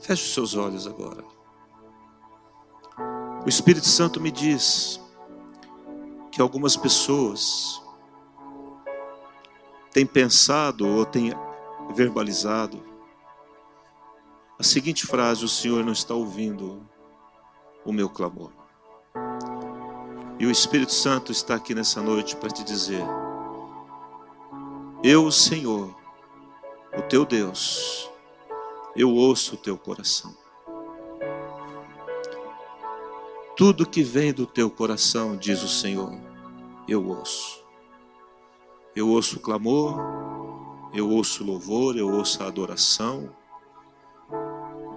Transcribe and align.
Feche 0.00 0.24
os 0.24 0.34
seus 0.34 0.54
olhos 0.54 0.86
agora. 0.86 1.24
O 3.44 3.48
Espírito 3.48 3.86
Santo 3.86 4.20
me 4.20 4.30
diz 4.30 5.00
que 6.30 6.40
algumas 6.40 6.76
pessoas 6.76 7.82
têm 9.92 10.06
pensado 10.06 10.86
ou 10.86 11.04
têm 11.04 11.32
verbalizado 11.94 12.82
a 14.58 14.62
seguinte 14.62 15.06
frase: 15.06 15.44
O 15.44 15.48
Senhor 15.48 15.84
não 15.84 15.92
está 15.92 16.14
ouvindo 16.14 16.86
o 17.84 17.92
meu 17.92 18.10
clamor. 18.10 18.52
E 20.38 20.46
o 20.46 20.50
Espírito 20.50 20.92
Santo 20.92 21.32
está 21.32 21.54
aqui 21.54 21.74
nessa 21.74 22.00
noite 22.00 22.36
para 22.36 22.50
te 22.50 22.64
dizer: 22.64 23.04
Eu, 25.02 25.30
Senhor, 25.30 25.96
o 26.96 27.02
teu 27.02 27.24
Deus, 27.24 28.07
eu 28.96 29.14
ouço 29.14 29.54
o 29.54 29.58
teu 29.58 29.76
coração. 29.76 30.34
Tudo 33.56 33.88
que 33.88 34.02
vem 34.02 34.32
do 34.32 34.46
teu 34.46 34.70
coração, 34.70 35.36
diz 35.36 35.62
o 35.62 35.68
Senhor, 35.68 36.12
eu 36.86 37.04
ouço. 37.06 37.64
Eu 38.94 39.08
ouço 39.08 39.36
o 39.36 39.40
clamor, 39.40 39.98
eu 40.94 41.10
ouço 41.10 41.42
o 41.42 41.46
louvor, 41.46 41.96
eu 41.96 42.08
ouço 42.10 42.42
a 42.42 42.46
adoração, 42.46 43.34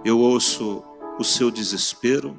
eu 0.04 0.18
ouço 0.18 0.82
o 1.18 1.24
seu 1.24 1.50
desespero, 1.50 2.38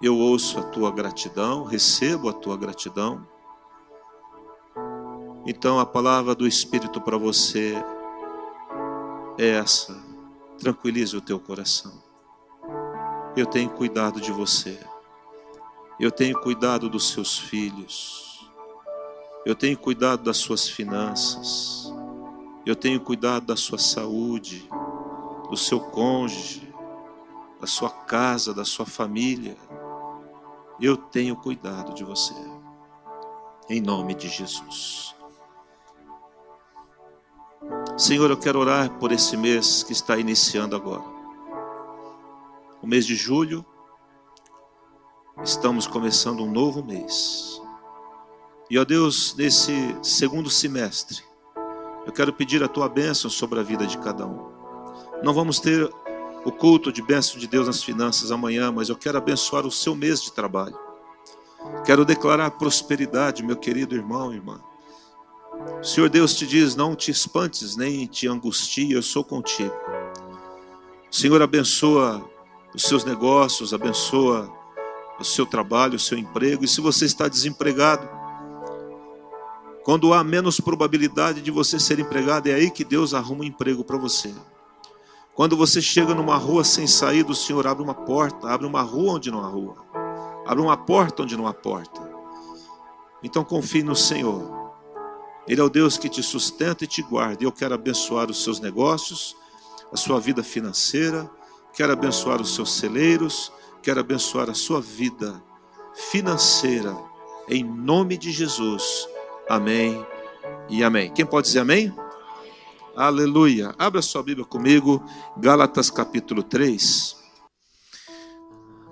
eu 0.00 0.16
ouço 0.16 0.58
a 0.58 0.62
tua 0.62 0.90
gratidão, 0.90 1.64
recebo 1.64 2.28
a 2.28 2.32
tua 2.32 2.56
gratidão. 2.56 3.26
Então 5.46 5.78
a 5.78 5.86
palavra 5.86 6.34
do 6.34 6.46
Espírito 6.46 7.00
para 7.00 7.16
você 7.16 7.74
é 9.38 9.48
essa: 9.48 10.05
tranquilize 10.58 11.16
o 11.16 11.20
teu 11.20 11.38
coração. 11.38 12.02
Eu 13.36 13.46
tenho 13.46 13.70
cuidado 13.70 14.20
de 14.20 14.32
você, 14.32 14.78
eu 16.00 16.10
tenho 16.10 16.40
cuidado 16.40 16.88
dos 16.88 17.10
seus 17.10 17.38
filhos, 17.38 18.50
eu 19.44 19.54
tenho 19.54 19.76
cuidado 19.76 20.22
das 20.22 20.38
suas 20.38 20.68
finanças, 20.68 21.92
eu 22.64 22.74
tenho 22.74 23.00
cuidado 23.00 23.46
da 23.46 23.56
sua 23.56 23.78
saúde, 23.78 24.68
do 25.48 25.56
seu 25.56 25.80
cônjuge, 25.80 26.72
da 27.60 27.66
sua 27.66 27.90
casa, 27.90 28.52
da 28.52 28.64
sua 28.64 28.86
família. 28.86 29.56
Eu 30.80 30.96
tenho 30.96 31.36
cuidado 31.36 31.94
de 31.94 32.04
você. 32.04 32.34
Em 33.68 33.80
nome 33.80 34.14
de 34.14 34.28
Jesus. 34.28 35.15
Senhor, 37.96 38.30
eu 38.30 38.36
quero 38.36 38.58
orar 38.58 38.90
por 38.98 39.10
esse 39.12 39.36
mês 39.36 39.82
que 39.82 39.92
está 39.92 40.18
iniciando 40.18 40.76
agora. 40.76 41.02
O 42.82 42.86
mês 42.86 43.06
de 43.06 43.14
julho, 43.14 43.64
estamos 45.42 45.86
começando 45.86 46.42
um 46.42 46.50
novo 46.50 46.84
mês. 46.84 47.60
E 48.68 48.78
ó 48.78 48.84
Deus, 48.84 49.34
nesse 49.36 49.96
segundo 50.02 50.50
semestre, 50.50 51.22
eu 52.04 52.12
quero 52.12 52.32
pedir 52.32 52.62
a 52.62 52.68
tua 52.68 52.88
bênção 52.88 53.30
sobre 53.30 53.58
a 53.60 53.62
vida 53.62 53.86
de 53.86 53.96
cada 53.98 54.26
um. 54.26 54.50
Não 55.22 55.32
vamos 55.32 55.58
ter 55.58 55.90
o 56.44 56.52
culto 56.52 56.92
de 56.92 57.02
bênção 57.02 57.38
de 57.38 57.46
Deus 57.46 57.66
nas 57.66 57.82
finanças 57.82 58.30
amanhã, 58.30 58.70
mas 58.70 58.88
eu 58.88 58.96
quero 58.96 59.18
abençoar 59.18 59.66
o 59.66 59.70
seu 59.70 59.94
mês 59.94 60.22
de 60.22 60.32
trabalho. 60.32 60.78
Quero 61.84 62.04
declarar 62.04 62.50
prosperidade, 62.52 63.42
meu 63.42 63.56
querido 63.56 63.96
irmão 63.96 64.32
e 64.32 64.36
irmã. 64.36 64.60
O 65.80 65.84
Senhor 65.84 66.08
Deus 66.08 66.34
te 66.34 66.46
diz: 66.46 66.74
não 66.74 66.94
te 66.94 67.10
espantes, 67.10 67.76
nem 67.76 68.06
te 68.06 68.26
angustie, 68.26 68.92
eu 68.92 69.02
sou 69.02 69.24
contigo. 69.24 69.74
O 71.10 71.14
Senhor 71.14 71.40
abençoa 71.40 72.28
os 72.74 72.82
seus 72.82 73.04
negócios, 73.04 73.72
abençoa 73.72 74.52
o 75.18 75.24
seu 75.24 75.46
trabalho, 75.46 75.96
o 75.96 75.98
seu 75.98 76.18
emprego. 76.18 76.64
E 76.64 76.68
se 76.68 76.80
você 76.80 77.04
está 77.04 77.28
desempregado, 77.28 78.08
quando 79.84 80.12
há 80.12 80.24
menos 80.24 80.60
probabilidade 80.60 81.40
de 81.40 81.50
você 81.50 81.78
ser 81.78 81.98
empregado, 81.98 82.48
é 82.48 82.54
aí 82.54 82.70
que 82.70 82.84
Deus 82.84 83.14
arruma 83.14 83.42
um 83.42 83.46
emprego 83.46 83.84
para 83.84 83.96
você. 83.96 84.34
Quando 85.32 85.56
você 85.56 85.80
chega 85.80 86.14
numa 86.14 86.36
rua 86.36 86.64
sem 86.64 86.86
saída, 86.86 87.30
o 87.30 87.34
Senhor 87.34 87.66
abre 87.66 87.84
uma 87.84 87.94
porta, 87.94 88.48
abre 88.48 88.66
uma 88.66 88.82
rua 88.82 89.12
onde 89.12 89.30
não 89.30 89.44
há 89.44 89.48
rua, 89.48 89.76
abre 90.46 90.62
uma 90.62 90.76
porta 90.76 91.22
onde 91.22 91.36
não 91.36 91.46
há 91.46 91.54
porta. 91.54 92.00
Então 93.22 93.44
confie 93.44 93.82
no 93.82 93.94
Senhor. 93.94 94.65
Ele 95.48 95.60
é 95.60 95.64
o 95.64 95.70
Deus 95.70 95.96
que 95.96 96.08
te 96.08 96.22
sustenta 96.22 96.84
e 96.84 96.86
te 96.86 97.02
guarda. 97.02 97.44
Eu 97.44 97.52
quero 97.52 97.74
abençoar 97.74 98.30
os 98.30 98.42
seus 98.42 98.58
negócios, 98.58 99.36
a 99.92 99.96
sua 99.96 100.18
vida 100.18 100.42
financeira, 100.42 101.30
quero 101.72 101.92
abençoar 101.92 102.40
os 102.40 102.54
seus 102.54 102.72
celeiros, 102.74 103.52
quero 103.82 104.00
abençoar 104.00 104.50
a 104.50 104.54
sua 104.54 104.80
vida 104.80 105.42
financeira, 106.10 106.96
em 107.48 107.62
nome 107.62 108.16
de 108.16 108.32
Jesus. 108.32 109.08
Amém 109.48 110.04
e 110.68 110.82
amém. 110.82 111.12
Quem 111.12 111.24
pode 111.24 111.46
dizer 111.46 111.60
amém? 111.60 111.94
Aleluia. 112.96 113.74
Abra 113.78 114.02
sua 114.02 114.22
Bíblia 114.22 114.44
comigo, 114.44 115.04
Gálatas 115.36 115.90
capítulo 115.90 116.42
3. 116.42 117.16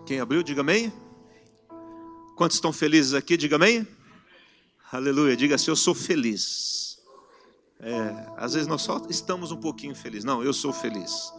Quem 0.07 0.21
abriu, 0.21 0.43
diga 0.43 0.61
amém. 0.61 0.93
Quantos 2.37 2.57
estão 2.57 2.73
felizes 2.73 3.15
aqui, 3.15 3.37
diga 3.37 3.57
amém. 3.57 3.87
Aleluia. 4.91 5.37
Diga 5.37 5.55
assim: 5.55 5.71
Eu 5.71 5.77
sou 5.77 5.95
feliz. 5.95 6.99
É, 7.81 8.33
às 8.37 8.55
vezes 8.55 8.69
nós 8.69 8.83
só 8.83 9.03
estamos 9.11 9.53
um 9.53 9.57
pouquinho 9.57 9.95
felizes. 9.95 10.25
Não, 10.25 10.43
eu 10.43 10.53
sou 10.53 10.73
feliz. 10.73 11.33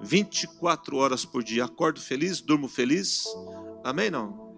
24 0.00 0.96
horas 0.96 1.24
por 1.24 1.42
dia. 1.44 1.64
Acordo 1.64 2.00
feliz, 2.00 2.40
durmo 2.40 2.68
feliz. 2.68 3.26
Amém? 3.84 4.10
Não? 4.10 4.52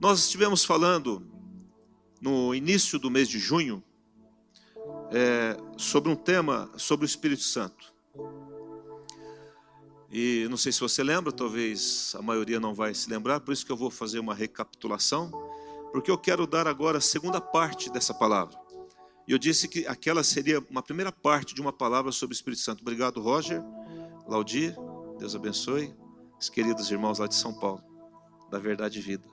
Nós 0.00 0.20
estivemos 0.20 0.64
falando 0.64 1.26
no 2.20 2.54
início 2.54 2.98
do 2.98 3.10
mês 3.10 3.28
de 3.28 3.38
junho 3.38 3.82
é, 5.12 5.56
sobre 5.76 6.10
um 6.10 6.16
tema 6.16 6.70
sobre 6.76 7.04
o 7.04 7.06
Espírito 7.06 7.42
Santo. 7.42 7.92
E 10.10 10.46
não 10.50 10.58
sei 10.58 10.72
se 10.72 10.80
você 10.80 11.02
lembra, 11.02 11.32
talvez 11.32 12.14
a 12.18 12.20
maioria 12.20 12.60
não 12.60 12.74
vai 12.74 12.92
se 12.92 13.08
lembrar, 13.08 13.40
por 13.40 13.52
isso 13.52 13.64
que 13.64 13.72
eu 13.72 13.76
vou 13.76 13.90
fazer 13.90 14.18
uma 14.18 14.34
recapitulação, 14.34 15.30
porque 15.92 16.10
eu 16.10 16.18
quero 16.18 16.46
dar 16.46 16.66
agora 16.66 16.98
a 16.98 17.00
segunda 17.00 17.40
parte 17.40 17.90
dessa 17.90 18.14
palavra. 18.14 18.58
E 19.28 19.32
eu 19.32 19.38
disse 19.38 19.68
que 19.68 19.86
aquela 19.86 20.24
seria 20.24 20.58
uma 20.70 20.82
primeira 20.82 21.12
parte 21.12 21.54
de 21.54 21.60
uma 21.60 21.72
palavra 21.72 22.10
sobre 22.10 22.34
o 22.34 22.36
Espírito 22.36 22.62
Santo. 22.62 22.80
Obrigado, 22.80 23.20
Roger, 23.20 23.62
Laudir, 24.26 24.74
Deus 25.18 25.36
abençoe, 25.36 25.94
os 26.40 26.48
queridos 26.48 26.90
irmãos 26.90 27.18
lá 27.18 27.26
de 27.26 27.34
São 27.34 27.54
Paulo, 27.54 27.82
da 28.50 28.58
Verdade 28.58 28.98
e 28.98 29.02
Vida. 29.02 29.28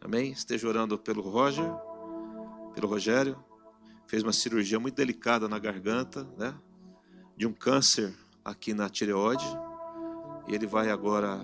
Amém? 0.00 0.32
Esteja 0.32 0.68
orando 0.68 0.98
pelo 0.98 1.22
Roger, 1.22 1.72
pelo 2.74 2.88
Rogério, 2.88 3.42
fez 4.06 4.22
uma 4.22 4.32
cirurgia 4.32 4.78
muito 4.80 4.96
delicada 4.96 5.48
na 5.48 5.58
garganta, 5.58 6.24
né? 6.36 6.54
De 7.36 7.46
um 7.46 7.52
câncer 7.52 8.12
aqui 8.44 8.74
na 8.74 8.90
tireoide. 8.90 9.46
E 10.48 10.54
ele 10.54 10.66
vai 10.66 10.90
agora 10.90 11.40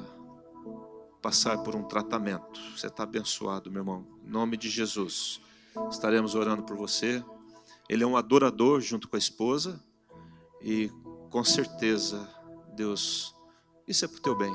passar 1.28 1.58
por 1.58 1.76
um 1.76 1.82
tratamento. 1.82 2.58
Você 2.74 2.86
está 2.86 3.02
abençoado, 3.02 3.70
meu 3.70 3.82
irmão. 3.82 4.06
Em 4.24 4.30
nome 4.30 4.56
de 4.56 4.70
Jesus. 4.70 5.42
Estaremos 5.90 6.34
orando 6.34 6.62
por 6.62 6.74
você. 6.74 7.22
Ele 7.86 8.02
é 8.02 8.06
um 8.06 8.16
adorador 8.16 8.80
junto 8.80 9.06
com 9.06 9.14
a 9.14 9.18
esposa. 9.18 9.78
E 10.62 10.90
com 11.28 11.44
certeza, 11.44 12.26
Deus, 12.74 13.36
isso 13.86 14.06
é 14.06 14.08
para 14.08 14.16
o 14.16 14.22
teu 14.22 14.34
bem. 14.34 14.54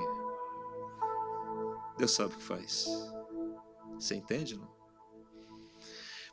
Deus 1.95 2.09
sabe 2.09 2.33
o 2.33 2.37
que 2.37 2.43
faz. 2.43 2.87
Você 3.93 4.15
entende, 4.15 4.57
não? 4.57 4.73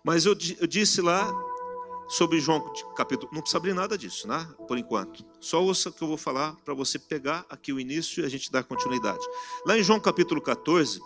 Mas 0.03 0.25
eu, 0.25 0.35
eu 0.59 0.67
disse 0.67 1.03
lá 1.03 1.31
sobre 2.11 2.41
João 2.41 2.61
capítulo. 2.97 3.31
Não 3.33 3.41
precisa 3.41 3.59
abrir 3.59 3.73
nada 3.73 3.97
disso, 3.97 4.27
né? 4.27 4.47
Por 4.67 4.77
enquanto. 4.77 5.25
Só 5.41 5.63
ouça 5.63 5.93
que 5.93 6.03
eu 6.03 6.09
vou 6.09 6.17
falar 6.17 6.57
para 6.65 6.75
você 6.75 6.99
pegar 6.99 7.47
aqui 7.49 7.73
o 7.73 7.79
início 7.79 8.23
e 8.23 8.27
a 8.27 8.29
gente 8.29 8.51
dar 8.51 8.65
continuidade. 8.65 9.25
Lá 9.65 9.79
em 9.79 9.83
João 9.83 10.01
capítulo 10.01 10.41
14, 10.43 11.01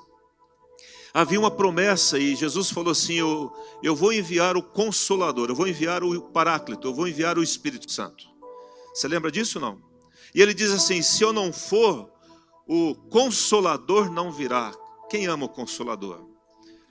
havia 1.13 1.39
uma 1.39 1.51
promessa 1.51 2.19
e 2.19 2.35
Jesus 2.35 2.71
falou 2.71 2.91
assim: 2.91 3.17
eu, 3.17 3.53
eu 3.83 3.95
vou 3.95 4.15
enviar 4.15 4.57
o 4.57 4.63
Consolador, 4.63 5.51
eu 5.51 5.55
vou 5.55 5.69
enviar 5.69 6.03
o 6.03 6.23
Paráclito, 6.23 6.89
eu 6.89 6.95
vou 6.95 7.07
enviar 7.07 7.37
o 7.37 7.43
Espírito 7.43 7.93
Santo. 7.93 8.25
Você 8.95 9.07
lembra 9.07 9.31
disso 9.31 9.61
não? 9.61 9.83
E 10.35 10.41
ele 10.41 10.55
diz 10.55 10.71
assim: 10.71 11.03
se 11.03 11.23
eu 11.23 11.35
não 11.35 11.53
for, 11.53 12.11
o 12.67 12.95
Consolador 12.95 14.11
não 14.11 14.33
virá. 14.33 14.73
Quem 15.11 15.27
ama 15.27 15.45
o 15.45 15.51
Consolador? 15.51 16.34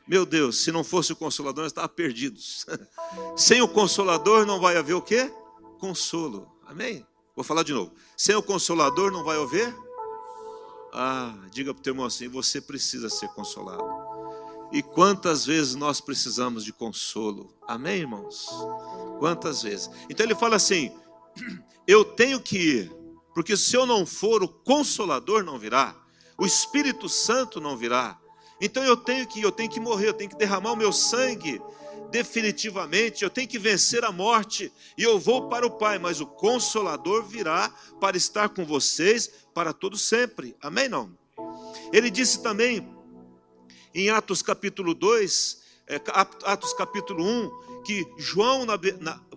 Meu 0.07 0.25
Deus, 0.25 0.63
se 0.63 0.71
não 0.71 0.83
fosse 0.83 1.13
o 1.13 1.15
consolador, 1.15 1.63
nós 1.63 1.71
estávamos 1.71 1.95
perdidos. 1.95 2.65
Sem 3.37 3.61
o 3.61 3.67
consolador 3.67 4.45
não 4.45 4.59
vai 4.59 4.75
haver 4.77 4.93
o 4.93 5.01
quê? 5.01 5.31
Consolo. 5.79 6.51
Amém? 6.65 7.05
Vou 7.35 7.43
falar 7.43 7.63
de 7.63 7.73
novo. 7.73 7.93
Sem 8.17 8.35
o 8.35 8.43
consolador 8.43 9.11
não 9.11 9.23
vai 9.23 9.41
haver? 9.41 9.73
Ah, 10.93 11.33
diga 11.51 11.73
para 11.73 11.79
o 11.79 11.83
teu 11.83 11.91
irmão 11.91 12.05
assim: 12.05 12.27
você 12.27 12.61
precisa 12.61 13.09
ser 13.09 13.27
consolado. 13.29 13.83
E 14.71 14.81
quantas 14.81 15.45
vezes 15.45 15.75
nós 15.75 16.01
precisamos 16.01 16.63
de 16.63 16.73
consolo? 16.73 17.55
Amém, 17.67 17.99
irmãos? 17.99 18.47
Quantas 19.19 19.61
vezes? 19.61 19.89
Então 20.09 20.25
ele 20.25 20.35
fala 20.35 20.55
assim: 20.55 20.91
eu 21.87 22.03
tenho 22.03 22.39
que 22.41 22.57
ir, 22.57 22.91
Porque 23.33 23.57
se 23.57 23.75
eu 23.75 23.85
não 23.85 24.05
for, 24.05 24.43
o 24.43 24.47
Consolador 24.47 25.43
não 25.43 25.57
virá, 25.57 25.95
o 26.37 26.45
Espírito 26.45 27.09
Santo 27.09 27.59
não 27.59 27.75
virá. 27.75 28.19
Então 28.61 28.83
eu 28.83 28.95
tenho 28.95 29.27
que 29.27 29.41
eu 29.41 29.51
tenho 29.51 29.69
que 29.69 29.79
morrer, 29.79 30.09
eu 30.09 30.13
tenho 30.13 30.29
que 30.29 30.37
derramar 30.37 30.71
o 30.71 30.77
meu 30.77 30.91
sangue 30.91 31.61
definitivamente, 32.13 33.23
eu 33.23 33.29
tenho 33.29 33.47
que 33.47 33.57
vencer 33.57 34.05
a 34.05 34.11
morte 34.11 34.71
e 34.95 35.01
eu 35.01 35.19
vou 35.19 35.49
para 35.49 35.65
o 35.65 35.71
Pai, 35.71 35.97
mas 35.97 36.21
o 36.21 36.27
Consolador 36.27 37.23
virá 37.23 37.73
para 37.99 38.15
estar 38.15 38.49
com 38.49 38.63
vocês 38.63 39.31
para 39.51 39.73
todo 39.73 39.97
sempre. 39.97 40.55
Amém 40.61 40.87
não? 40.87 41.11
Ele 41.91 42.11
disse 42.11 42.43
também 42.43 42.87
em 43.95 44.09
Atos 44.11 44.43
capítulo 44.43 44.93
2, 44.93 45.61
é, 45.87 46.01
Atos 46.43 46.73
capítulo 46.73 47.25
1, 47.25 47.83
que 47.83 48.05
João, 48.17 48.65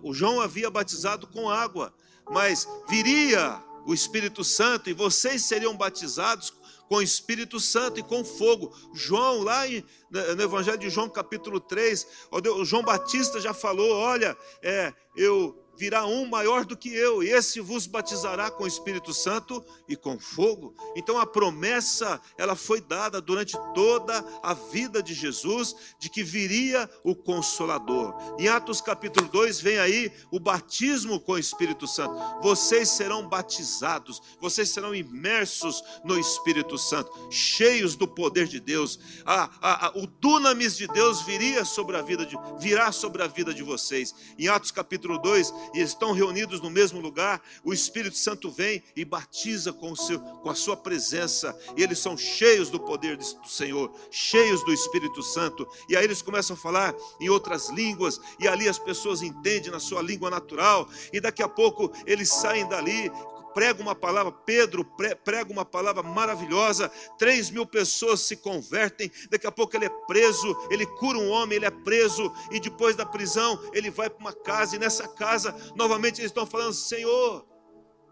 o 0.03 0.13
João 0.13 0.39
havia 0.39 0.69
batizado 0.69 1.27
com 1.27 1.49
água, 1.49 1.93
mas 2.29 2.67
viria 2.87 3.61
o 3.87 3.93
Espírito 3.93 4.43
Santo 4.43 4.89
e 4.89 4.93
vocês 4.93 5.43
seriam 5.43 5.75
batizados 5.75 6.53
com 6.87 7.01
Espírito 7.01 7.59
Santo 7.59 7.99
e 7.99 8.03
com 8.03 8.23
fogo. 8.23 8.73
João, 8.93 9.43
lá 9.43 9.63
no 10.09 10.41
Evangelho 10.41 10.77
de 10.77 10.89
João, 10.89 11.09
capítulo 11.09 11.59
3, 11.59 12.07
o 12.31 12.65
João 12.65 12.83
Batista 12.83 13.39
já 13.39 13.53
falou: 13.53 13.91
olha, 13.91 14.37
é, 14.61 14.93
eu 15.15 15.66
virá 15.77 16.05
um 16.05 16.25
maior 16.25 16.65
do 16.65 16.75
que 16.75 16.89
eu, 16.89 17.21
e 17.23 17.29
esse 17.29 17.61
vos 17.61 17.85
batizará 17.85 18.49
com 18.49 18.63
o 18.63 18.67
Espírito 18.67 19.13
Santo 19.13 19.63
e 19.87 19.95
com 19.95 20.19
fogo. 20.19 20.73
Então 20.95 21.19
a 21.19 21.25
promessa, 21.25 22.19
ela 22.37 22.55
foi 22.55 22.81
dada 22.81 23.21
durante 23.21 23.55
toda 23.73 24.25
a 24.41 24.53
vida 24.53 25.01
de 25.03 25.13
Jesus 25.13 25.75
de 25.99 26.09
que 26.09 26.23
viria 26.23 26.89
o 27.03 27.15
consolador. 27.15 28.15
Em 28.39 28.47
Atos 28.47 28.81
capítulo 28.81 29.27
2 29.29 29.61
vem 29.61 29.77
aí 29.77 30.11
o 30.31 30.39
batismo 30.39 31.19
com 31.19 31.33
o 31.33 31.37
Espírito 31.37 31.87
Santo. 31.87 32.15
Vocês 32.41 32.89
serão 32.89 33.27
batizados, 33.27 34.21
vocês 34.41 34.69
serão 34.69 34.95
imersos 34.95 35.83
no 36.03 36.19
Espírito 36.19 36.77
Santo, 36.77 37.11
cheios 37.29 37.95
do 37.95 38.07
poder 38.07 38.47
de 38.47 38.59
Deus. 38.59 38.99
A, 39.25 39.49
a, 39.61 39.87
a, 39.87 39.97
o 39.97 40.07
dunamis 40.07 40.75
de 40.75 40.87
Deus 40.87 41.21
viria 41.21 41.63
sobre 41.63 41.97
a 41.97 42.01
vida 42.01 42.25
de, 42.25 42.35
virá 42.59 42.91
sobre 42.91 43.21
a 43.21 43.27
vida 43.27 43.53
de 43.53 43.61
vocês. 43.61 44.15
Em 44.39 44.47
Atos 44.47 44.71
capítulo 44.71 45.19
2 45.19 45.53
e 45.73 45.81
estão 45.81 46.11
reunidos 46.11 46.61
no 46.61 46.69
mesmo 46.69 46.99
lugar, 46.99 47.41
o 47.63 47.73
Espírito 47.73 48.17
Santo 48.17 48.49
vem 48.49 48.83
e 48.95 49.03
batiza 49.03 49.71
com, 49.73 49.95
seu, 49.95 50.19
com 50.19 50.49
a 50.49 50.55
sua 50.55 50.75
presença, 50.75 51.57
e 51.75 51.83
eles 51.83 51.99
são 51.99 52.17
cheios 52.17 52.69
do 52.69 52.79
poder 52.79 53.17
do 53.17 53.47
Senhor, 53.47 53.93
cheios 54.11 54.63
do 54.63 54.73
Espírito 54.73 55.21
Santo, 55.21 55.67
e 55.89 55.95
aí 55.95 56.03
eles 56.03 56.21
começam 56.21 56.55
a 56.55 56.59
falar 56.59 56.95
em 57.19 57.29
outras 57.29 57.69
línguas, 57.69 58.19
e 58.39 58.47
ali 58.47 58.67
as 58.67 58.79
pessoas 58.79 59.21
entendem 59.21 59.71
na 59.71 59.79
sua 59.79 60.01
língua 60.01 60.29
natural, 60.29 60.87
e 61.11 61.19
daqui 61.19 61.43
a 61.43 61.49
pouco 61.49 61.91
eles 62.05 62.29
saem 62.29 62.67
dali 62.67 63.11
prega 63.57 63.81
uma 63.81 63.95
palavra, 63.95 64.31
Pedro 64.31 64.85
prega 65.25 65.51
uma 65.51 65.65
palavra 65.65 66.03
maravilhosa, 66.03 66.91
três 67.17 67.49
mil 67.49 67.65
pessoas 67.65 68.21
se 68.21 68.37
convertem, 68.37 69.11
daqui 69.31 69.47
a 69.47 69.51
pouco 69.51 69.75
ele 69.75 69.85
é 69.85 69.89
preso, 70.05 70.55
ele 70.69 70.85
cura 70.85 71.17
um 71.17 71.31
homem, 71.31 71.55
ele 71.55 71.65
é 71.65 71.71
preso, 71.71 72.31
e 72.51 72.59
depois 72.59 72.95
da 72.95 73.03
prisão 73.03 73.59
ele 73.73 73.89
vai 73.89 74.11
para 74.11 74.19
uma 74.19 74.31
casa, 74.31 74.75
e 74.75 74.79
nessa 74.79 75.07
casa, 75.07 75.55
novamente 75.75 76.21
eles 76.21 76.29
estão 76.29 76.45
falando: 76.45 76.73
Senhor, 76.73 77.47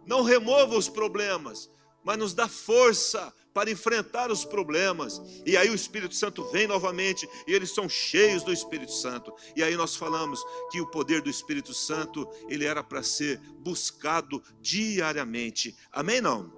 não 0.03 0.23
remova 0.23 0.75
os 0.75 0.89
problemas, 0.89 1.69
mas 2.03 2.17
nos 2.17 2.33
dá 2.33 2.47
força 2.47 3.31
para 3.55 3.71
enfrentar 3.71 4.29
os 4.29 4.43
problemas. 4.43 5.21
E 5.45 5.55
aí 5.55 5.69
o 5.69 5.73
Espírito 5.73 6.13
Santo 6.13 6.43
vem 6.51 6.67
novamente 6.67 7.25
e 7.47 7.53
eles 7.53 7.73
são 7.73 7.87
cheios 7.87 8.43
do 8.43 8.51
Espírito 8.51 8.91
Santo. 8.91 9.33
E 9.55 9.63
aí 9.63 9.77
nós 9.77 9.95
falamos 9.95 10.43
que 10.69 10.81
o 10.81 10.87
poder 10.87 11.21
do 11.21 11.29
Espírito 11.29 11.73
Santo, 11.73 12.29
ele 12.49 12.65
era 12.65 12.83
para 12.83 13.01
ser 13.01 13.39
buscado 13.59 14.43
diariamente. 14.61 15.73
Amém 15.89 16.19
não? 16.19 16.51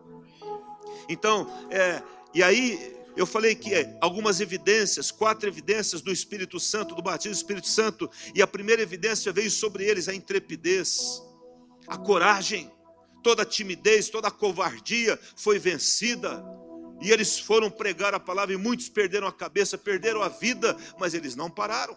Então, 1.07 1.47
é, 1.69 2.01
e 2.33 2.41
aí 2.41 2.97
eu 3.15 3.27
falei 3.27 3.53
que 3.53 3.75
é, 3.75 3.95
algumas 4.01 4.41
evidências, 4.41 5.11
quatro 5.11 5.47
evidências 5.47 6.01
do 6.01 6.11
Espírito 6.11 6.59
Santo, 6.59 6.95
do 6.95 7.03
batismo 7.03 7.35
do 7.35 7.38
Espírito 7.38 7.67
Santo, 7.67 8.09
e 8.33 8.41
a 8.41 8.47
primeira 8.47 8.81
evidência 8.81 9.31
veio 9.31 9.51
sobre 9.51 9.85
eles 9.85 10.09
a 10.09 10.15
intrepidez, 10.15 11.21
a 11.88 11.95
coragem, 11.95 12.71
toda 13.21 13.44
a 13.44 13.45
timidez, 13.45 14.09
toda 14.09 14.29
a 14.29 14.31
covardia 14.31 15.19
foi 15.35 15.59
vencida. 15.59 16.44
E 17.01 17.11
eles 17.11 17.39
foram 17.39 17.69
pregar 17.69 18.13
a 18.13 18.19
palavra 18.19 18.53
e 18.53 18.57
muitos 18.57 18.89
perderam 18.89 19.27
a 19.27 19.31
cabeça, 19.31 19.77
perderam 19.77 20.21
a 20.21 20.29
vida, 20.29 20.75
mas 20.99 21.13
eles 21.13 21.35
não 21.35 21.49
pararam, 21.49 21.95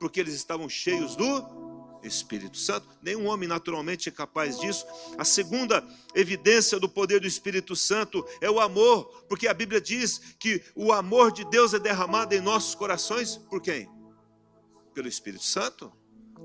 porque 0.00 0.20
eles 0.20 0.34
estavam 0.34 0.68
cheios 0.68 1.14
do 1.14 1.68
Espírito 2.02 2.56
Santo. 2.56 2.88
Nenhum 3.02 3.26
homem 3.26 3.48
naturalmente 3.48 4.08
é 4.08 4.12
capaz 4.12 4.58
disso. 4.58 4.86
A 5.16 5.24
segunda 5.24 5.86
evidência 6.14 6.78
do 6.78 6.88
poder 6.88 7.20
do 7.20 7.26
Espírito 7.26 7.74
Santo 7.76 8.26
é 8.40 8.50
o 8.50 8.60
amor, 8.60 9.24
porque 9.28 9.48
a 9.48 9.54
Bíblia 9.54 9.80
diz 9.80 10.18
que 10.38 10.62
o 10.74 10.92
amor 10.92 11.32
de 11.32 11.44
Deus 11.44 11.74
é 11.74 11.78
derramado 11.78 12.34
em 12.34 12.40
nossos 12.40 12.74
corações 12.74 13.36
por 13.36 13.60
quem? 13.60 13.88
Pelo 14.94 15.08
Espírito 15.08 15.44
Santo. 15.44 15.92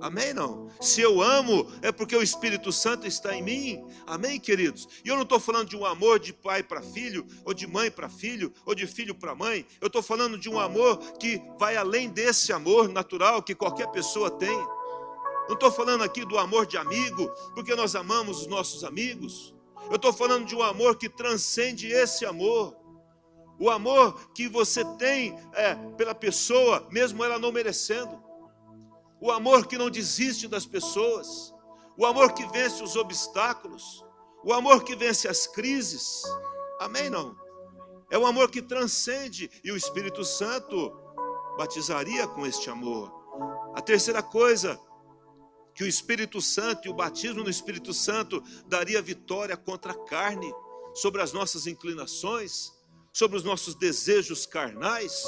Amém? 0.02 0.34
Não? 0.34 0.70
Se 0.82 1.02
eu 1.02 1.22
amo, 1.22 1.72
é 1.82 1.92
porque 1.92 2.16
o 2.16 2.22
Espírito 2.22 2.72
Santo 2.72 3.08
está 3.08 3.36
em 3.36 3.42
mim. 3.42 3.86
Amém, 4.06 4.40
queridos? 4.40 4.88
E 5.04 5.08
eu 5.08 5.16
não 5.16 5.24
estou 5.24 5.40
falando 5.40 5.70
de 5.70 5.78
um 5.78 5.86
amor 5.86 6.20
de 6.20 6.34
pai 6.34 6.62
para 6.62 6.82
filho, 6.82 7.26
ou 7.46 7.54
de 7.54 7.66
mãe 7.66 7.90
para 7.90 8.10
filho, 8.10 8.54
ou 8.66 8.76
de 8.76 8.86
filho 8.86 9.16
para 9.16 9.36
mãe. 9.36 9.66
Eu 9.80 9.88
estou 9.88 10.04
falando 10.04 10.38
de 10.38 10.50
um 10.50 10.60
amor 10.60 10.98
que 11.20 11.42
vai 11.58 11.78
além 11.78 12.10
desse 12.10 12.52
amor 12.52 12.90
natural 12.90 13.42
que 13.42 13.56
qualquer 13.56 13.88
pessoa 13.92 14.30
tem. 14.30 14.56
Não 15.48 15.56
estou 15.56 15.72
falando 15.72 16.04
aqui 16.04 16.26
do 16.26 16.38
amor 16.38 16.66
de 16.66 16.78
amigo, 16.78 17.30
porque 17.54 17.76
nós 17.76 17.96
amamos 17.96 18.42
os 18.42 18.48
nossos 18.48 18.84
amigos. 18.84 19.54
Eu 19.90 19.98
estou 19.98 20.14
falando 20.14 20.46
de 20.46 20.56
um 20.56 20.64
amor 20.64 20.98
que 20.98 21.10
transcende 21.10 21.88
esse 21.88 22.26
amor. 22.26 22.76
O 23.60 23.70
amor 23.70 24.32
que 24.34 24.48
você 24.48 24.84
tem 24.98 25.38
é, 25.54 25.76
pela 25.96 26.16
pessoa, 26.16 26.88
mesmo 26.90 27.24
ela 27.24 27.38
não 27.38 27.52
merecendo 27.52 28.23
o 29.24 29.32
amor 29.32 29.68
que 29.68 29.78
não 29.78 29.90
desiste 29.90 30.50
das 30.50 30.66
pessoas, 30.66 31.54
o 31.98 32.06
amor 32.06 32.34
que 32.34 32.46
vence 32.48 32.84
os 32.84 32.98
obstáculos, 32.98 34.04
o 34.44 34.52
amor 34.52 34.84
que 34.84 34.98
vence 34.98 35.30
as 35.30 35.48
crises. 35.48 36.22
Amém? 36.78 37.10
Não? 37.10 37.34
É 38.12 38.18
um 38.18 38.26
amor 38.26 38.52
que 38.52 38.62
transcende 38.62 39.50
e 39.64 39.72
o 39.72 39.78
Espírito 39.78 40.26
Santo 40.26 40.92
batizaria 41.58 42.28
com 42.28 42.46
este 42.46 42.70
amor. 42.70 43.14
A 43.74 43.82
terceira 43.82 44.22
coisa, 44.22 44.78
que 45.74 45.86
o 45.86 45.88
Espírito 45.88 46.42
Santo 46.42 46.90
e 46.90 46.92
o 46.92 46.94
batismo 46.94 47.46
no 47.46 47.50
Espírito 47.50 47.94
Santo 47.94 48.44
daria 48.68 49.02
vitória 49.02 49.56
contra 49.56 49.94
a 49.94 50.06
carne, 50.06 50.54
sobre 50.94 51.22
as 51.22 51.32
nossas 51.32 51.66
inclinações, 51.66 52.74
sobre 53.14 53.38
os 53.38 53.44
nossos 53.46 53.74
desejos 53.74 54.46
carnais. 54.46 55.24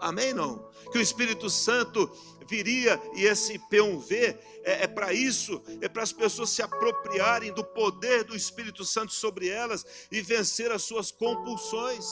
Amém? 0.00 0.32
Não? 0.32 0.70
Que 0.90 0.98
o 0.98 1.02
Espírito 1.02 1.50
Santo 1.50 2.10
viria 2.48 3.00
e 3.14 3.24
esse 3.24 3.58
P1V 3.70 4.36
é, 4.64 4.84
é 4.84 4.86
para 4.86 5.12
isso, 5.12 5.62
é 5.80 5.88
para 5.88 6.02
as 6.02 6.12
pessoas 6.12 6.50
se 6.50 6.62
apropriarem 6.62 7.52
do 7.52 7.62
poder 7.62 8.24
do 8.24 8.34
Espírito 8.34 8.84
Santo 8.84 9.12
sobre 9.12 9.48
elas 9.48 9.84
e 10.10 10.20
vencer 10.20 10.72
as 10.72 10.82
suas 10.82 11.10
compulsões. 11.10 12.06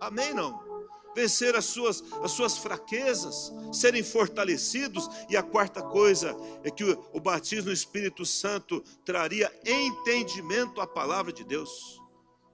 Amém? 0.00 0.32
Não? 0.34 0.66
Vencer 1.14 1.54
as 1.56 1.64
suas, 1.66 2.02
as 2.22 2.30
suas 2.32 2.58
fraquezas, 2.58 3.52
serem 3.72 4.02
fortalecidos. 4.02 5.08
E 5.28 5.36
a 5.36 5.42
quarta 5.42 5.82
coisa 5.82 6.36
é 6.62 6.70
que 6.70 6.84
o, 6.84 7.04
o 7.12 7.20
batismo 7.20 7.66
no 7.66 7.72
Espírito 7.72 8.24
Santo 8.24 8.82
traria 9.04 9.52
entendimento 9.64 10.80
à 10.80 10.86
palavra 10.86 11.32
de 11.32 11.44
Deus 11.44 12.00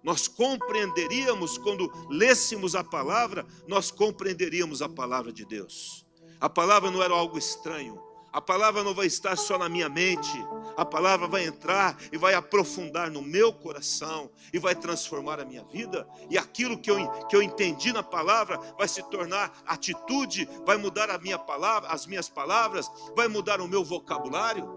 nós 0.04 0.28
compreenderíamos, 0.28 1.56
quando 1.56 1.90
lêssemos 2.10 2.74
a 2.74 2.84
palavra, 2.84 3.46
nós 3.66 3.90
compreenderíamos 3.90 4.82
a 4.82 4.88
palavra 4.88 5.32
de 5.32 5.46
Deus. 5.46 6.06
A 6.38 6.48
palavra 6.48 6.90
não 6.90 7.02
era 7.02 7.14
algo 7.14 7.38
estranho, 7.38 7.98
a 8.30 8.40
palavra 8.40 8.82
não 8.82 8.92
vai 8.92 9.06
estar 9.06 9.36
só 9.36 9.56
na 9.56 9.68
minha 9.68 9.88
mente, 9.88 10.44
a 10.76 10.84
palavra 10.84 11.28
vai 11.28 11.46
entrar 11.46 11.96
e 12.12 12.18
vai 12.18 12.34
aprofundar 12.34 13.08
no 13.08 13.22
meu 13.22 13.52
coração 13.52 14.28
e 14.52 14.58
vai 14.58 14.74
transformar 14.74 15.38
a 15.38 15.44
minha 15.44 15.62
vida. 15.64 16.04
E 16.28 16.36
aquilo 16.36 16.76
que 16.76 16.90
eu, 16.90 17.08
que 17.28 17.36
eu 17.36 17.40
entendi 17.40 17.92
na 17.92 18.02
palavra 18.02 18.58
vai 18.76 18.88
se 18.88 19.02
tornar 19.04 19.56
atitude, 19.64 20.48
vai 20.66 20.76
mudar 20.76 21.10
a 21.10 21.18
minha 21.18 21.38
palavra, 21.38 21.88
as 21.90 22.06
minhas 22.06 22.28
palavras, 22.28 22.90
vai 23.16 23.28
mudar 23.28 23.60
o 23.60 23.68
meu 23.68 23.84
vocabulário, 23.84 24.68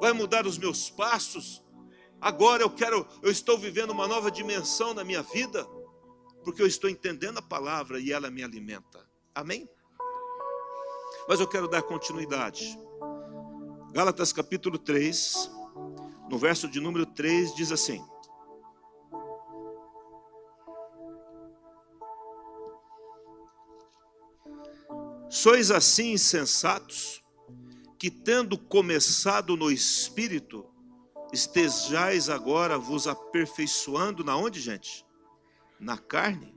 vai 0.00 0.12
mudar 0.12 0.44
os 0.44 0.58
meus 0.58 0.90
passos, 0.90 1.62
Agora 2.20 2.62
eu 2.62 2.70
quero, 2.70 3.06
eu 3.22 3.30
estou 3.30 3.56
vivendo 3.56 3.90
uma 3.90 4.08
nova 4.08 4.30
dimensão 4.30 4.92
na 4.92 5.04
minha 5.04 5.22
vida, 5.22 5.64
porque 6.42 6.60
eu 6.60 6.66
estou 6.66 6.90
entendendo 6.90 7.38
a 7.38 7.42
palavra 7.42 8.00
e 8.00 8.12
ela 8.12 8.30
me 8.30 8.42
alimenta. 8.42 9.08
Amém? 9.34 9.68
Mas 11.28 11.38
eu 11.40 11.46
quero 11.46 11.68
dar 11.68 11.82
continuidade. 11.82 12.78
Gálatas 13.92 14.32
capítulo 14.32 14.78
3, 14.78 15.50
no 16.28 16.38
verso 16.38 16.68
de 16.68 16.80
número 16.80 17.06
3 17.06 17.54
diz 17.54 17.70
assim: 17.70 18.04
Sois 25.30 25.70
assim 25.70 26.12
insensatos, 26.12 27.22
que 27.98 28.10
tendo 28.10 28.58
começado 28.58 29.56
no 29.56 29.70
espírito, 29.70 30.66
estejais 31.32 32.28
agora 32.28 32.78
vos 32.78 33.06
aperfeiçoando 33.06 34.24
na 34.24 34.36
onde, 34.36 34.60
gente? 34.60 35.04
Na 35.78 35.98
carne. 35.98 36.56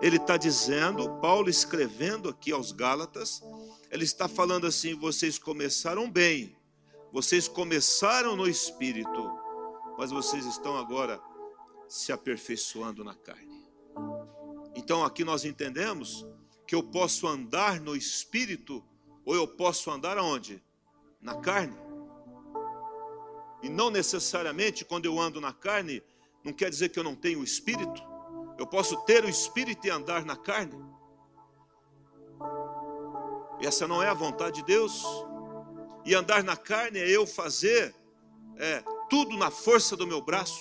Ele 0.00 0.16
está 0.16 0.36
dizendo, 0.36 1.18
Paulo 1.20 1.48
escrevendo 1.48 2.28
aqui 2.28 2.52
aos 2.52 2.72
Gálatas, 2.72 3.42
ele 3.90 4.04
está 4.04 4.28
falando 4.28 4.66
assim: 4.66 4.94
vocês 4.94 5.38
começaram 5.38 6.10
bem, 6.10 6.56
vocês 7.12 7.48
começaram 7.48 8.36
no 8.36 8.48
espírito, 8.48 9.30
mas 9.96 10.10
vocês 10.10 10.44
estão 10.44 10.76
agora 10.76 11.20
se 11.88 12.12
aperfeiçoando 12.12 13.04
na 13.04 13.14
carne. 13.14 13.64
Então 14.74 15.04
aqui 15.04 15.24
nós 15.24 15.44
entendemos 15.44 16.26
que 16.66 16.74
eu 16.74 16.82
posso 16.82 17.26
andar 17.26 17.80
no 17.80 17.94
espírito 17.94 18.84
ou 19.24 19.34
eu 19.34 19.46
posso 19.46 19.90
andar 19.90 20.18
aonde? 20.18 20.62
Na 21.20 21.36
carne. 21.36 21.76
E 23.64 23.68
não 23.70 23.88
necessariamente 23.88 24.84
quando 24.84 25.06
eu 25.06 25.18
ando 25.18 25.40
na 25.40 25.50
carne, 25.50 26.02
não 26.44 26.52
quer 26.52 26.68
dizer 26.68 26.90
que 26.90 26.98
eu 26.98 27.02
não 27.02 27.16
tenho 27.16 27.40
o 27.40 27.44
espírito. 27.44 28.02
Eu 28.58 28.66
posso 28.66 28.94
ter 29.06 29.24
o 29.24 29.28
espírito 29.28 29.86
e 29.86 29.90
andar 29.90 30.22
na 30.22 30.36
carne. 30.36 30.76
Essa 33.62 33.88
não 33.88 34.02
é 34.02 34.08
a 34.10 34.12
vontade 34.12 34.56
de 34.56 34.66
Deus. 34.66 35.02
E 36.04 36.14
andar 36.14 36.44
na 36.44 36.58
carne 36.58 36.98
é 36.98 37.08
eu 37.08 37.26
fazer 37.26 37.94
é, 38.58 38.84
tudo 39.08 39.34
na 39.38 39.50
força 39.50 39.96
do 39.96 40.06
meu 40.06 40.20
braço. 40.20 40.60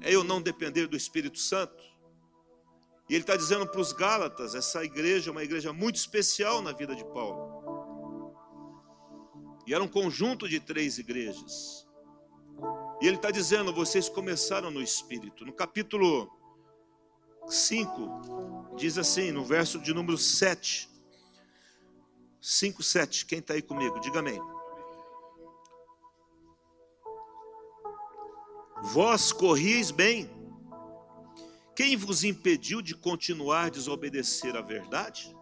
É 0.00 0.12
eu 0.12 0.24
não 0.24 0.42
depender 0.42 0.88
do 0.88 0.96
Espírito 0.96 1.38
Santo. 1.38 1.80
E 3.08 3.14
ele 3.14 3.22
está 3.22 3.36
dizendo 3.36 3.68
para 3.68 3.80
os 3.80 3.92
Gálatas, 3.92 4.56
essa 4.56 4.84
igreja 4.84 5.30
é 5.30 5.32
uma 5.32 5.44
igreja 5.44 5.72
muito 5.72 5.94
especial 5.94 6.60
na 6.60 6.72
vida 6.72 6.96
de 6.96 7.04
Paulo. 7.04 8.34
E 9.64 9.72
era 9.72 9.84
um 9.84 9.88
conjunto 9.88 10.48
de 10.48 10.58
três 10.58 10.98
igrejas. 10.98 11.86
E 13.00 13.06
ele 13.06 13.16
está 13.16 13.30
dizendo: 13.30 13.72
vocês 13.72 14.08
começaram 14.08 14.70
no 14.70 14.82
Espírito. 14.82 15.44
No 15.44 15.52
capítulo 15.52 16.30
5, 17.46 18.76
diz 18.76 18.98
assim, 18.98 19.30
no 19.30 19.44
verso 19.44 19.78
de 19.78 19.92
número 19.92 20.18
7. 20.18 20.88
5, 22.40 22.82
7. 22.82 23.26
Quem 23.26 23.38
está 23.38 23.54
aí 23.54 23.62
comigo? 23.62 24.00
Diga 24.00 24.20
amém. 24.20 24.40
Vós 28.82 29.30
corris 29.30 29.90
bem 29.90 30.40
quem 31.80 31.96
vos 31.96 32.24
impediu 32.24 32.82
de 32.82 32.94
continuar 32.94 33.70
desobedecer 33.70 34.54
à 34.54 34.60
verdade? 34.60 35.34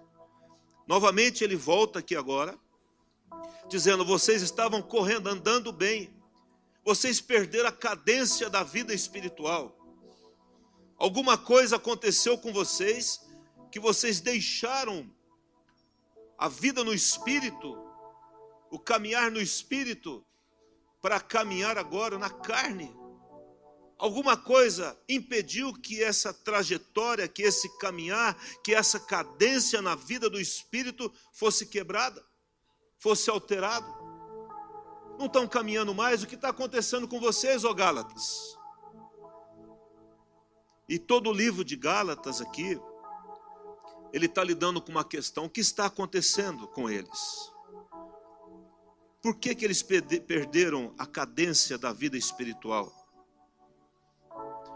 Novamente 0.86 1.42
ele 1.42 1.56
volta 1.56 1.98
aqui 1.98 2.14
agora, 2.14 2.56
dizendo: 3.68 4.04
vocês 4.04 4.40
estavam 4.40 4.80
correndo, 4.80 5.28
andando 5.28 5.72
bem, 5.72 6.14
vocês 6.88 7.20
perderam 7.20 7.68
a 7.68 7.72
cadência 7.72 8.48
da 8.48 8.62
vida 8.62 8.94
espiritual. 8.94 9.76
Alguma 10.96 11.36
coisa 11.36 11.76
aconteceu 11.76 12.38
com 12.38 12.50
vocês 12.50 13.20
que 13.70 13.78
vocês 13.78 14.22
deixaram 14.22 15.14
a 16.38 16.48
vida 16.48 16.82
no 16.82 16.94
espírito, 16.94 17.76
o 18.70 18.78
caminhar 18.78 19.30
no 19.30 19.38
espírito, 19.38 20.24
para 21.02 21.20
caminhar 21.20 21.76
agora 21.76 22.18
na 22.18 22.30
carne. 22.30 22.96
Alguma 23.98 24.34
coisa 24.34 24.98
impediu 25.06 25.74
que 25.74 26.02
essa 26.02 26.32
trajetória, 26.32 27.28
que 27.28 27.42
esse 27.42 27.68
caminhar, 27.76 28.34
que 28.64 28.74
essa 28.74 28.98
cadência 28.98 29.82
na 29.82 29.94
vida 29.94 30.30
do 30.30 30.40
espírito 30.40 31.12
fosse 31.34 31.66
quebrada, 31.66 32.24
fosse 32.96 33.28
alterado? 33.28 33.97
Não 35.18 35.26
estão 35.26 35.48
caminhando 35.48 35.92
mais? 35.92 36.22
O 36.22 36.26
que 36.26 36.36
está 36.36 36.50
acontecendo 36.50 37.08
com 37.08 37.18
vocês, 37.18 37.64
ó 37.64 37.74
Gálatas? 37.74 38.56
E 40.88 40.98
todo 40.98 41.28
o 41.28 41.32
livro 41.32 41.64
de 41.64 41.76
Gálatas 41.76 42.40
aqui, 42.40 42.80
ele 44.12 44.26
está 44.26 44.42
lidando 44.42 44.80
com 44.80 44.90
uma 44.92 45.04
questão: 45.04 45.46
o 45.46 45.50
que 45.50 45.60
está 45.60 45.86
acontecendo 45.86 46.68
com 46.68 46.88
eles? 46.88 47.52
Por 49.20 49.36
que, 49.36 49.54
que 49.54 49.64
eles 49.64 49.82
perderam 49.82 50.94
a 50.96 51.04
cadência 51.04 51.76
da 51.76 51.92
vida 51.92 52.16
espiritual? 52.16 52.92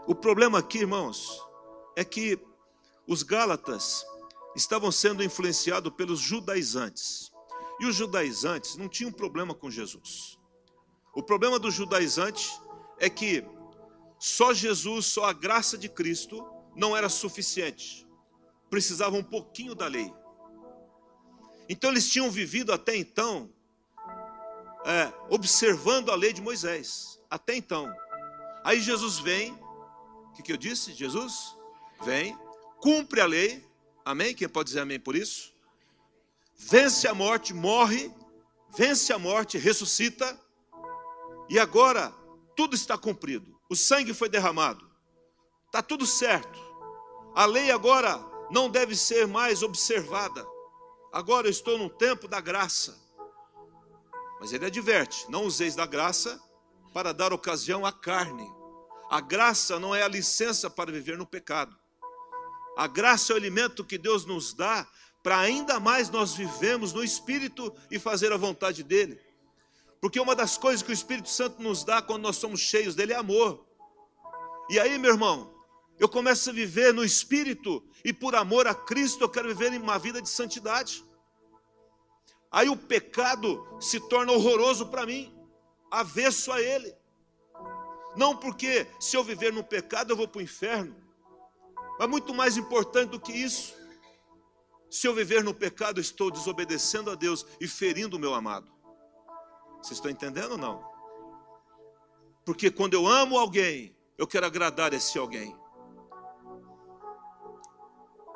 O 0.05 0.13
problema 0.13 0.59
aqui, 0.59 0.79
irmãos, 0.79 1.41
é 1.95 2.03
que 2.03 2.37
os 3.07 3.23
Gálatas 3.23 4.05
estavam 4.55 4.91
sendo 4.91 5.23
influenciados 5.23 5.93
pelos 5.93 6.19
judaizantes. 6.19 7.32
E 7.79 7.85
os 7.85 7.95
judaizantes 7.95 8.75
não 8.75 8.87
tinham 8.87 9.11
problema 9.11 9.53
com 9.53 9.69
Jesus. 9.69 10.39
O 11.13 11.21
problema 11.21 11.59
dos 11.59 11.73
judaizantes 11.73 12.59
é 12.99 13.09
que 13.09 13.43
só 14.19 14.53
Jesus, 14.53 15.07
só 15.07 15.25
a 15.25 15.33
graça 15.33 15.77
de 15.77 15.89
Cristo 15.89 16.45
não 16.75 16.95
era 16.95 17.09
suficiente. 17.09 18.07
Precisava 18.69 19.15
um 19.15 19.23
pouquinho 19.23 19.75
da 19.75 19.87
lei. 19.87 20.11
Então 21.69 21.89
eles 21.89 22.09
tinham 22.09 22.29
vivido 22.31 22.71
até 22.73 22.95
então 22.95 23.49
é, 24.85 25.13
observando 25.29 26.09
a 26.09 26.15
lei 26.15 26.33
de 26.33 26.41
Moisés. 26.41 27.19
Até 27.29 27.55
então. 27.55 27.93
Aí 28.63 28.79
Jesus 28.79 29.19
vem 29.19 29.53
o 30.33 30.35
que, 30.35 30.41
que 30.41 30.51
eu 30.51 30.57
disse? 30.57 30.93
Jesus 30.93 31.55
vem, 32.03 32.35
cumpre 32.81 33.21
a 33.21 33.25
lei, 33.27 33.63
amém? 34.03 34.33
Quem 34.33 34.49
pode 34.49 34.69
dizer 34.69 34.79
amém 34.79 34.99
por 34.99 35.15
isso? 35.15 35.52
Vence 36.69 37.07
a 37.07 37.13
morte, 37.13 37.53
morre, 37.53 38.11
vence 38.75 39.11
a 39.11 39.19
morte, 39.19 39.57
ressuscita, 39.57 40.39
e 41.49 41.59
agora 41.59 42.13
tudo 42.55 42.75
está 42.75 42.97
cumprido. 42.97 43.59
O 43.69 43.75
sangue 43.75 44.13
foi 44.13 44.29
derramado, 44.29 44.89
está 45.65 45.81
tudo 45.81 46.05
certo. 46.05 46.59
A 47.35 47.45
lei 47.45 47.69
agora 47.71 48.19
não 48.49 48.69
deve 48.69 48.95
ser 48.95 49.27
mais 49.27 49.61
observada. 49.61 50.45
Agora 51.11 51.47
eu 51.47 51.51
estou 51.51 51.77
no 51.77 51.89
tempo 51.89 52.27
da 52.27 52.39
graça. 52.39 52.97
Mas 54.39 54.53
ele 54.53 54.65
adverte: 54.65 55.29
não 55.29 55.45
useis 55.45 55.75
da 55.75 55.85
graça 55.85 56.41
para 56.93 57.13
dar 57.13 57.33
ocasião 57.33 57.85
à 57.85 57.91
carne. 57.91 58.49
A 59.09 59.19
graça 59.19 59.79
não 59.79 59.93
é 59.93 60.03
a 60.03 60.07
licença 60.07 60.69
para 60.69 60.91
viver 60.91 61.17
no 61.17 61.25
pecado. 61.25 61.75
A 62.77 62.87
graça 62.87 63.31
é 63.31 63.35
o 63.35 63.37
alimento 63.37 63.83
que 63.83 63.97
Deus 63.97 64.25
nos 64.25 64.53
dá 64.53 64.87
para 65.23 65.39
ainda 65.39 65.79
mais 65.79 66.09
nós 66.09 66.35
vivemos 66.35 66.91
no 66.91 67.01
Espírito 67.01 67.73
e 67.89 67.97
fazer 67.97 68.33
a 68.33 68.37
vontade 68.37 68.83
dEle. 68.83 69.17
Porque 70.01 70.19
uma 70.19 70.35
das 70.35 70.57
coisas 70.57 70.83
que 70.83 70.91
o 70.91 70.93
Espírito 70.93 71.29
Santo 71.29 71.63
nos 71.63 71.85
dá 71.85 72.01
quando 72.01 72.23
nós 72.23 72.35
somos 72.35 72.59
cheios 72.59 72.93
dele 72.93 73.13
é 73.13 73.15
amor. 73.15 73.65
E 74.69 74.77
aí, 74.77 74.97
meu 74.97 75.11
irmão, 75.11 75.49
eu 75.97 76.09
começo 76.09 76.49
a 76.49 76.53
viver 76.53 76.93
no 76.93 77.05
Espírito 77.05 77.81
e 78.03 78.11
por 78.11 78.35
amor 78.35 78.67
a 78.67 78.75
Cristo 78.75 79.23
eu 79.23 79.29
quero 79.29 79.47
viver 79.47 79.71
em 79.71 79.79
uma 79.79 79.97
vida 79.97 80.21
de 80.21 80.27
santidade. 80.27 81.05
Aí 82.51 82.67
o 82.67 82.75
pecado 82.75 83.65
se 83.79 84.01
torna 84.01 84.33
horroroso 84.33 84.87
para 84.87 85.05
mim, 85.05 85.33
avesso 85.89 86.51
a 86.51 86.61
Ele. 86.61 86.93
Não 88.15 88.35
porque 88.35 88.85
se 88.99 89.15
eu 89.15 89.23
viver 89.23 89.53
no 89.53 89.63
pecado 89.63 90.11
eu 90.11 90.17
vou 90.17 90.27
para 90.27 90.39
o 90.39 90.43
inferno. 90.43 90.95
Mas 91.97 92.09
muito 92.09 92.33
mais 92.33 92.57
importante 92.57 93.11
do 93.11 93.19
que 93.19 93.31
isso. 93.31 93.73
Se 94.93 95.07
eu 95.07 95.15
viver 95.15 95.43
no 95.43 95.55
pecado, 95.55 95.99
estou 95.99 96.29
desobedecendo 96.29 97.09
a 97.09 97.15
Deus 97.15 97.47
e 97.59 97.67
ferindo 97.67 98.15
o 98.15 98.19
meu 98.19 98.35
amado. 98.35 98.71
Vocês 99.77 99.97
estão 99.97 100.11
entendendo 100.11 100.51
ou 100.51 100.57
não? 100.59 100.85
Porque 102.45 102.69
quando 102.69 102.93
eu 102.93 103.07
amo 103.07 103.35
alguém, 103.35 103.97
eu 104.19 104.27
quero 104.27 104.45
agradar 104.45 104.93
esse 104.93 105.17
alguém. 105.17 105.57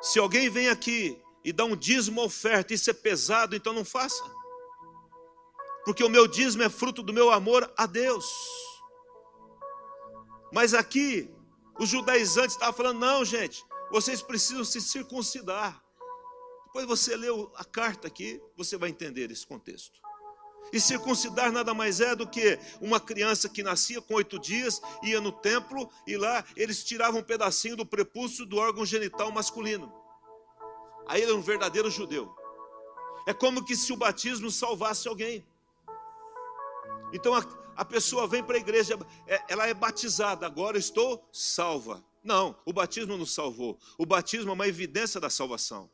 Se 0.00 0.18
alguém 0.18 0.50
vem 0.50 0.68
aqui 0.68 1.22
e 1.44 1.52
dá 1.52 1.64
um 1.64 1.76
dízimo 1.76 2.24
oferta, 2.24 2.74
isso 2.74 2.90
é 2.90 2.92
pesado, 2.92 3.54
então 3.54 3.72
não 3.72 3.84
faça. 3.84 4.24
Porque 5.84 6.02
o 6.02 6.10
meu 6.10 6.26
dízimo 6.26 6.64
é 6.64 6.68
fruto 6.68 7.04
do 7.04 7.12
meu 7.12 7.30
amor 7.30 7.72
a 7.76 7.86
Deus. 7.86 8.28
Mas 10.52 10.74
aqui, 10.74 11.32
os 11.78 11.88
judaizantes 11.88 12.56
estavam 12.56 12.74
falando: 12.74 12.98
não, 12.98 13.24
gente, 13.24 13.64
vocês 13.92 14.20
precisam 14.20 14.64
se 14.64 14.80
circuncidar. 14.80 15.87
Depois 16.68 16.84
você 16.84 17.16
leu 17.16 17.50
a 17.56 17.64
carta 17.64 18.06
aqui, 18.06 18.40
você 18.54 18.76
vai 18.76 18.90
entender 18.90 19.30
esse 19.30 19.46
contexto. 19.46 20.00
E 20.70 20.78
circuncidar 20.78 21.50
nada 21.50 21.72
mais 21.72 21.98
é 21.98 22.14
do 22.14 22.28
que 22.28 22.58
uma 22.78 23.00
criança 23.00 23.48
que 23.48 23.62
nascia 23.62 24.02
com 24.02 24.14
oito 24.14 24.38
dias, 24.38 24.82
ia 25.02 25.18
no 25.18 25.32
templo 25.32 25.90
e 26.06 26.14
lá 26.18 26.44
eles 26.54 26.84
tiravam 26.84 27.20
um 27.20 27.24
pedacinho 27.24 27.74
do 27.74 27.86
prepúcio 27.86 28.44
do 28.44 28.58
órgão 28.58 28.84
genital 28.84 29.32
masculino. 29.32 29.90
Aí 31.06 31.22
ele 31.22 31.32
é 31.32 31.34
um 31.34 31.40
verdadeiro 31.40 31.90
judeu. 31.90 32.36
É 33.26 33.32
como 33.32 33.64
que 33.64 33.74
se 33.74 33.90
o 33.90 33.96
batismo 33.96 34.50
salvasse 34.50 35.08
alguém. 35.08 35.46
Então 37.14 37.32
a 37.74 37.84
pessoa 37.84 38.28
vem 38.28 38.44
para 38.44 38.56
a 38.56 38.60
igreja, 38.60 38.98
é, 39.26 39.42
ela 39.48 39.66
é 39.66 39.72
batizada, 39.72 40.44
agora 40.44 40.76
estou 40.76 41.26
salva. 41.32 42.04
Não, 42.22 42.54
o 42.66 42.74
batismo 42.74 43.16
não 43.16 43.24
salvou. 43.24 43.78
O 43.96 44.04
batismo 44.04 44.50
é 44.50 44.52
uma 44.52 44.68
evidência 44.68 45.18
da 45.18 45.30
salvação. 45.30 45.88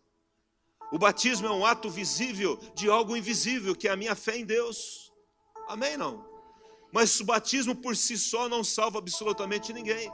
O 0.95 0.99
batismo 0.99 1.49
é 1.49 1.51
um 1.51 1.67
ato 1.67 1.91
visível 1.91 2.57
de 2.73 2.89
algo 2.89 3.17
invisível, 3.17 3.75
que 3.75 3.89
é 3.89 3.91
a 3.91 3.97
minha 3.97 4.15
fé 4.15 4.37
em 4.37 4.45
Deus. 4.45 5.13
Amém? 5.67 5.97
Não? 5.97 6.25
Mas 6.93 7.19
o 7.19 7.25
batismo 7.25 7.75
por 7.75 7.97
si 7.97 8.17
só 8.17 8.49
não 8.49 8.63
salva 8.63 9.01
absolutamente 9.01 9.73
ninguém. 9.73 10.09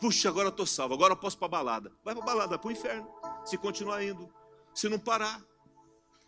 Puxa, 0.00 0.28
agora 0.28 0.48
estou 0.48 0.66
salvo, 0.66 0.92
agora 0.92 1.12
eu 1.12 1.16
posso 1.16 1.38
para 1.38 1.46
a 1.46 1.50
balada. 1.50 1.92
Vai 2.04 2.16
para 2.16 2.24
a 2.24 2.26
balada, 2.26 2.58
para 2.58 2.68
o 2.68 2.72
inferno, 2.72 3.08
se 3.44 3.56
continuar 3.56 4.02
indo, 4.02 4.28
se 4.74 4.88
não 4.88 4.98
parar, 4.98 5.40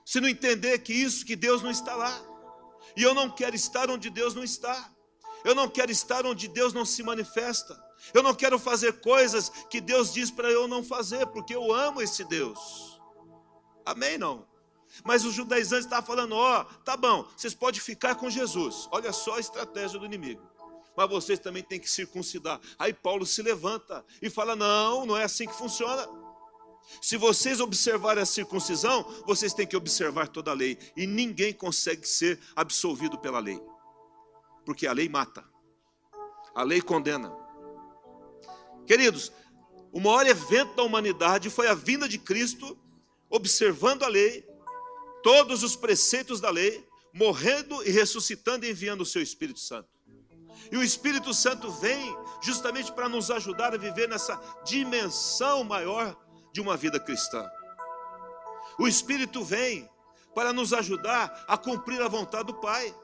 se 0.05 0.21
não 0.21 0.29
entender 0.29 0.79
que 0.79 0.93
isso, 0.93 1.27
que 1.27 1.35
Deus 1.35 1.61
não 1.61 1.73
está 1.73 1.97
lá. 1.97 2.17
E 2.97 3.03
eu 3.03 3.13
não 3.13 3.29
quero 3.29 3.57
estar 3.57 3.91
onde 3.91 4.09
Deus 4.09 4.37
não 4.37 4.45
está. 4.45 4.89
Eu 5.45 5.53
não 5.53 5.69
quero 5.69 5.91
estar 5.91 6.25
onde 6.25 6.47
Deus 6.47 6.73
não 6.73 6.85
se 6.85 7.03
manifesta. 7.03 7.77
Eu 8.15 8.23
não 8.23 8.37
quero 8.37 8.57
fazer 8.57 9.01
coisas 9.01 9.49
que 9.69 9.81
Deus 9.81 10.13
diz 10.13 10.31
para 10.31 10.49
eu 10.49 10.69
não 10.69 10.85
fazer, 10.85 11.27
porque 11.27 11.57
eu 11.57 11.75
amo 11.75 12.01
esse 12.01 12.23
Deus. 12.23 12.96
Amém? 13.87 14.19
Não? 14.19 14.47
Mas 15.05 15.25
os 15.25 15.33
judaizantes 15.33 15.87
estavam 15.87 16.07
falando: 16.07 16.35
ó, 16.35 16.61
oh, 16.61 16.65
tá 16.83 16.97
bom, 16.97 17.27
vocês 17.37 17.55
podem 17.55 17.81
ficar 17.81 18.17
com 18.17 18.29
Jesus. 18.29 18.89
Olha 18.91 19.13
só 19.13 19.37
a 19.37 19.41
estratégia 19.41 19.99
do 19.99 20.05
inimigo. 20.05 20.43
Mas 20.97 21.09
vocês 21.09 21.39
também 21.39 21.63
têm 21.63 21.79
que 21.79 21.91
circuncidar. 21.91 22.61
Aí 22.79 22.93
Paulo 22.93 23.25
se 23.25 23.41
levanta 23.43 24.05
e 24.21 24.29
fala: 24.29 24.57
não, 24.57 25.07
não 25.07 25.17
é 25.17 25.25
assim 25.25 25.47
que 25.47 25.55
funciona. 25.55 26.07
Se 27.01 27.17
vocês 27.17 27.61
observarem 27.61 28.23
a 28.23 28.27
circuncisão, 28.27 29.03
vocês 29.27 29.53
têm 29.53 29.67
que 29.67 29.77
observar 29.77 30.29
toda 30.29 30.51
a 30.51 30.55
lei. 30.55 30.79
E 30.97 31.07
ninguém 31.07 31.53
consegue 31.53 32.07
ser 32.07 32.41
absolvido 32.55 33.19
pela 33.19 33.41
lei. 33.41 33.61
Porque 34.65 34.87
a 34.87 34.93
lei 34.93 35.09
mata, 35.09 35.45
a 36.55 36.63
lei 36.63 36.81
condena. 36.81 37.33
Queridos, 38.87 39.33
o 39.93 40.01
maior 40.01 40.27
evento 40.27 40.75
da 40.77 40.83
humanidade 40.83 41.51
foi 41.51 41.67
a 41.69 41.75
vinda 41.75 42.09
de 42.09 42.19
Cristo, 42.19 42.79
observando 43.31 44.03
a 44.03 44.09
lei, 44.09 44.47
todos 45.23 45.63
os 45.63 45.77
preceitos 45.77 46.41
da 46.41 46.51
lei, 46.51 46.87
morrendo 47.13 47.83
e 47.83 47.91
ressuscitando 47.91 48.67
e 48.67 48.71
enviando 48.71 49.01
o 49.01 49.07
seu 49.07 49.23
Espírito 49.23 49.61
Santo. 49.61 49.89
E 50.71 50.77
o 50.77 50.83
Espírito 50.83 51.33
Santo 51.33 51.71
vem 51.71 52.17
justamente 52.43 52.93
para 52.93 53.09
nos 53.09 53.31
ajudar 53.31 53.75
a 53.75 53.79
viver 53.79 54.09
nessa 54.09 54.41
dimensão 54.65 55.65
maior 55.65 56.17
de 56.53 56.61
uma 56.61 56.77
vida 56.77 56.99
cristã. 56.99 57.49
O 58.79 58.87
Espírito 58.87 59.43
vem 59.45 59.89
para 60.35 60.53
nos 60.53 60.73
ajudar 60.73 61.45
a 61.49 61.57
cumprir 61.57 62.01
a 62.03 62.09
vontade 62.09 62.45
do 62.45 62.55
Pai. 62.55 62.95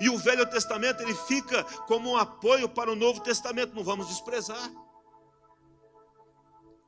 E 0.00 0.10
o 0.10 0.18
Velho 0.18 0.48
Testamento 0.50 1.02
ele 1.02 1.14
fica 1.14 1.62
como 1.86 2.10
um 2.10 2.16
apoio 2.16 2.68
para 2.68 2.90
o 2.90 2.96
Novo 2.96 3.20
Testamento, 3.20 3.74
não 3.74 3.84
vamos 3.84 4.08
desprezar. 4.08 4.70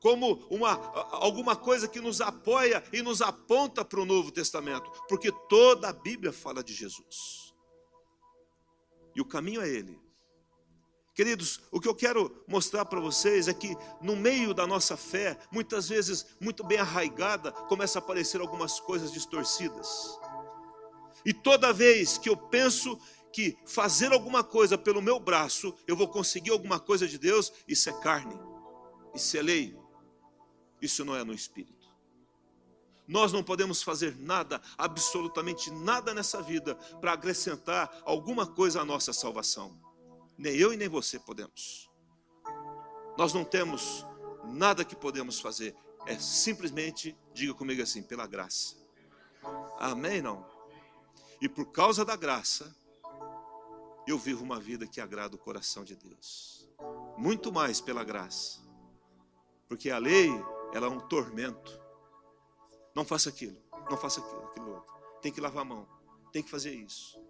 Como 0.00 0.46
uma, 0.50 0.72
alguma 1.12 1.54
coisa 1.54 1.86
que 1.86 2.00
nos 2.00 2.20
apoia 2.20 2.82
e 2.92 3.02
nos 3.02 3.20
aponta 3.20 3.84
para 3.84 4.00
o 4.00 4.06
Novo 4.06 4.30
Testamento, 4.30 4.90
porque 5.08 5.30
toda 5.48 5.88
a 5.88 5.92
Bíblia 5.92 6.32
fala 6.32 6.64
de 6.64 6.72
Jesus. 6.72 7.54
E 9.14 9.20
o 9.20 9.24
caminho 9.24 9.60
é 9.60 9.68
Ele. 9.68 10.00
Queridos, 11.14 11.60
o 11.70 11.80
que 11.80 11.88
eu 11.88 11.94
quero 11.94 12.44
mostrar 12.46 12.84
para 12.84 13.00
vocês 13.00 13.48
é 13.48 13.52
que 13.52 13.76
no 14.00 14.16
meio 14.16 14.54
da 14.54 14.66
nossa 14.66 14.96
fé, 14.96 15.38
muitas 15.52 15.88
vezes 15.88 16.24
muito 16.40 16.64
bem 16.64 16.78
arraigada, 16.78 17.52
começa 17.52 17.98
a 17.98 18.02
aparecer 18.02 18.40
algumas 18.40 18.80
coisas 18.80 19.12
distorcidas. 19.12 20.18
E 21.24 21.34
toda 21.34 21.72
vez 21.72 22.16
que 22.16 22.28
eu 22.28 22.36
penso 22.36 22.98
que 23.32 23.58
fazer 23.66 24.12
alguma 24.12 24.42
coisa 24.42 24.78
pelo 24.78 25.02
meu 25.02 25.20
braço, 25.20 25.74
eu 25.86 25.96
vou 25.96 26.08
conseguir 26.08 26.50
alguma 26.50 26.80
coisa 26.80 27.06
de 27.06 27.18
Deus, 27.18 27.52
isso 27.68 27.90
é 27.90 28.00
carne, 28.00 28.38
isso 29.14 29.36
é 29.36 29.42
lei, 29.42 29.76
isso 30.80 31.04
não 31.04 31.14
é 31.14 31.24
no 31.24 31.32
espírito. 31.32 31.88
Nós 33.06 33.32
não 33.32 33.42
podemos 33.42 33.82
fazer 33.82 34.16
nada, 34.16 34.62
absolutamente 34.78 35.70
nada 35.70 36.14
nessa 36.14 36.40
vida, 36.40 36.76
para 37.00 37.12
acrescentar 37.12 37.90
alguma 38.04 38.46
coisa 38.46 38.80
à 38.80 38.84
nossa 38.84 39.12
salvação. 39.12 39.76
Nem 40.38 40.54
eu 40.54 40.72
e 40.72 40.76
nem 40.76 40.88
você 40.88 41.18
podemos. 41.18 41.90
Nós 43.18 43.34
não 43.34 43.44
temos 43.44 44.06
nada 44.44 44.84
que 44.84 44.94
podemos 44.94 45.40
fazer, 45.40 45.74
é 46.06 46.18
simplesmente, 46.18 47.16
diga 47.34 47.52
comigo 47.52 47.82
assim, 47.82 48.02
pela 48.02 48.26
graça. 48.26 48.76
Amém? 49.78 50.22
Não? 50.22 50.46
E 51.40 51.48
por 51.48 51.66
causa 51.66 52.04
da 52.04 52.16
graça, 52.16 52.74
eu 54.06 54.18
vivo 54.18 54.44
uma 54.44 54.60
vida 54.60 54.86
que 54.86 55.00
agrada 55.00 55.36
o 55.36 55.38
coração 55.38 55.84
de 55.84 55.96
Deus. 55.96 56.68
Muito 57.16 57.52
mais 57.52 57.80
pela 57.80 58.04
graça. 58.04 58.60
Porque 59.68 59.90
a 59.90 59.98
lei, 59.98 60.30
ela 60.72 60.86
é 60.86 60.90
um 60.90 61.00
tormento. 61.00 61.80
Não 62.94 63.04
faça 63.04 63.28
aquilo, 63.28 63.56
não 63.88 63.96
faça 63.96 64.20
aquilo, 64.20 64.44
aquilo 64.44 64.74
outro. 64.74 64.94
Tem 65.22 65.32
que 65.32 65.40
lavar 65.40 65.62
a 65.62 65.64
mão, 65.64 65.88
tem 66.32 66.42
que 66.42 66.50
fazer 66.50 66.74
isso. 66.74 67.20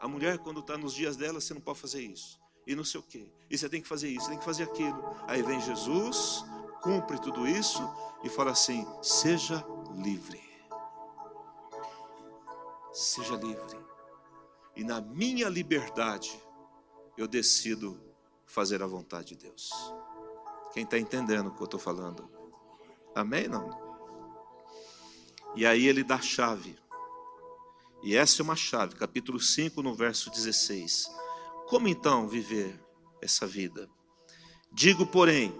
A 0.00 0.08
mulher, 0.08 0.38
quando 0.38 0.60
está 0.60 0.78
nos 0.78 0.94
dias 0.94 1.16
dela, 1.16 1.40
você 1.40 1.52
não 1.52 1.60
pode 1.60 1.78
fazer 1.78 2.02
isso. 2.02 2.38
E 2.66 2.74
não 2.74 2.84
sei 2.84 3.00
o 3.00 3.02
quê. 3.02 3.32
E 3.50 3.58
você 3.58 3.68
tem 3.68 3.82
que 3.82 3.88
fazer 3.88 4.08
isso, 4.08 4.28
tem 4.28 4.38
que 4.38 4.44
fazer 4.44 4.64
aquilo. 4.64 5.02
Aí 5.26 5.42
vem 5.42 5.60
Jesus, 5.60 6.44
cumpre 6.82 7.20
tudo 7.20 7.46
isso 7.46 7.82
e 8.22 8.28
fala 8.28 8.52
assim: 8.52 8.86
seja 9.02 9.64
livre 9.96 10.50
seja 12.92 13.36
livre. 13.36 13.78
E 14.76 14.84
na 14.84 15.00
minha 15.00 15.48
liberdade, 15.48 16.40
eu 17.16 17.26
decido 17.26 18.00
fazer 18.46 18.82
a 18.82 18.86
vontade 18.86 19.28
de 19.28 19.36
Deus. 19.36 19.70
Quem 20.72 20.84
está 20.84 20.98
entendendo 20.98 21.48
o 21.48 21.54
que 21.54 21.60
eu 21.60 21.64
estou 21.64 21.80
falando? 21.80 22.30
Amém? 23.20 23.48
Não? 23.48 23.70
E 25.54 25.66
aí 25.66 25.86
ele 25.86 26.02
dá 26.04 26.16
a 26.16 26.22
chave. 26.22 26.76
E 28.02 28.16
essa 28.16 28.40
é 28.40 28.44
uma 28.44 28.56
chave, 28.56 28.94
capítulo 28.94 29.38
5, 29.38 29.82
no 29.82 29.94
verso 29.94 30.30
16. 30.30 31.06
Como 31.68 31.88
então 31.88 32.26
viver 32.26 32.80
essa 33.20 33.46
vida? 33.46 33.88
Digo, 34.72 35.06
porém, 35.06 35.54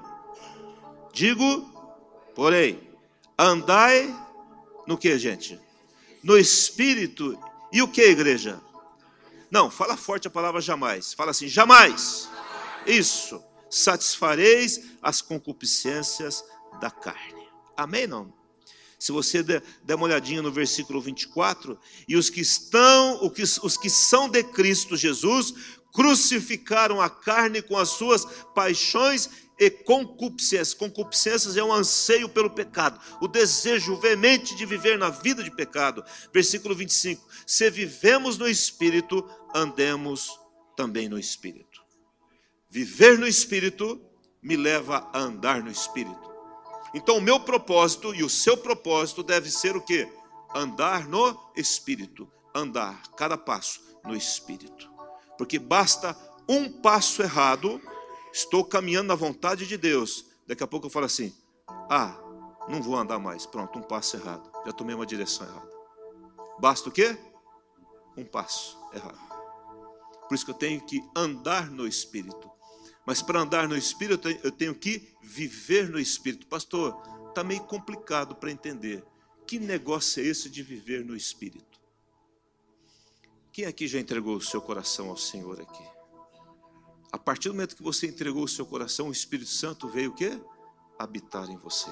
digo, 1.12 1.44
porém, 2.35 2.81
andai 3.38 4.09
no 4.87 4.96
que, 4.96 5.18
gente? 5.18 5.61
no 6.23 6.38
espírito. 6.38 7.38
E 7.73 7.83
o 7.83 7.88
que, 7.88 8.03
igreja? 8.03 8.61
Não, 9.51 9.70
fala 9.70 9.96
forte 9.96 10.29
a 10.29 10.31
palavra 10.31 10.61
jamais. 10.61 11.12
Fala 11.12 11.31
assim: 11.31 11.49
jamais. 11.49 12.29
Isso. 12.87 13.42
Satisfareis 13.68 14.81
as 15.01 15.23
concupiscências 15.23 16.44
da 16.81 16.90
carne. 16.90 17.39
Amém? 17.82 18.06
Não? 18.06 18.32
Se 18.98 19.12
você 19.12 19.42
der, 19.42 19.62
uma 19.94 20.04
olhadinha 20.04 20.42
no 20.42 20.52
versículo 20.52 21.00
24, 21.00 21.78
e 22.06 22.16
os 22.16 22.28
que 22.28 22.42
estão, 22.42 23.18
os 23.62 23.76
que 23.78 23.88
são 23.88 24.28
de 24.28 24.44
Cristo 24.44 24.94
Jesus, 24.94 25.54
crucificaram 25.90 27.00
a 27.00 27.08
carne 27.08 27.62
com 27.62 27.78
as 27.78 27.88
suas 27.88 28.26
paixões 28.54 29.30
e 29.58 29.70
concupiscências. 29.70 30.74
Concupiscências 30.74 31.56
é 31.56 31.64
um 31.64 31.72
anseio 31.72 32.28
pelo 32.28 32.50
pecado, 32.50 33.00
o 33.22 33.26
desejo 33.26 33.96
veemente 33.96 34.54
de 34.54 34.66
viver 34.66 34.98
na 34.98 35.08
vida 35.08 35.42
de 35.42 35.50
pecado. 35.50 36.04
Versículo 36.32 36.74
25: 36.74 37.26
Se 37.46 37.70
vivemos 37.70 38.36
no 38.36 38.46
espírito, 38.46 39.26
andemos 39.54 40.38
também 40.76 41.08
no 41.08 41.18
espírito. 41.18 41.80
Viver 42.68 43.18
no 43.18 43.26
espírito 43.26 43.98
me 44.42 44.56
leva 44.56 45.08
a 45.12 45.18
andar 45.20 45.62
no 45.62 45.70
espírito. 45.70 46.29
Então, 46.94 47.18
o 47.18 47.22
meu 47.22 47.40
propósito 47.40 48.14
e 48.14 48.22
o 48.22 48.29
seu 48.29 48.57
propósito 48.57 49.22
deve 49.22 49.50
ser 49.50 49.76
o 49.76 49.81
que? 49.81 50.09
Andar 50.55 51.07
no 51.07 51.38
espírito, 51.57 52.29
andar 52.55 53.00
cada 53.16 53.38
passo 53.38 53.81
no 54.05 54.16
espírito. 54.16 54.90
Porque 55.38 55.59
basta 55.59 56.16
um 56.48 56.68
passo 56.68 57.22
errado 57.22 57.81
estou 58.33 58.64
caminhando 58.64 59.09
na 59.09 59.14
vontade 59.14 59.66
de 59.66 59.76
Deus. 59.76 60.26
Daqui 60.46 60.62
a 60.62 60.66
pouco 60.66 60.87
eu 60.87 60.90
falo 60.90 61.07
assim: 61.07 61.35
ah, 61.88 62.16
não 62.68 62.83
vou 62.83 62.96
andar 62.96 63.18
mais. 63.18 63.46
Pronto, 63.46 63.79
um 63.79 63.83
passo 63.83 64.16
errado. 64.16 64.50
Já 64.64 64.72
tomei 64.72 64.94
uma 64.94 65.07
direção 65.07 65.46
errada. 65.46 65.70
Basta 66.59 66.88
o 66.88 66.92
quê? 66.92 67.16
Um 68.16 68.24
passo 68.24 68.79
errado. 68.92 69.18
Por 70.29 70.35
isso 70.35 70.44
que 70.44 70.50
eu 70.50 70.57
tenho 70.57 70.81
que 70.83 71.03
andar 71.16 71.70
no 71.70 71.87
Espírito. 71.87 72.49
Mas 73.11 73.20
para 73.20 73.40
andar 73.40 73.66
no 73.66 73.77
Espírito, 73.77 74.29
eu 74.29 74.53
tenho 74.53 74.73
que 74.73 75.03
viver 75.20 75.90
no 75.90 75.99
Espírito. 75.99 76.46
Pastor, 76.46 76.96
está 77.29 77.42
meio 77.42 77.64
complicado 77.64 78.37
para 78.37 78.53
entender. 78.53 79.05
Que 79.49 79.59
negócio 79.59 80.23
é 80.23 80.27
esse 80.27 80.49
de 80.49 80.62
viver 80.62 81.05
no 81.05 81.16
Espírito? 81.16 81.81
Quem 83.53 83.64
aqui 83.64 83.88
já 83.88 83.99
entregou 83.99 84.37
o 84.37 84.40
seu 84.40 84.62
coração 84.62 85.11
ao 85.11 85.16
Senhor 85.16 85.61
aqui? 85.61 85.83
A 87.11 87.18
partir 87.18 87.49
do 87.49 87.55
momento 87.57 87.75
que 87.75 87.83
você 87.83 88.07
entregou 88.07 88.44
o 88.44 88.49
seu 88.49 88.64
coração, 88.64 89.09
o 89.09 89.12
Espírito 89.12 89.51
Santo 89.51 89.88
veio 89.88 90.11
o 90.12 90.14
quê? 90.14 90.40
Habitar 90.96 91.51
em 91.51 91.57
você. 91.57 91.90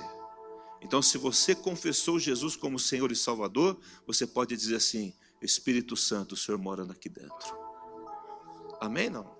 Então, 0.80 1.02
se 1.02 1.18
você 1.18 1.52
confessou 1.52 2.20
Jesus 2.20 2.54
como 2.54 2.78
Senhor 2.78 3.10
e 3.10 3.16
Salvador, 3.16 3.76
você 4.06 4.24
pode 4.24 4.56
dizer 4.56 4.76
assim: 4.76 5.12
Espírito 5.42 5.96
Santo, 5.96 6.36
o 6.36 6.36
Senhor 6.36 6.58
mora 6.58 6.84
aqui 6.84 7.08
dentro. 7.08 7.58
Amém? 8.80 9.10
Não? 9.10 9.37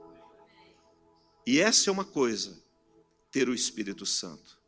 E 1.51 1.63
essa 1.63 1.89
é 1.89 1.91
uma 1.91 2.05
coisa, 2.05 2.63
ter 3.31 3.49
o 3.49 3.55
Espírito 3.55 4.05
Santo. 4.05 4.61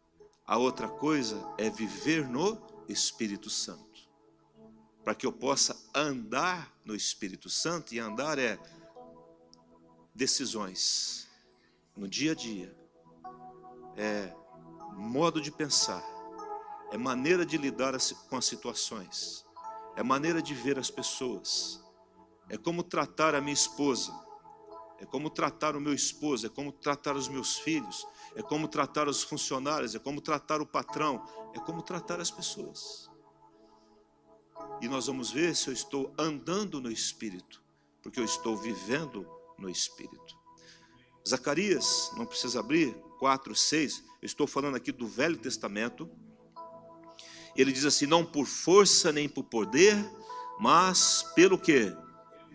A 0.47 0.57
outra 0.57 0.89
coisa 0.89 1.37
é 1.59 1.69
viver 1.69 2.27
no 2.27 2.59
Espírito 2.89 3.51
Santo. 3.51 4.09
Para 5.05 5.15
que 5.15 5.27
eu 5.27 5.31
possa 5.31 5.79
andar 5.95 6.75
no 6.83 6.97
Espírito 6.97 7.51
Santo, 7.51 7.95
e 7.95 7.99
andar 7.99 8.39
é 8.39 8.59
decisões 10.15 11.29
no 11.95 12.09
dia 12.09 12.33
a 12.33 12.35
dia, 12.35 12.75
é 13.95 14.35
modo 14.97 15.39
de 15.39 15.53
pensar, 15.53 16.03
é 16.91 16.97
maneira 16.97 17.45
de 17.45 17.59
lidar 17.59 17.93
com 18.31 18.39
as 18.39 18.47
situações, 18.47 19.45
é 19.97 20.03
maneira 20.03 20.41
de 20.41 20.55
ver 20.55 20.79
as 20.79 20.91
pessoas, 20.91 21.85
é 22.49 22.57
como 22.57 22.83
tratar 22.83 23.35
a 23.35 23.41
minha 23.43 23.53
esposa, 23.53 24.30
é 25.01 25.07
como 25.07 25.31
tratar 25.31 25.75
o 25.75 25.81
meu 25.81 25.95
esposo, 25.95 26.47
é 26.47 26.49
como 26.51 26.71
tratar 26.71 27.17
os 27.17 27.27
meus 27.27 27.59
filhos, 27.59 28.07
é 28.35 28.43
como 28.43 28.69
tratar 28.69 29.09
os 29.09 29.23
funcionários, 29.23 29.95
é 29.95 29.99
como 29.99 30.21
tratar 30.21 30.61
o 30.61 30.67
patrão, 30.67 31.27
é 31.55 31.59
como 31.59 31.83
tratar 31.83 32.21
as 32.21 32.31
pessoas. 32.31 33.11
E 34.81 34.89
nós 34.89 35.07
vamos 35.07 35.31
ver 35.31 35.57
se 35.57 35.69
eu 35.69 35.73
estou 35.73 36.13
andando 36.19 36.81
no 36.81 36.91
Espírito, 36.91 37.63
porque 38.03 38.21
eu 38.21 38.25
estou 38.25 38.57
vivendo 38.57 39.27
no 39.59 39.71
Espírito. 39.71 40.39
Zacarias, 41.27 42.11
não 42.17 42.27
precisa 42.27 42.61
abrir, 42.61 42.95
4, 43.19 43.55
6, 43.55 44.05
eu 44.23 44.27
estou 44.27 44.47
falando 44.47 44.77
aqui 44.77 44.93
do 44.93 45.07
Velho 45.07 45.37
Testamento. 45.37 46.11
Ele 47.57 47.73
diz 47.73 47.85
assim: 47.85 48.07
não 48.07 48.25
por 48.25 48.47
força 48.47 49.13
nem 49.13 49.29
por 49.29 49.45
poder, 49.45 49.97
mas 50.59 51.23
pelo 51.35 51.59
que? 51.59 51.95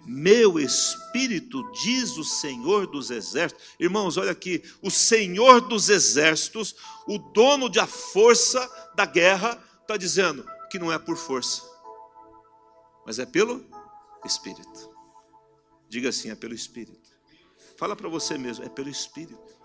Meu 0.06 0.60
espírito, 0.60 1.64
diz 1.72 2.16
o 2.18 2.24
Senhor 2.24 2.86
dos 2.86 3.10
exércitos. 3.10 3.66
Irmãos, 3.80 4.18
olha 4.18 4.32
aqui: 4.32 4.64
o 4.82 4.92
Senhor 4.92 5.62
dos 5.62 5.90
exércitos, 5.90 6.76
o 7.08 7.18
dono 7.18 7.68
da 7.68 7.88
força 7.88 8.68
da 8.96 9.06
guerra, 9.06 9.62
está 9.82 9.98
dizendo 9.98 10.46
que 10.70 10.78
não 10.78 10.92
é 10.92 11.00
por 11.00 11.18
força, 11.18 11.64
mas 13.06 13.18
é 13.18 13.26
pelo 13.26 13.66
Espírito. 14.24 14.96
Diga 15.90 16.10
assim: 16.10 16.30
é 16.30 16.36
pelo 16.36 16.54
Espírito. 16.54 17.10
Fala 17.78 17.96
para 17.96 18.10
você 18.10 18.38
mesmo: 18.38 18.64
é 18.64 18.70
pelo 18.70 18.90
Espírito. 18.90 19.56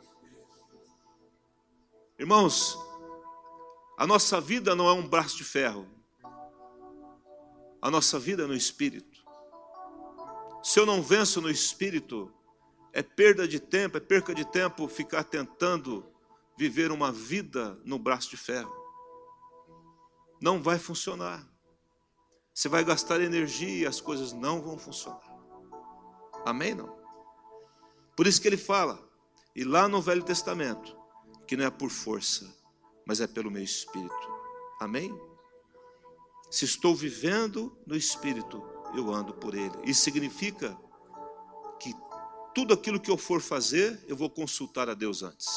Irmãos, 2.19 2.79
a 3.99 4.07
nossa 4.07 4.41
vida 4.41 4.75
não 4.75 4.89
é 4.89 4.93
um 4.93 5.07
braço 5.07 5.37
de 5.37 5.45
ferro, 5.45 5.87
a 7.83 7.91
nossa 7.91 8.19
vida 8.19 8.45
é 8.45 8.47
no 8.47 8.55
Espírito. 8.55 9.10
Se 10.63 10.79
eu 10.79 10.85
não 10.85 11.03
venço 11.03 11.41
no 11.41 11.51
Espírito, 11.51 12.33
é 12.93 13.03
perda 13.03 13.47
de 13.47 13.59
tempo, 13.59 13.97
é 13.97 14.01
perca 14.01 14.35
de 14.35 14.45
tempo 14.45 14.89
ficar 14.89 15.25
tentando 15.25 16.07
viver 16.57 16.91
uma 16.91 17.11
vida 17.11 17.81
no 17.85 17.99
braço 17.99 18.29
de 18.31 18.37
ferro. 18.37 18.75
Não 20.41 20.63
vai 20.63 20.79
funcionar. 20.79 21.49
Você 22.53 22.69
vai 22.69 22.85
gastar 22.85 23.21
energia 23.21 23.83
e 23.83 23.87
as 23.87 24.01
coisas 24.01 24.33
não 24.33 24.61
vão 24.61 24.79
funcionar. 24.79 25.23
Amém? 26.45 26.75
Não? 26.75 26.99
Por 28.17 28.27
isso 28.27 28.41
que 28.41 28.49
ele 28.49 28.57
fala, 28.57 29.01
e 29.55 29.65
lá 29.65 29.89
no 29.89 30.03
Velho 30.03 30.23
Testamento, 30.23 30.97
que 31.47 31.57
não 31.57 31.65
é 31.65 31.71
por 31.71 31.91
força, 31.91 32.55
mas 33.07 33.21
é 33.21 33.27
pelo 33.27 33.51
meu 33.51 33.63
espírito. 33.63 34.41
Amém? 34.79 35.11
Se 36.51 36.65
estou 36.65 36.95
vivendo 36.95 37.77
no 37.87 37.97
espírito, 37.97 38.63
eu 38.95 39.13
ando 39.13 39.33
por 39.35 39.55
ele. 39.55 39.75
Isso 39.85 40.03
significa 40.03 40.77
que 41.79 41.95
tudo 42.55 42.75
aquilo 42.75 43.01
que 43.01 43.11
eu 43.11 43.17
for 43.17 43.41
fazer, 43.41 44.05
eu 44.07 44.17
vou 44.17 44.29
consultar 44.29 44.89
a 44.89 44.95
Deus 44.95 45.23
antes. 45.23 45.49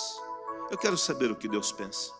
Eu 0.69 0.77
quero 0.77 0.97
saber 0.97 1.31
o 1.31 1.35
que 1.35 1.47
Deus 1.47 1.71
pensa. 1.71 2.11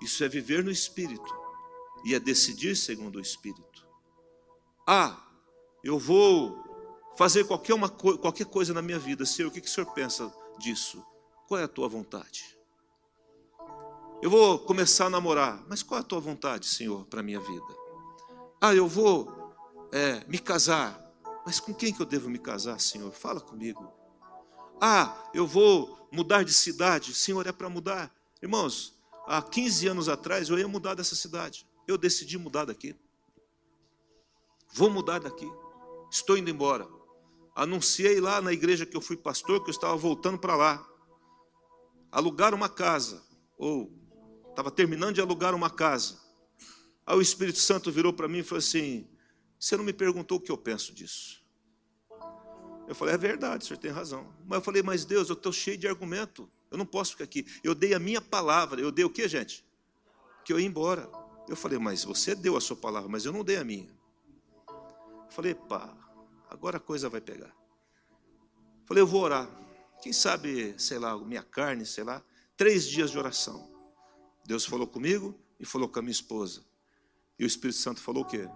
Isso 0.00 0.22
é 0.22 0.28
viver 0.28 0.62
no 0.62 0.70
espírito 0.70 1.44
e 2.04 2.14
é 2.14 2.20
decidir 2.20 2.76
segundo 2.76 3.16
o 3.16 3.20
Espírito. 3.20 3.88
Ah, 4.86 5.18
eu 5.82 5.98
vou 5.98 6.62
fazer 7.16 7.44
qualquer, 7.44 7.72
uma, 7.72 7.88
qualquer 7.88 8.44
coisa 8.44 8.74
na 8.74 8.82
minha 8.82 8.98
vida, 8.98 9.24
Senhor, 9.24 9.48
o 9.48 9.50
que, 9.50 9.60
que 9.60 9.68
o 9.68 9.70
Senhor 9.70 9.90
pensa 9.92 10.32
disso? 10.58 11.02
Qual 11.48 11.58
é 11.58 11.64
a 11.64 11.68
tua 11.68 11.88
vontade? 11.88 12.44
Eu 14.20 14.28
vou 14.30 14.58
começar 14.58 15.06
a 15.06 15.10
namorar, 15.10 15.64
mas 15.66 15.82
qual 15.82 15.98
é 15.98 16.02
a 16.02 16.06
tua 16.06 16.20
vontade, 16.20 16.66
Senhor, 16.66 17.06
para 17.06 17.20
a 17.20 17.22
minha 17.22 17.40
vida? 17.40 17.76
Ah, 18.60 18.74
eu 18.74 18.86
vou 18.86 19.43
é, 19.94 20.24
me 20.26 20.38
casar, 20.38 21.00
mas 21.46 21.60
com 21.60 21.72
quem 21.72 21.92
que 21.92 22.02
eu 22.02 22.06
devo 22.06 22.28
me 22.28 22.38
casar, 22.38 22.80
Senhor? 22.80 23.12
Fala 23.12 23.40
comigo. 23.40 23.92
Ah, 24.80 25.30
eu 25.32 25.46
vou 25.46 26.08
mudar 26.12 26.42
de 26.42 26.52
cidade, 26.52 27.14
Senhor, 27.14 27.46
é 27.46 27.52
para 27.52 27.68
mudar. 27.68 28.12
Irmãos, 28.42 28.94
há 29.26 29.40
15 29.40 29.86
anos 29.86 30.08
atrás 30.08 30.48
eu 30.48 30.58
ia 30.58 30.68
mudar 30.68 30.94
dessa 30.94 31.14
cidade 31.14 31.66
eu 31.86 31.98
decidi 31.98 32.38
mudar 32.38 32.64
daqui. 32.64 32.96
Vou 34.72 34.90
mudar 34.90 35.20
daqui. 35.20 35.50
Estou 36.10 36.36
indo 36.36 36.50
embora. 36.50 36.88
Anunciei 37.54 38.20
lá 38.20 38.40
na 38.40 38.52
igreja 38.52 38.86
que 38.86 38.96
eu 38.96 39.00
fui 39.00 39.16
pastor 39.16 39.62
que 39.62 39.70
eu 39.70 39.74
estava 39.74 39.96
voltando 39.96 40.38
para 40.38 40.56
lá. 40.56 40.88
Alugar 42.10 42.54
uma 42.54 42.68
casa. 42.68 43.22
Ou 43.56 43.92
estava 44.48 44.70
terminando 44.70 45.14
de 45.14 45.20
alugar 45.20 45.54
uma 45.54 45.70
casa. 45.70 46.20
Aí 47.06 47.16
o 47.16 47.22
Espírito 47.22 47.58
Santo 47.58 47.92
virou 47.92 48.12
para 48.12 48.28
mim 48.28 48.38
e 48.38 48.42
falou 48.42 48.58
assim: 48.58 49.08
Você 49.64 49.78
não 49.78 49.84
me 49.84 49.94
perguntou 49.94 50.36
o 50.36 50.40
que 50.42 50.52
eu 50.52 50.58
penso 50.58 50.92
disso. 50.92 51.42
Eu 52.86 52.94
falei: 52.94 53.14
É 53.14 53.16
verdade, 53.16 53.64
o 53.64 53.66
senhor 53.66 53.78
tem 53.78 53.90
razão. 53.90 54.30
Mas 54.44 54.58
eu 54.58 54.62
falei: 54.62 54.82
Mas 54.82 55.06
Deus, 55.06 55.30
eu 55.30 55.32
estou 55.32 55.50
cheio 55.50 55.78
de 55.78 55.88
argumento. 55.88 56.50
Eu 56.70 56.76
não 56.76 56.84
posso 56.84 57.12
ficar 57.12 57.24
aqui. 57.24 57.46
Eu 57.62 57.74
dei 57.74 57.94
a 57.94 57.98
minha 57.98 58.20
palavra. 58.20 58.78
Eu 58.78 58.92
dei 58.92 59.06
o 59.06 59.08
que, 59.08 59.26
gente? 59.26 59.64
Que 60.44 60.52
eu 60.52 60.60
ia 60.60 60.66
embora. 60.66 61.10
Eu 61.48 61.56
falei, 61.56 61.78
mas 61.78 62.04
você 62.04 62.34
deu 62.34 62.58
a 62.58 62.60
sua 62.60 62.76
palavra, 62.76 63.08
mas 63.08 63.24
eu 63.24 63.32
não 63.32 63.42
dei 63.42 63.56
a 63.56 63.64
minha. 63.64 63.88
Eu 64.68 65.30
falei, 65.30 65.54
pá, 65.54 65.96
agora 66.50 66.76
a 66.76 66.80
coisa 66.80 67.08
vai 67.08 67.20
pegar. 67.20 67.48
Eu 67.48 68.86
falei, 68.86 69.02
eu 69.02 69.06
vou 69.06 69.22
orar. 69.22 69.48
Quem 70.02 70.12
sabe, 70.12 70.74
sei 70.78 70.98
lá, 70.98 71.16
minha 71.16 71.42
carne, 71.42 71.86
sei 71.86 72.04
lá. 72.04 72.22
Três 72.54 72.86
dias 72.86 73.10
de 73.10 73.18
oração. 73.18 73.66
Deus 74.44 74.66
falou 74.66 74.86
comigo 74.86 75.34
e 75.58 75.64
falou 75.64 75.88
com 75.88 76.00
a 76.00 76.02
minha 76.02 76.12
esposa. 76.12 76.62
E 77.38 77.44
o 77.44 77.46
Espírito 77.46 77.78
Santo 77.78 78.02
falou 78.02 78.24
o 78.24 78.26
quê? 78.26 78.46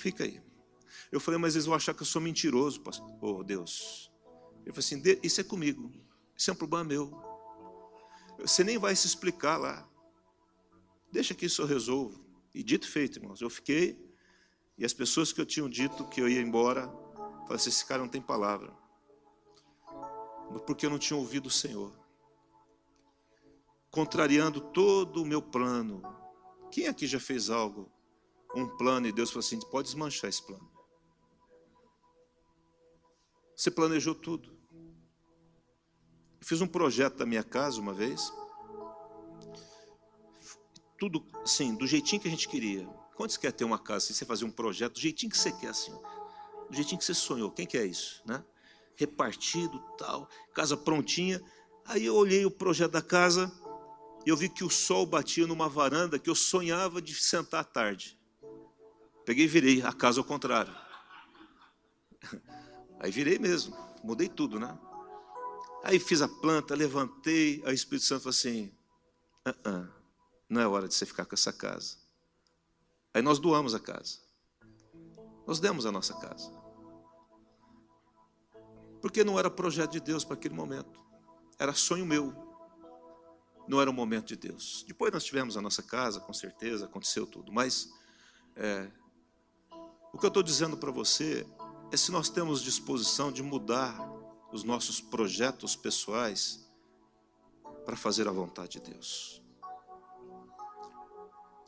Fica 0.00 0.24
aí. 0.24 0.42
Eu 1.12 1.20
falei, 1.20 1.38
mas 1.38 1.54
eles 1.54 1.66
vão 1.66 1.74
achar 1.74 1.92
que 1.92 2.00
eu 2.00 2.06
sou 2.06 2.22
mentiroso, 2.22 2.80
pastor. 2.80 3.06
Oh, 3.20 3.44
Deus. 3.44 4.10
Ele 4.64 4.72
falou 4.72 4.78
assim: 4.78 5.02
isso 5.22 5.42
é 5.42 5.44
comigo. 5.44 5.92
Isso 6.34 6.50
é 6.50 6.54
um 6.54 6.56
problema 6.56 6.84
meu. 6.84 7.10
Você 8.38 8.64
nem 8.64 8.78
vai 8.78 8.96
se 8.96 9.06
explicar 9.06 9.58
lá. 9.58 9.86
Deixa 11.12 11.34
que 11.34 11.44
isso 11.44 11.60
eu 11.60 11.66
resolvo. 11.66 12.24
E 12.54 12.62
dito 12.62 12.88
feito, 12.88 13.18
irmãos, 13.18 13.42
eu 13.42 13.50
fiquei, 13.50 14.02
e 14.78 14.86
as 14.86 14.94
pessoas 14.94 15.32
que 15.32 15.40
eu 15.40 15.44
tinha 15.44 15.68
dito 15.68 16.08
que 16.08 16.18
eu 16.18 16.28
ia 16.28 16.40
embora, 16.40 16.88
falaram 16.88 17.54
assim, 17.56 17.68
esse 17.68 17.84
cara 17.84 18.00
não 18.00 18.08
tem 18.08 18.22
palavra. 18.22 18.72
Porque 20.66 20.86
eu 20.86 20.90
não 20.90 20.98
tinha 20.98 21.18
ouvido 21.18 21.46
o 21.46 21.50
Senhor. 21.50 21.92
Contrariando 23.90 24.62
todo 24.62 25.22
o 25.22 25.26
meu 25.26 25.42
plano. 25.42 26.00
Quem 26.70 26.86
aqui 26.86 27.06
já 27.06 27.20
fez 27.20 27.50
algo, 27.50 27.92
um 28.54 28.66
plano, 28.66 29.06
e 29.06 29.12
Deus 29.12 29.30
falou 29.30 29.40
assim, 29.40 29.58
pode 29.60 29.88
desmanchar 29.88 30.28
esse 30.28 30.42
plano. 30.42 30.68
Você 33.56 33.70
planejou 33.70 34.14
tudo. 34.14 34.58
Eu 36.40 36.46
fiz 36.46 36.60
um 36.60 36.66
projeto 36.66 37.16
da 37.16 37.26
minha 37.26 37.44
casa 37.44 37.80
uma 37.80 37.92
vez, 37.92 38.32
tudo 40.98 41.24
assim, 41.42 41.74
do 41.74 41.86
jeitinho 41.86 42.20
que 42.20 42.28
a 42.28 42.30
gente 42.30 42.48
queria. 42.48 42.86
Quando 43.14 43.30
você 43.30 43.38
quer 43.38 43.52
ter 43.52 43.64
uma 43.64 43.78
casa, 43.78 44.06
assim, 44.06 44.14
você 44.14 44.24
fazer 44.24 44.44
um 44.44 44.50
projeto 44.50 44.94
do 44.94 45.00
jeitinho 45.00 45.30
que 45.30 45.36
você 45.36 45.52
quer, 45.52 45.68
assim, 45.68 45.92
do 46.68 46.74
jeitinho 46.74 46.98
que 46.98 47.04
você 47.04 47.14
sonhou. 47.14 47.50
Quem 47.50 47.66
quer 47.66 47.84
isso, 47.84 48.22
né? 48.24 48.42
Repartido, 48.96 49.78
tal, 49.98 50.28
casa 50.54 50.76
prontinha. 50.76 51.40
Aí 51.84 52.04
eu 52.04 52.14
olhei 52.14 52.44
o 52.44 52.50
projeto 52.50 52.92
da 52.92 53.02
casa 53.02 53.52
e 54.24 54.30
eu 54.30 54.36
vi 54.36 54.48
que 54.48 54.64
o 54.64 54.70
sol 54.70 55.06
batia 55.06 55.46
numa 55.46 55.68
varanda 55.68 56.18
que 56.18 56.30
eu 56.30 56.34
sonhava 56.34 57.00
de 57.00 57.14
sentar 57.14 57.60
à 57.60 57.64
tarde. 57.64 58.19
Peguei 59.30 59.44
e 59.44 59.48
virei 59.48 59.82
a 59.82 59.92
casa 59.92 60.18
ao 60.18 60.24
contrário. 60.24 60.74
Aí 62.98 63.12
virei 63.12 63.38
mesmo, 63.38 63.76
mudei 64.02 64.28
tudo, 64.28 64.58
né? 64.58 64.76
Aí 65.84 66.00
fiz 66.00 66.20
a 66.20 66.26
planta, 66.26 66.74
levantei, 66.74 67.62
aí 67.64 67.70
o 67.70 67.72
Espírito 67.72 68.06
Santo 68.06 68.22
falou 68.22 68.30
assim: 68.30 68.74
uh 69.46 69.52
-uh 69.52 69.88
não 70.48 70.60
é 70.60 70.66
hora 70.66 70.88
de 70.88 70.94
você 70.94 71.06
ficar 71.06 71.26
com 71.26 71.34
essa 71.36 71.52
casa. 71.52 71.96
Aí 73.14 73.22
nós 73.22 73.38
doamos 73.38 73.72
a 73.72 73.78
casa. 73.78 74.18
Nós 75.46 75.60
demos 75.60 75.86
a 75.86 75.92
nossa 75.92 76.14
casa. 76.14 76.50
Porque 79.00 79.22
não 79.22 79.38
era 79.38 79.48
projeto 79.48 79.92
de 79.92 80.00
Deus 80.00 80.24
para 80.24 80.34
aquele 80.34 80.56
momento. 80.56 81.00
Era 81.56 81.72
sonho 81.72 82.04
meu. 82.04 82.34
Não 83.68 83.80
era 83.80 83.88
o 83.88 83.94
momento 83.94 84.26
de 84.26 84.36
Deus. 84.36 84.84
Depois 84.88 85.12
nós 85.12 85.22
tivemos 85.22 85.56
a 85.56 85.62
nossa 85.62 85.84
casa, 85.84 86.18
com 86.18 86.32
certeza, 86.32 86.86
aconteceu 86.86 87.28
tudo. 87.28 87.52
Mas 87.52 87.88
é, 88.56 88.90
o 90.12 90.18
que 90.18 90.24
eu 90.24 90.28
estou 90.28 90.42
dizendo 90.42 90.76
para 90.76 90.90
você 90.90 91.46
é 91.92 91.96
se 91.96 92.10
nós 92.12 92.28
temos 92.28 92.62
disposição 92.62 93.32
de 93.32 93.42
mudar 93.42 93.98
os 94.52 94.64
nossos 94.64 95.00
projetos 95.00 95.76
pessoais 95.76 96.68
para 97.84 97.96
fazer 97.96 98.28
a 98.28 98.32
vontade 98.32 98.80
de 98.80 98.90
Deus. 98.90 99.42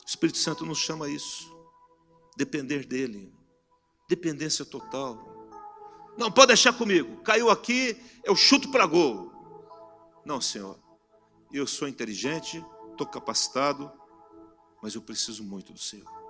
O 0.03 0.07
Espírito 0.07 0.37
Santo 0.37 0.65
nos 0.65 0.77
chama 0.77 1.05
a 1.05 1.09
isso. 1.09 1.51
Depender 2.35 2.85
dele. 2.85 3.33
Dependência 4.07 4.65
total. 4.65 5.17
Não, 6.17 6.31
pode 6.31 6.47
deixar 6.47 6.73
comigo. 6.73 7.21
Caiu 7.23 7.49
aqui, 7.49 8.01
eu 8.23 8.35
chuto 8.35 8.69
para 8.69 8.85
gol. 8.85 9.31
Não, 10.25 10.39
Senhor. 10.39 10.77
Eu 11.51 11.65
sou 11.65 11.87
inteligente, 11.87 12.63
estou 12.91 13.07
capacitado, 13.07 13.91
mas 14.81 14.95
eu 14.95 15.01
preciso 15.01 15.43
muito 15.43 15.71
do 15.71 15.79
Senhor. 15.79 16.22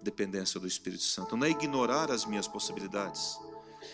Dependência 0.00 0.60
do 0.60 0.66
Espírito 0.66 1.02
Santo. 1.02 1.36
Não 1.36 1.46
é 1.46 1.50
ignorar 1.50 2.10
as 2.10 2.24
minhas 2.24 2.46
possibilidades, 2.46 3.38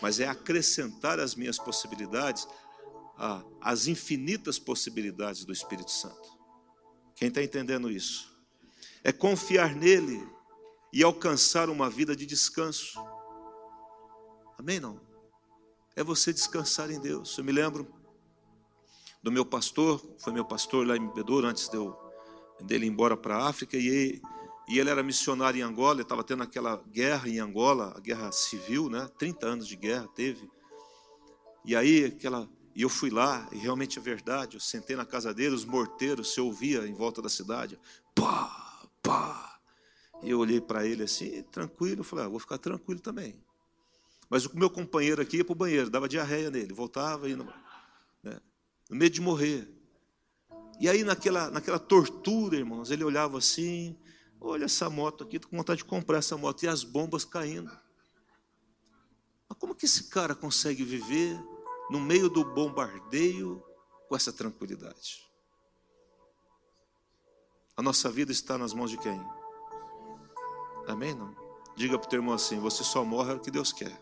mas 0.03 0.21
é 0.21 0.29
acrescentar 0.29 1.19
as 1.19 1.35
minhas 1.35 1.59
possibilidades 1.59 2.47
às 3.61 3.87
infinitas 3.87 4.59
possibilidades 4.59 5.45
do 5.45 5.53
Espírito 5.53 5.90
Santo. 5.90 6.37
Quem 7.14 7.29
está 7.29 7.43
entendendo 7.43 7.90
isso? 7.90 8.33
É 9.03 9.12
confiar 9.12 9.75
nele 9.75 10.27
e 10.93 11.03
alcançar 11.03 11.69
uma 11.69 11.88
vida 11.88 12.14
de 12.14 12.27
descanso. 12.27 12.99
Amém? 14.59 14.81
Não? 14.81 15.01
É 15.97 16.03
você 16.03 16.33
descansar 16.33 16.90
em 16.90 17.01
Deus. 17.01 17.37
Eu 17.38 17.45
me 17.45 17.53
lembro 17.53 17.87
do 19.23 19.33
meu 19.33 19.47
pastor, 19.47 20.05
foi 20.19 20.33
meu 20.33 20.45
pastor 20.45 20.87
lá 20.87 20.97
em 20.97 21.07
Bedouro 21.12 21.47
antes 21.47 21.69
de 21.69 21.77
eu, 21.77 21.97
dele 22.62 22.87
ir 22.87 22.88
embora 22.88 23.17
para 23.17 23.37
a 23.37 23.49
África, 23.49 23.77
e 23.77 24.21
e 24.68 24.79
ele 24.79 24.88
era 24.88 25.03
missionário 25.03 25.59
em 25.59 25.62
Angola, 25.62 26.00
estava 26.00 26.24
tendo 26.24 26.42
aquela 26.42 26.83
guerra 26.90 27.29
em 27.29 27.38
Angola, 27.38 27.92
a 27.96 28.00
guerra 28.00 28.33
civil, 28.33 28.88
né? 28.88 29.09
30 29.18 29.46
anos 29.46 29.68
de 29.68 29.77
guerra 29.77 30.09
teve. 30.14 30.50
E 31.64 31.77
aí, 31.77 32.07
aquela, 32.07 32.48
e 32.74 32.83
eu 32.83 32.88
fui 32.88 33.11
lá, 33.11 33.46
e 33.53 33.59
realmente 33.59 33.98
é 33.98 34.03
verdade, 34.03 34.57
eu 34.57 34.61
sentei 34.61 34.96
na 34.96 35.05
casa 35.05 35.35
dele, 35.35 35.55
os 35.55 35.64
morteiros 35.64 36.33
se 36.33 36.40
ouvia 36.40 36.87
em 36.87 36.94
volta 36.94 37.20
da 37.20 37.29
cidade, 37.29 37.79
pá, 38.14 38.88
pá. 39.03 39.61
E 40.22 40.31
eu 40.31 40.38
olhei 40.38 40.61
para 40.61 40.87
ele 40.87 41.03
assim, 41.03 41.42
tranquilo, 41.44 42.03
falei, 42.03 42.24
ah, 42.24 42.29
vou 42.29 42.40
ficar 42.40 42.57
tranquilo 42.57 43.00
também. 43.00 43.38
Mas 44.31 44.46
o 44.46 44.57
meu 44.57 44.70
companheiro 44.70 45.20
aqui 45.20 45.38
ia 45.38 45.44
para 45.44 45.53
o 45.53 45.57
banheiro, 45.57 45.90
dava 45.90 46.09
diarreia 46.09 46.50
nele, 46.50 46.72
voltava 46.72 47.29
e 47.29 47.37
né? 47.37 48.40
no 48.88 48.96
medo 48.96 49.12
de 49.12 49.20
morrer. 49.20 49.68
E 50.81 50.88
aí, 50.88 51.05
naquela, 51.05 51.50
naquela 51.50 51.79
tortura, 51.79 52.57
irmãos, 52.57 52.90
ele 52.90 53.05
olhava 53.05 53.38
assim: 53.38 53.96
olha 54.44 54.64
essa 54.64 54.90
moto 54.90 55.24
aqui, 55.24 55.37
estou 55.37 55.50
com 55.50 55.57
vontade 55.57 55.78
de 55.78 55.85
comprar 55.85 56.18
essa 56.18 56.37
moto, 56.37 56.62
e 56.62 56.68
as 56.68 56.85
bombas 56.85 57.24
caindo. 57.24 57.70
Mas 59.48 59.59
como 59.59 59.74
que 59.74 59.87
esse 59.87 60.04
cara 60.04 60.35
consegue 60.35 60.85
viver 60.85 61.38
no 61.90 62.00
meio 62.00 62.28
do 62.28 62.44
bombardeio 62.44 63.62
com 64.09 64.16
essa 64.16 64.33
tranquilidade? 64.33 65.24
A 67.76 67.83
nossa 67.83 68.11
vida 68.11 68.30
está 68.30 68.57
nas 68.57 68.72
mãos 68.72 68.90
de 68.90 68.98
quem? 68.98 69.20
Amém? 70.87 71.14
Não? 71.14 71.35
Diga 71.76 71.98
para 71.98 72.07
o 72.07 72.11
teu 72.11 72.18
irmão 72.18 72.35
assim: 72.35 72.61
você 72.61 72.85
só 72.85 73.04
morre 73.04 73.33
o 73.33 73.40
que 73.40 73.50
Deus 73.50 73.72
quer. 73.72 74.00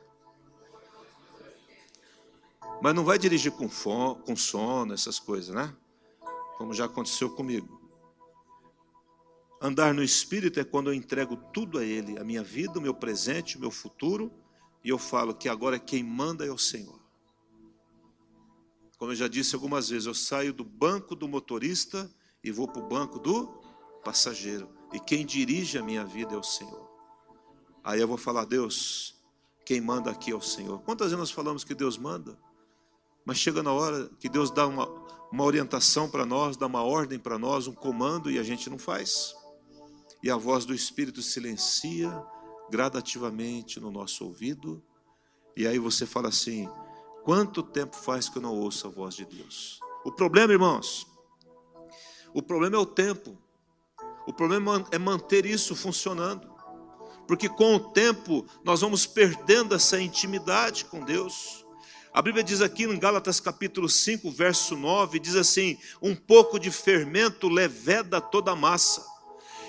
Mas 2.82 2.94
não 2.94 3.04
vai 3.04 3.18
dirigir 3.18 3.52
com, 3.52 3.68
fome, 3.68 4.20
com 4.22 4.34
sono, 4.36 4.92
essas 4.92 5.18
coisas, 5.18 5.54
né? 5.54 5.74
Como 6.58 6.74
já 6.74 6.86
aconteceu 6.86 7.30
comigo. 7.30 7.81
Andar 9.62 9.94
no 9.94 10.02
Espírito 10.02 10.58
é 10.58 10.64
quando 10.64 10.90
eu 10.90 10.94
entrego 10.94 11.36
tudo 11.36 11.78
a 11.78 11.84
Ele, 11.84 12.18
a 12.18 12.24
minha 12.24 12.42
vida, 12.42 12.80
o 12.80 12.82
meu 12.82 12.92
presente, 12.92 13.56
o 13.56 13.60
meu 13.60 13.70
futuro, 13.70 14.32
e 14.82 14.88
eu 14.88 14.98
falo 14.98 15.32
que 15.32 15.48
agora 15.48 15.78
quem 15.78 16.02
manda 16.02 16.44
é 16.44 16.50
o 16.50 16.58
Senhor. 16.58 17.00
Como 18.98 19.12
eu 19.12 19.16
já 19.16 19.28
disse 19.28 19.54
algumas 19.54 19.88
vezes, 19.88 20.06
eu 20.06 20.14
saio 20.14 20.52
do 20.52 20.64
banco 20.64 21.14
do 21.14 21.28
motorista 21.28 22.10
e 22.42 22.50
vou 22.50 22.66
para 22.66 22.82
o 22.82 22.88
banco 22.88 23.20
do 23.20 23.46
passageiro. 24.04 24.68
E 24.92 24.98
quem 24.98 25.24
dirige 25.24 25.78
a 25.78 25.82
minha 25.82 26.04
vida 26.04 26.34
é 26.34 26.36
o 26.36 26.42
Senhor. 26.42 26.90
Aí 27.84 28.00
eu 28.00 28.08
vou 28.08 28.18
falar, 28.18 28.44
Deus, 28.46 29.14
quem 29.64 29.80
manda 29.80 30.10
aqui 30.10 30.32
é 30.32 30.34
o 30.34 30.40
Senhor. 30.40 30.80
Quantas 30.80 31.12
vezes 31.12 31.20
nós 31.20 31.30
falamos 31.30 31.62
que 31.62 31.74
Deus 31.74 31.96
manda? 31.96 32.36
Mas 33.24 33.38
chega 33.38 33.62
na 33.62 33.72
hora 33.72 34.10
que 34.18 34.28
Deus 34.28 34.50
dá 34.50 34.66
uma, 34.66 34.88
uma 35.30 35.44
orientação 35.44 36.10
para 36.10 36.26
nós, 36.26 36.56
dá 36.56 36.66
uma 36.66 36.82
ordem 36.82 37.16
para 37.16 37.38
nós, 37.38 37.68
um 37.68 37.72
comando, 37.72 38.28
e 38.28 38.40
a 38.40 38.42
gente 38.42 38.68
não 38.68 38.78
faz. 38.78 39.40
E 40.22 40.30
a 40.30 40.36
voz 40.36 40.64
do 40.64 40.74
Espírito 40.74 41.20
silencia 41.20 42.10
gradativamente 42.70 43.80
no 43.80 43.90
nosso 43.90 44.24
ouvido. 44.24 44.82
E 45.56 45.66
aí 45.66 45.78
você 45.78 46.06
fala 46.06 46.28
assim: 46.28 46.68
quanto 47.24 47.62
tempo 47.62 47.96
faz 47.96 48.28
que 48.28 48.38
eu 48.38 48.42
não 48.42 48.54
ouço 48.54 48.86
a 48.86 48.90
voz 48.90 49.14
de 49.14 49.24
Deus? 49.24 49.80
O 50.04 50.12
problema, 50.12 50.52
irmãos, 50.52 51.06
o 52.32 52.42
problema 52.42 52.76
é 52.76 52.78
o 52.78 52.86
tempo. 52.86 53.36
O 54.26 54.32
problema 54.32 54.86
é 54.90 54.98
manter 54.98 55.44
isso 55.44 55.74
funcionando. 55.74 56.50
Porque 57.26 57.48
com 57.48 57.76
o 57.76 57.80
tempo 57.80 58.46
nós 58.64 58.80
vamos 58.80 59.06
perdendo 59.06 59.74
essa 59.74 60.00
intimidade 60.00 60.84
com 60.84 61.00
Deus. 61.00 61.64
A 62.14 62.20
Bíblia 62.20 62.44
diz 62.44 62.60
aqui 62.60 62.84
em 62.84 62.98
Gálatas 62.98 63.40
capítulo 63.40 63.88
5, 63.88 64.30
verso 64.30 64.76
9, 64.76 65.18
diz 65.18 65.34
assim: 65.34 65.78
um 66.00 66.14
pouco 66.14 66.58
de 66.58 66.70
fermento 66.70 67.48
leveda 67.48 68.20
toda 68.20 68.52
a 68.52 68.56
massa. 68.56 69.11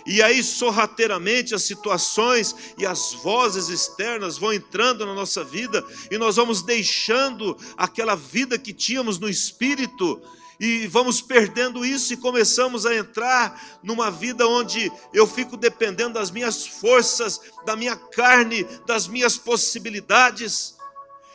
E 0.06 0.22
aí, 0.22 0.44
sorrateiramente, 0.44 1.56
as 1.56 1.64
situações 1.64 2.56
e 2.78 2.86
as 2.86 3.14
vozes 3.14 3.70
externas 3.70 4.38
vão 4.38 4.52
entrando 4.52 5.06
na 5.06 5.14
nossa 5.14 5.44
vida 5.44 5.84
e 6.12 6.18
nós 6.18 6.36
vamos 6.36 6.62
deixando 6.62 7.58
aquela 7.78 8.16
vida 8.16 8.60
que 8.60 8.74
tínhamos 8.74 9.18
no 9.18 9.30
espírito 9.30 10.22
e 10.60 10.88
vamos 10.88 11.22
perdendo 11.22 11.86
isso 11.86 12.14
e 12.14 12.18
começamos 12.18 12.86
a 12.86 12.96
entrar 12.96 13.80
numa 13.82 14.12
vida 14.12 14.48
onde 14.48 14.92
eu 15.14 15.26
fico 15.26 15.58
dependendo 15.58 16.14
das 16.14 16.32
minhas 16.32 16.66
forças, 16.66 17.40
da 17.66 17.76
minha 17.76 17.96
carne, 17.96 18.64
das 18.86 19.08
minhas 19.08 19.38
possibilidades. 19.38 20.76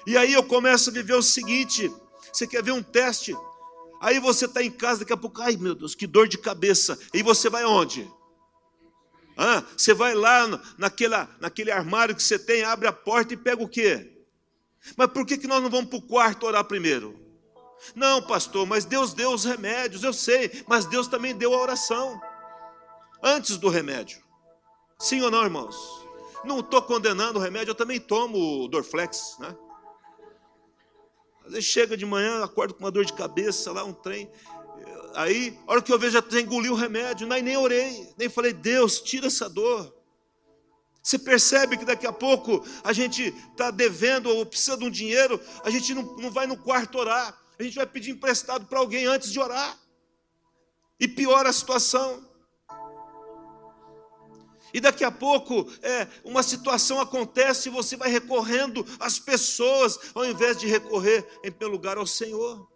E 0.06 0.16
aí 0.16 0.32
eu 0.32 0.42
começo 0.42 0.90
a 0.90 0.92
viver 0.92 1.14
o 1.14 1.22
seguinte: 1.22 1.92
você 2.32 2.46
quer 2.46 2.62
ver 2.62 2.72
um 2.72 2.82
teste? 2.82 3.36
Aí 4.00 4.20
você 4.20 4.44
está 4.44 4.62
em 4.62 4.70
casa, 4.70 5.00
daqui 5.00 5.12
a 5.12 5.16
pouco, 5.16 5.42
ai 5.42 5.56
meu 5.56 5.74
Deus, 5.74 5.94
que 5.94 6.06
dor 6.06 6.28
de 6.28 6.38
cabeça. 6.38 6.98
E 7.12 7.22
você 7.22 7.50
vai 7.50 7.64
onde? 7.64 8.08
Ah, 9.40 9.62
você 9.76 9.94
vai 9.94 10.14
lá 10.16 10.48
naquela, 10.76 11.28
naquele 11.38 11.70
armário 11.70 12.16
que 12.16 12.22
você 12.22 12.36
tem, 12.36 12.64
abre 12.64 12.88
a 12.88 12.92
porta 12.92 13.34
e 13.34 13.36
pega 13.36 13.62
o 13.62 13.68
quê? 13.68 14.24
Mas 14.96 15.06
por 15.12 15.24
que, 15.24 15.38
que 15.38 15.46
nós 15.46 15.62
não 15.62 15.70
vamos 15.70 15.88
para 15.88 15.98
o 16.00 16.02
quarto 16.02 16.44
orar 16.44 16.64
primeiro? 16.64 17.16
Não, 17.94 18.20
pastor, 18.20 18.66
mas 18.66 18.84
Deus 18.84 19.14
deu 19.14 19.32
os 19.32 19.44
remédios, 19.44 20.02
eu 20.02 20.12
sei, 20.12 20.64
mas 20.66 20.86
Deus 20.86 21.06
também 21.06 21.36
deu 21.36 21.54
a 21.54 21.60
oração 21.60 22.20
antes 23.22 23.56
do 23.56 23.68
remédio. 23.68 24.20
Sim 24.98 25.22
ou 25.22 25.30
não, 25.30 25.44
irmãos? 25.44 25.76
Não 26.44 26.58
estou 26.58 26.82
condenando 26.82 27.38
o 27.38 27.42
remédio, 27.42 27.70
eu 27.70 27.76
também 27.76 28.00
tomo 28.00 28.64
o 28.64 28.68
Dorflex, 28.68 29.36
né? 29.38 29.56
Às 31.46 31.52
vezes 31.52 31.64
chega 31.68 31.96
de 31.96 32.04
manhã, 32.04 32.42
acorda 32.42 32.74
com 32.74 32.80
uma 32.80 32.90
dor 32.90 33.04
de 33.04 33.12
cabeça, 33.12 33.70
lá 33.70 33.84
um 33.84 33.92
trem. 33.92 34.28
Aí, 35.18 35.58
a 35.66 35.72
hora 35.72 35.82
que 35.82 35.92
eu 35.92 35.98
vejo, 35.98 36.12
já 36.12 36.40
engoliu 36.40 36.74
o 36.74 36.76
remédio, 36.76 37.26
nem 37.26 37.56
orei, 37.56 38.08
nem 38.16 38.28
falei, 38.28 38.52
Deus, 38.52 39.00
tira 39.00 39.26
essa 39.26 39.50
dor. 39.50 39.92
Você 41.02 41.18
percebe 41.18 41.76
que 41.76 41.84
daqui 41.84 42.06
a 42.06 42.12
pouco 42.12 42.64
a 42.84 42.92
gente 42.92 43.34
está 43.50 43.72
devendo 43.72 44.28
ou 44.28 44.46
precisa 44.46 44.76
de 44.76 44.84
um 44.84 44.90
dinheiro, 44.90 45.40
a 45.64 45.70
gente 45.70 45.92
não, 45.92 46.04
não 46.18 46.30
vai 46.30 46.46
no 46.46 46.56
quarto 46.56 46.98
orar, 46.98 47.36
a 47.58 47.62
gente 47.64 47.74
vai 47.74 47.84
pedir 47.84 48.12
emprestado 48.12 48.66
para 48.66 48.78
alguém 48.78 49.06
antes 49.06 49.32
de 49.32 49.40
orar. 49.40 49.76
E 51.00 51.08
piora 51.08 51.48
a 51.48 51.52
situação. 51.52 52.24
E 54.72 54.80
daqui 54.80 55.02
a 55.02 55.10
pouco 55.10 55.68
é, 55.82 56.06
uma 56.22 56.44
situação 56.44 57.00
acontece 57.00 57.68
e 57.68 57.72
você 57.72 57.96
vai 57.96 58.08
recorrendo 58.08 58.86
às 59.00 59.18
pessoas, 59.18 59.98
ao 60.14 60.24
invés 60.24 60.56
de 60.56 60.68
recorrer 60.68 61.26
em 61.42 61.50
primeiro 61.50 61.72
lugar 61.72 61.98
ao 61.98 62.06
Senhor. 62.06 62.68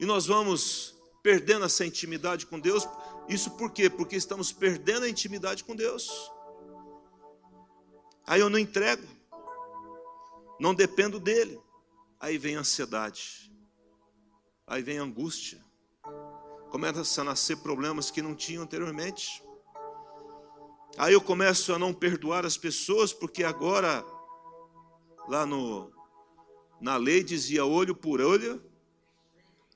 E 0.00 0.04
nós 0.04 0.26
vamos 0.26 0.98
perdendo 1.22 1.64
essa 1.64 1.84
intimidade 1.84 2.46
com 2.46 2.58
Deus. 2.58 2.86
Isso 3.28 3.50
por 3.52 3.70
quê? 3.70 3.88
Porque 3.88 4.16
estamos 4.16 4.52
perdendo 4.52 5.04
a 5.04 5.08
intimidade 5.08 5.64
com 5.64 5.76
Deus. 5.76 6.30
Aí 8.26 8.40
eu 8.40 8.50
não 8.50 8.58
entrego, 8.58 9.06
não 10.58 10.74
dependo 10.74 11.18
dele. 11.18 11.60
Aí 12.18 12.36
vem 12.36 12.54
ansiedade, 12.54 13.50
aí 14.66 14.82
vem 14.82 14.98
angústia, 14.98 15.64
começa 16.70 17.20
a 17.20 17.24
nascer 17.24 17.56
problemas 17.56 18.10
que 18.10 18.20
não 18.20 18.34
tinham 18.34 18.62
anteriormente. 18.62 19.42
Aí 20.98 21.14
eu 21.14 21.20
começo 21.20 21.72
a 21.72 21.78
não 21.78 21.94
perdoar 21.94 22.44
as 22.44 22.58
pessoas, 22.58 23.10
porque 23.10 23.42
agora, 23.42 24.04
lá 25.28 25.46
no, 25.46 25.90
na 26.80 26.96
lei 26.96 27.24
dizia 27.24 27.64
olho 27.64 27.94
por 27.94 28.20
olho. 28.20 28.69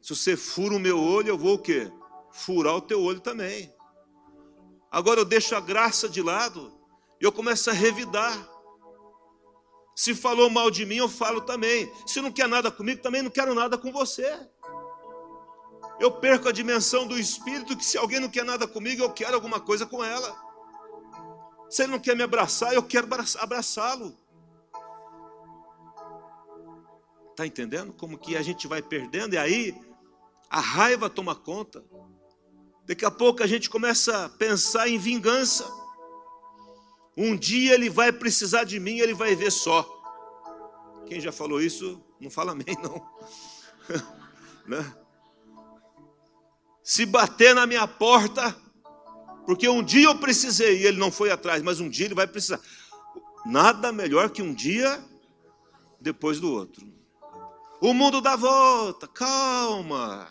Se 0.04 0.14
você 0.14 0.36
fura 0.36 0.76
o 0.76 0.78
meu 0.78 1.00
olho, 1.00 1.28
eu 1.28 1.38
vou 1.38 1.54
o 1.54 1.58
quê? 1.58 1.90
Furar 2.30 2.76
o 2.76 2.80
teu 2.82 3.00
olho 3.00 3.20
também. 3.20 3.74
Agora 4.90 5.18
eu 5.18 5.24
deixo 5.24 5.56
a 5.56 5.60
graça 5.60 6.06
de 6.06 6.20
lado 6.20 6.70
e 7.18 7.24
eu 7.24 7.32
começo 7.32 7.70
a 7.70 7.72
revidar. 7.72 8.36
Se 9.96 10.14
falou 10.14 10.50
mal 10.50 10.70
de 10.70 10.84
mim, 10.84 10.96
eu 10.96 11.08
falo 11.08 11.40
também. 11.40 11.90
Se 12.06 12.20
não 12.20 12.30
quer 12.30 12.46
nada 12.46 12.70
comigo, 12.70 13.00
também 13.00 13.22
não 13.22 13.30
quero 13.30 13.54
nada 13.54 13.78
com 13.78 13.90
você. 13.90 14.30
Eu 15.98 16.10
perco 16.12 16.50
a 16.50 16.52
dimensão 16.52 17.06
do 17.06 17.18
espírito 17.18 17.74
que 17.74 17.82
se 17.82 17.96
alguém 17.96 18.20
não 18.20 18.28
quer 18.28 18.44
nada 18.44 18.68
comigo, 18.68 19.02
eu 19.02 19.10
quero 19.10 19.34
alguma 19.34 19.58
coisa 19.58 19.86
com 19.86 20.04
ela. 20.04 20.36
Se 21.70 21.84
ele 21.84 21.92
não 21.92 21.98
quer 21.98 22.14
me 22.14 22.22
abraçar, 22.22 22.74
eu 22.74 22.82
quero 22.82 23.08
abraçá-lo. 23.38 24.14
Está 27.30 27.46
entendendo? 27.46 27.94
Como 27.94 28.18
que 28.18 28.36
a 28.36 28.42
gente 28.42 28.68
vai 28.68 28.82
perdendo 28.82 29.32
e 29.34 29.38
aí 29.38 29.93
a 30.50 30.60
raiva 30.60 31.10
toma 31.10 31.34
conta. 31.34 31.84
Daqui 32.86 33.04
a 33.04 33.10
pouco 33.10 33.42
a 33.42 33.46
gente 33.46 33.70
começa 33.70 34.26
a 34.26 34.28
pensar 34.28 34.88
em 34.88 34.98
vingança. 34.98 35.66
Um 37.16 37.36
dia 37.36 37.74
ele 37.74 37.88
vai 37.88 38.12
precisar 38.12 38.64
de 38.64 38.78
mim, 38.78 38.98
ele 38.98 39.14
vai 39.14 39.34
ver 39.34 39.50
só. 39.50 39.88
Quem 41.06 41.20
já 41.20 41.32
falou 41.32 41.60
isso, 41.60 42.02
não 42.20 42.30
fala 42.30 42.52
amém, 42.52 42.76
não. 42.82 43.08
né? 44.66 44.94
Se 46.82 47.06
bater 47.06 47.54
na 47.54 47.66
minha 47.66 47.86
porta, 47.86 48.54
porque 49.46 49.68
um 49.68 49.82
dia 49.82 50.06
eu 50.06 50.18
precisei 50.18 50.82
e 50.82 50.86
ele 50.86 50.98
não 50.98 51.10
foi 51.10 51.30
atrás, 51.30 51.62
mas 51.62 51.80
um 51.80 51.88
dia 51.88 52.06
ele 52.06 52.14
vai 52.14 52.26
precisar. 52.26 52.60
Nada 53.46 53.92
melhor 53.92 54.30
que 54.30 54.42
um 54.42 54.52
dia 54.52 55.02
depois 56.00 56.40
do 56.40 56.52
outro. 56.52 56.86
O 57.80 57.92
mundo 57.92 58.20
dá 58.20 58.36
volta, 58.36 59.06
calma, 59.06 60.28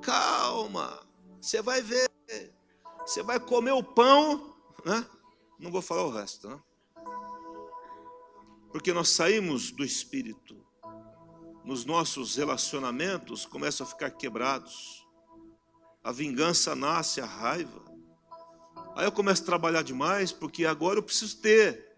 calma. 0.00 1.06
Você 1.40 1.62
vai 1.62 1.80
ver, 1.80 2.10
você 3.06 3.22
vai 3.22 3.40
comer 3.40 3.72
o 3.72 3.82
pão, 3.82 4.54
né? 4.84 5.06
Não 5.58 5.70
vou 5.70 5.82
falar 5.82 6.04
o 6.04 6.10
resto, 6.10 6.48
né? 6.48 6.60
Porque 8.70 8.92
nós 8.92 9.08
saímos 9.08 9.70
do 9.70 9.84
espírito, 9.84 10.56
nos 11.64 11.84
nossos 11.84 12.36
relacionamentos 12.36 13.46
começam 13.46 13.86
a 13.86 13.88
ficar 13.88 14.10
quebrados, 14.10 15.06
a 16.04 16.12
vingança 16.12 16.74
nasce, 16.74 17.20
a 17.20 17.26
raiva. 17.26 17.84
Aí 18.94 19.04
eu 19.04 19.12
começo 19.12 19.42
a 19.42 19.46
trabalhar 19.46 19.82
demais, 19.82 20.32
porque 20.32 20.64
agora 20.64 20.98
eu 20.98 21.02
preciso 21.02 21.38
ter. 21.40 21.96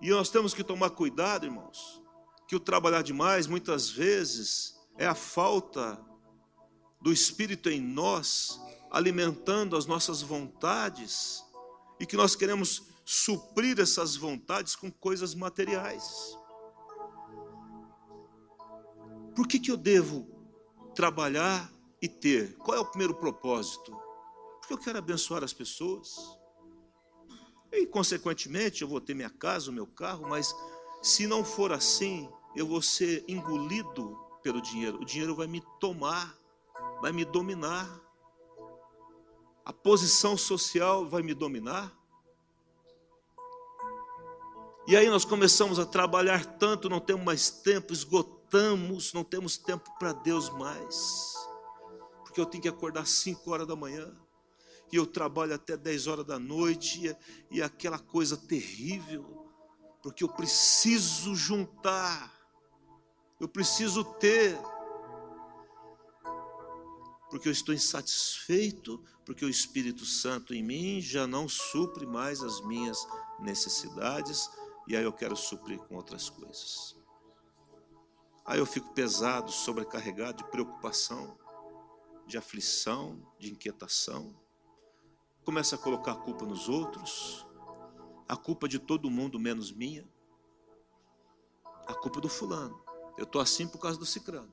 E 0.00 0.10
nós 0.10 0.30
temos 0.30 0.54
que 0.54 0.62
tomar 0.62 0.90
cuidado, 0.90 1.46
irmãos, 1.46 2.02
que 2.46 2.54
o 2.54 2.60
trabalhar 2.60 3.02
demais 3.02 3.46
muitas 3.46 3.90
vezes 3.90 4.77
é 4.98 5.06
a 5.06 5.14
falta 5.14 6.04
do 7.00 7.12
Espírito 7.12 7.70
em 7.70 7.80
nós, 7.80 8.60
alimentando 8.90 9.76
as 9.76 9.86
nossas 9.86 10.20
vontades, 10.20 11.44
e 12.00 12.04
que 12.04 12.16
nós 12.16 12.34
queremos 12.34 12.82
suprir 13.04 13.78
essas 13.80 14.16
vontades 14.16 14.74
com 14.74 14.90
coisas 14.90 15.34
materiais. 15.34 16.36
Por 19.34 19.46
que, 19.46 19.60
que 19.60 19.70
eu 19.70 19.76
devo 19.76 20.26
trabalhar 20.94 21.72
e 22.02 22.08
ter? 22.08 22.56
Qual 22.56 22.76
é 22.76 22.80
o 22.80 22.84
primeiro 22.84 23.14
propósito? 23.14 23.96
Porque 24.60 24.74
eu 24.74 24.78
quero 24.78 24.98
abençoar 24.98 25.44
as 25.44 25.52
pessoas. 25.52 26.16
E, 27.70 27.86
consequentemente, 27.86 28.82
eu 28.82 28.88
vou 28.88 29.00
ter 29.00 29.14
minha 29.14 29.30
casa, 29.30 29.70
o 29.70 29.72
meu 29.72 29.86
carro, 29.86 30.28
mas 30.28 30.52
se 31.02 31.26
não 31.26 31.44
for 31.44 31.72
assim, 31.72 32.28
eu 32.56 32.66
vou 32.66 32.82
ser 32.82 33.24
engolido 33.28 34.27
pelo 34.42 34.60
dinheiro. 34.60 35.00
O 35.00 35.04
dinheiro 35.04 35.34
vai 35.34 35.46
me 35.46 35.62
tomar, 35.80 36.36
vai 37.00 37.12
me 37.12 37.24
dominar. 37.24 37.88
A 39.64 39.72
posição 39.72 40.36
social 40.36 41.08
vai 41.08 41.22
me 41.22 41.34
dominar. 41.34 41.92
E 44.86 44.96
aí 44.96 45.08
nós 45.10 45.24
começamos 45.24 45.78
a 45.78 45.84
trabalhar 45.84 46.44
tanto, 46.44 46.88
não 46.88 47.00
temos 47.00 47.24
mais 47.24 47.50
tempo, 47.50 47.92
esgotamos, 47.92 49.12
não 49.12 49.22
temos 49.22 49.58
tempo 49.58 49.90
para 49.98 50.12
Deus 50.12 50.48
mais. 50.48 51.34
Porque 52.24 52.40
eu 52.40 52.46
tenho 52.46 52.62
que 52.62 52.68
acordar 52.68 53.06
5 53.06 53.50
horas 53.50 53.66
da 53.66 53.76
manhã 53.76 54.16
e 54.92 54.96
eu 54.96 55.06
trabalho 55.06 55.54
até 55.54 55.76
10 55.76 56.06
horas 56.06 56.24
da 56.24 56.38
noite, 56.38 57.06
e, 57.50 57.56
e 57.58 57.62
aquela 57.62 57.98
coisa 57.98 58.36
terrível, 58.36 59.50
porque 60.02 60.24
eu 60.24 60.28
preciso 60.28 61.34
juntar, 61.34 62.32
eu 63.40 63.48
preciso 63.48 64.04
ter, 64.04 64.58
porque 67.30 67.48
eu 67.48 67.52
estou 67.52 67.74
insatisfeito, 67.74 69.02
porque 69.24 69.44
o 69.44 69.48
Espírito 69.48 70.04
Santo 70.04 70.54
em 70.54 70.62
mim 70.62 71.00
já 71.00 71.26
não 71.26 71.48
supre 71.48 72.06
mais 72.06 72.42
as 72.42 72.60
minhas 72.62 72.98
necessidades, 73.38 74.50
e 74.86 74.96
aí 74.96 75.04
eu 75.04 75.12
quero 75.12 75.36
suprir 75.36 75.78
com 75.80 75.96
outras 75.96 76.30
coisas. 76.30 76.96
Aí 78.44 78.58
eu 78.58 78.66
fico 78.66 78.94
pesado, 78.94 79.52
sobrecarregado 79.52 80.38
de 80.38 80.50
preocupação, 80.50 81.38
de 82.26 82.38
aflição, 82.38 83.20
de 83.38 83.50
inquietação 83.50 84.34
começa 85.48 85.76
a 85.76 85.78
colocar 85.78 86.12
a 86.12 86.16
culpa 86.16 86.44
nos 86.44 86.68
outros, 86.68 87.46
a 88.28 88.36
culpa 88.36 88.68
de 88.68 88.78
todo 88.78 89.10
mundo 89.10 89.40
menos 89.40 89.72
minha, 89.72 90.06
a 91.86 91.94
culpa 91.94 92.20
do 92.20 92.28
fulano. 92.28 92.78
Eu 93.18 93.24
estou 93.24 93.40
assim 93.40 93.66
por 93.66 93.78
causa 93.78 93.98
do 93.98 94.06
cicrano. 94.06 94.50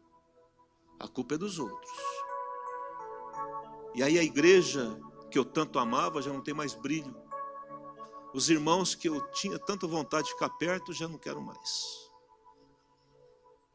A 1.00 1.08
culpa 1.08 1.36
é 1.36 1.38
dos 1.38 1.60
outros. 1.60 1.92
E 3.94 4.02
aí 4.02 4.18
a 4.18 4.24
igreja 4.24 5.00
que 5.30 5.38
eu 5.38 5.46
tanto 5.46 5.78
amava 5.78 6.20
já 6.20 6.34
não 6.34 6.42
tem 6.42 6.54
mais 6.54 6.74
brilho. 6.74 7.16
Os 8.34 8.50
irmãos 8.50 8.96
que 8.96 9.08
eu 9.08 9.22
tinha 9.32 9.60
tanta 9.60 9.86
vontade 9.86 10.26
de 10.26 10.34
ficar 10.34 10.50
perto 10.50 10.92
já 10.92 11.08
não 11.08 11.20
quero 11.20 11.42
mais. 11.42 12.10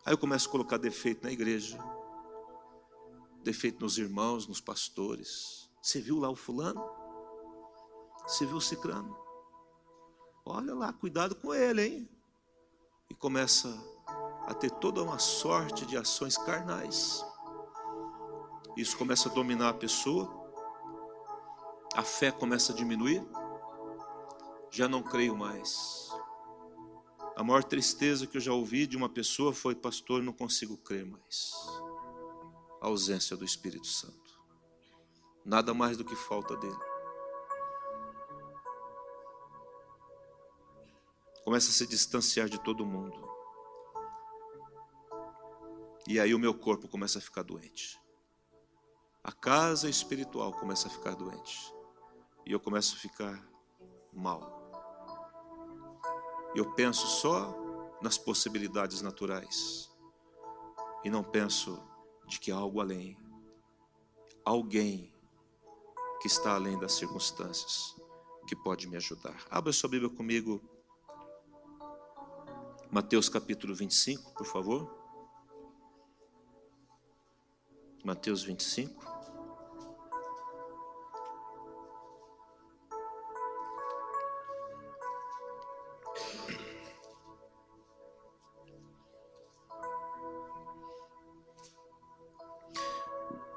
Aí 0.04 0.12
eu 0.12 0.18
começo 0.18 0.48
a 0.48 0.50
colocar 0.50 0.76
defeito 0.76 1.22
na 1.22 1.30
igreja, 1.30 1.78
defeito 3.44 3.80
nos 3.80 3.96
irmãos, 3.96 4.48
nos 4.48 4.60
pastores. 4.60 5.70
Você 5.80 6.00
viu 6.00 6.18
lá 6.18 6.28
o 6.28 6.36
fulano? 6.36 6.82
Você 8.26 8.44
viu 8.44 8.56
o 8.56 8.60
cicrano? 8.60 9.16
Olha 10.44 10.74
lá, 10.74 10.92
cuidado 10.92 11.36
com 11.36 11.54
ele, 11.54 11.86
hein? 11.86 12.08
E 13.08 13.14
começa 13.14 13.68
a 14.50 14.54
ter 14.54 14.70
toda 14.70 15.00
uma 15.00 15.20
sorte 15.20 15.86
de 15.86 15.96
ações 15.96 16.36
carnais. 16.36 17.24
Isso 18.76 18.96
começa 18.96 19.28
a 19.28 19.32
dominar 19.32 19.68
a 19.68 19.74
pessoa. 19.74 20.28
A 21.94 22.02
fé 22.02 22.32
começa 22.32 22.72
a 22.72 22.74
diminuir. 22.74 23.24
Já 24.70 24.88
não 24.88 25.02
creio 25.02 25.36
mais. 25.36 26.10
A 27.36 27.44
maior 27.44 27.62
tristeza 27.62 28.26
que 28.26 28.38
eu 28.38 28.40
já 28.40 28.52
ouvi 28.52 28.88
de 28.88 28.96
uma 28.96 29.08
pessoa 29.08 29.52
foi: 29.52 29.74
Pastor, 29.74 30.20
não 30.20 30.32
consigo 30.32 30.76
crer 30.76 31.06
mais. 31.06 31.52
A 32.82 32.88
ausência 32.88 33.36
do 33.36 33.44
Espírito 33.44 33.86
Santo. 33.86 34.18
Nada 35.44 35.72
mais 35.72 35.96
do 35.96 36.04
que 36.04 36.16
falta 36.16 36.56
dele. 36.56 36.90
começa 41.50 41.70
a 41.70 41.72
se 41.72 41.84
distanciar 41.84 42.48
de 42.48 42.60
todo 42.60 42.86
mundo. 42.86 43.39
E 46.06 46.18
aí 46.18 46.34
o 46.34 46.38
meu 46.38 46.54
corpo 46.54 46.88
começa 46.88 47.18
a 47.18 47.22
ficar 47.22 47.42
doente. 47.42 48.00
A 49.22 49.32
casa 49.32 49.88
espiritual 49.88 50.52
começa 50.52 50.88
a 50.88 50.90
ficar 50.90 51.14
doente. 51.14 51.72
E 52.46 52.52
eu 52.52 52.60
começo 52.60 52.96
a 52.96 52.98
ficar 52.98 53.48
mal. 54.12 54.60
Eu 56.54 56.72
penso 56.74 57.06
só 57.06 57.54
nas 58.02 58.16
possibilidades 58.16 59.02
naturais. 59.02 59.90
E 61.04 61.10
não 61.10 61.22
penso 61.22 61.82
de 62.26 62.40
que 62.40 62.50
há 62.50 62.56
algo 62.56 62.80
além. 62.80 63.16
Alguém 64.44 65.12
que 66.20 66.26
está 66.26 66.54
além 66.54 66.78
das 66.78 66.92
circunstâncias 66.92 67.94
que 68.46 68.56
pode 68.56 68.88
me 68.88 68.96
ajudar. 68.96 69.36
Abra 69.50 69.72
sua 69.72 69.88
Bíblia 69.88 70.10
comigo 70.10 70.60
Mateus 72.92 73.28
capítulo 73.28 73.72
25, 73.72 74.34
por 74.34 74.44
favor. 74.44 74.99
Mateus 78.04 78.42
25. 78.42 79.10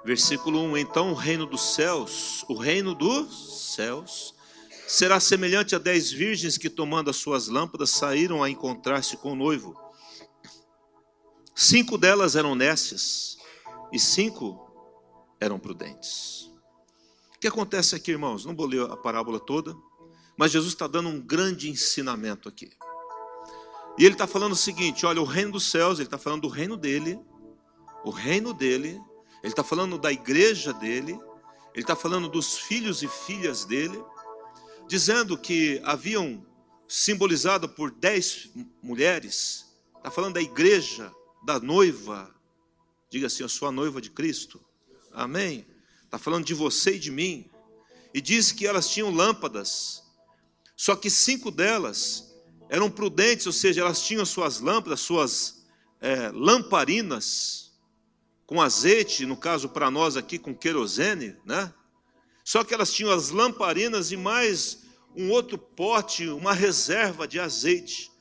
Versículo 0.06 0.60
1: 0.60 0.78
Então 0.78 1.12
o 1.12 1.16
reino 1.16 1.46
dos 1.46 1.74
céus, 1.74 2.44
o 2.50 2.56
reino 2.56 2.94
dos 2.94 3.74
céus, 3.74 4.36
será 4.86 5.20
semelhante 5.20 5.74
a 5.74 5.80
dez 5.80 6.12
virgens 6.12 6.58
que, 6.58 6.70
tomando 6.70 7.10
as 7.10 7.16
suas 7.16 7.48
lâmpadas, 7.48 7.92
saíram 7.92 8.44
a 8.44 8.50
encontrar-se 8.50 9.16
com 9.16 9.32
o 9.32 9.36
noivo. 9.36 9.74
Cinco 11.56 11.98
delas 11.98 12.36
eram 12.36 12.56
nécias 12.56 13.38
e 13.94 14.00
cinco 14.00 14.60
eram 15.40 15.60
prudentes. 15.60 16.52
O 17.36 17.40
que 17.40 17.48
acontece 17.48 17.96
aqui, 17.96 18.12
irmãos? 18.12 18.46
Não 18.46 18.56
vou 18.56 18.66
ler 18.66 18.90
a 18.90 18.98
parábola 18.98 19.40
toda, 19.40 19.76
mas 20.38 20.52
Jesus 20.52 20.74
está 20.74 20.88
dando 20.88 21.10
um 21.10 21.22
grande 21.22 21.70
ensinamento 21.70 22.50
aqui. 22.50 22.70
E 23.98 24.04
ele 24.06 24.16
está 24.16 24.28
falando 24.28 24.54
o 24.54 24.58
seguinte: 24.58 25.06
olha, 25.06 25.22
o 25.22 25.26
reino 25.26 25.52
dos 25.52 25.70
céus, 25.70 26.00
ele 26.00 26.08
está 26.08 26.18
falando 26.18 26.42
do 26.42 26.48
reino 26.48 26.76
dele, 26.76 27.20
o 28.04 28.10
reino 28.10 28.54
dele, 28.54 29.00
ele 29.42 29.54
está 29.54 29.64
falando 29.64 29.98
da 29.98 30.12
igreja 30.12 30.74
dele, 30.74 31.14
ele 31.74 31.84
está 31.84 31.96
falando 31.96 32.28
dos 32.28 32.58
filhos 32.58 33.04
e 33.04 33.08
filhas 33.08 33.64
dele, 33.64 34.04
dizendo 34.88 35.38
que 35.38 35.80
haviam 35.86 36.46
simbolizado 36.88 37.70
por 37.70 37.92
dez 37.92 38.52
mulheres 38.82 39.74
Está 40.04 40.12
falando 40.12 40.34
da 40.34 40.42
igreja, 40.42 41.10
da 41.46 41.62
noiva. 41.62 42.36
Diga 43.14 43.28
assim: 43.28 43.44
Eu 43.44 43.50
sou 43.50 43.68
a 43.68 43.72
noiva 43.72 44.02
de 44.02 44.10
Cristo. 44.10 44.60
Amém? 45.12 45.68
Está 46.04 46.18
falando 46.18 46.46
de 46.46 46.56
você 46.56 46.96
e 46.96 47.00
de 47.00 47.12
mim. 47.12 47.48
E 48.12 48.20
diz 48.20 48.52
que 48.52 48.66
elas 48.66 48.90
tinham 48.90 49.12
lâmpadas, 49.12 50.02
só 50.76 50.96
que 50.96 51.12
cinco 51.12 51.52
delas 51.52 52.34
eram 52.70 52.90
prudentes, 52.90 53.46
ou 53.46 53.54
seja, 53.54 53.82
elas 53.82 54.02
tinham 54.04 54.26
suas 54.26 54.60
lâmpadas, 54.60 55.00
suas 55.02 55.64
é, 56.02 56.32
lamparinas 56.32 57.72
com 58.48 58.60
azeite, 58.60 59.28
no 59.28 59.38
caso 59.38 59.70
para 59.70 59.92
nós 59.92 60.18
aqui 60.18 60.40
com 60.40 60.56
querosene, 60.56 61.36
né? 61.46 61.72
Só 62.44 62.64
que 62.64 62.74
elas 62.74 62.92
tinham 62.92 63.12
as 63.12 63.30
lamparinas 63.30 64.12
e 64.12 64.18
mais 64.18 64.80
um 65.16 65.30
outro 65.30 65.60
pote, 65.60 66.28
uma 66.30 66.54
reserva 66.54 67.28
de 67.28 67.40
azeite. 67.40 68.12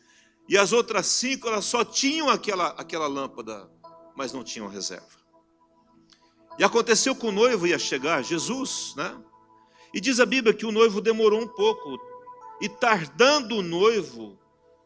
E 0.47 0.59
as 0.59 0.71
outras 0.71 1.07
cinco, 1.07 1.49
elas 1.49 1.65
só 1.65 1.83
tinham 1.83 2.29
aquela, 2.29 2.69
aquela 2.73 3.07
lâmpada, 3.07 3.72
mas 4.15 4.33
não 4.33 4.45
tinham 4.45 4.69
reserva. 4.69 5.23
E 6.59 6.65
aconteceu 6.65 7.15
que 7.15 7.27
o 7.27 7.33
noivo 7.33 7.67
ia 7.67 7.79
chegar, 7.79 8.23
Jesus, 8.23 8.95
né? 8.97 9.17
E 9.93 10.01
diz 10.01 10.21
a 10.21 10.27
Bíblia 10.27 10.55
que 10.55 10.67
o 10.67 10.73
noivo 10.73 11.01
demorou 11.01 11.41
um 11.41 11.49
pouco. 11.49 11.99
E 12.61 12.69
tardando 12.69 13.57
o 13.57 13.63
noivo, 13.63 14.39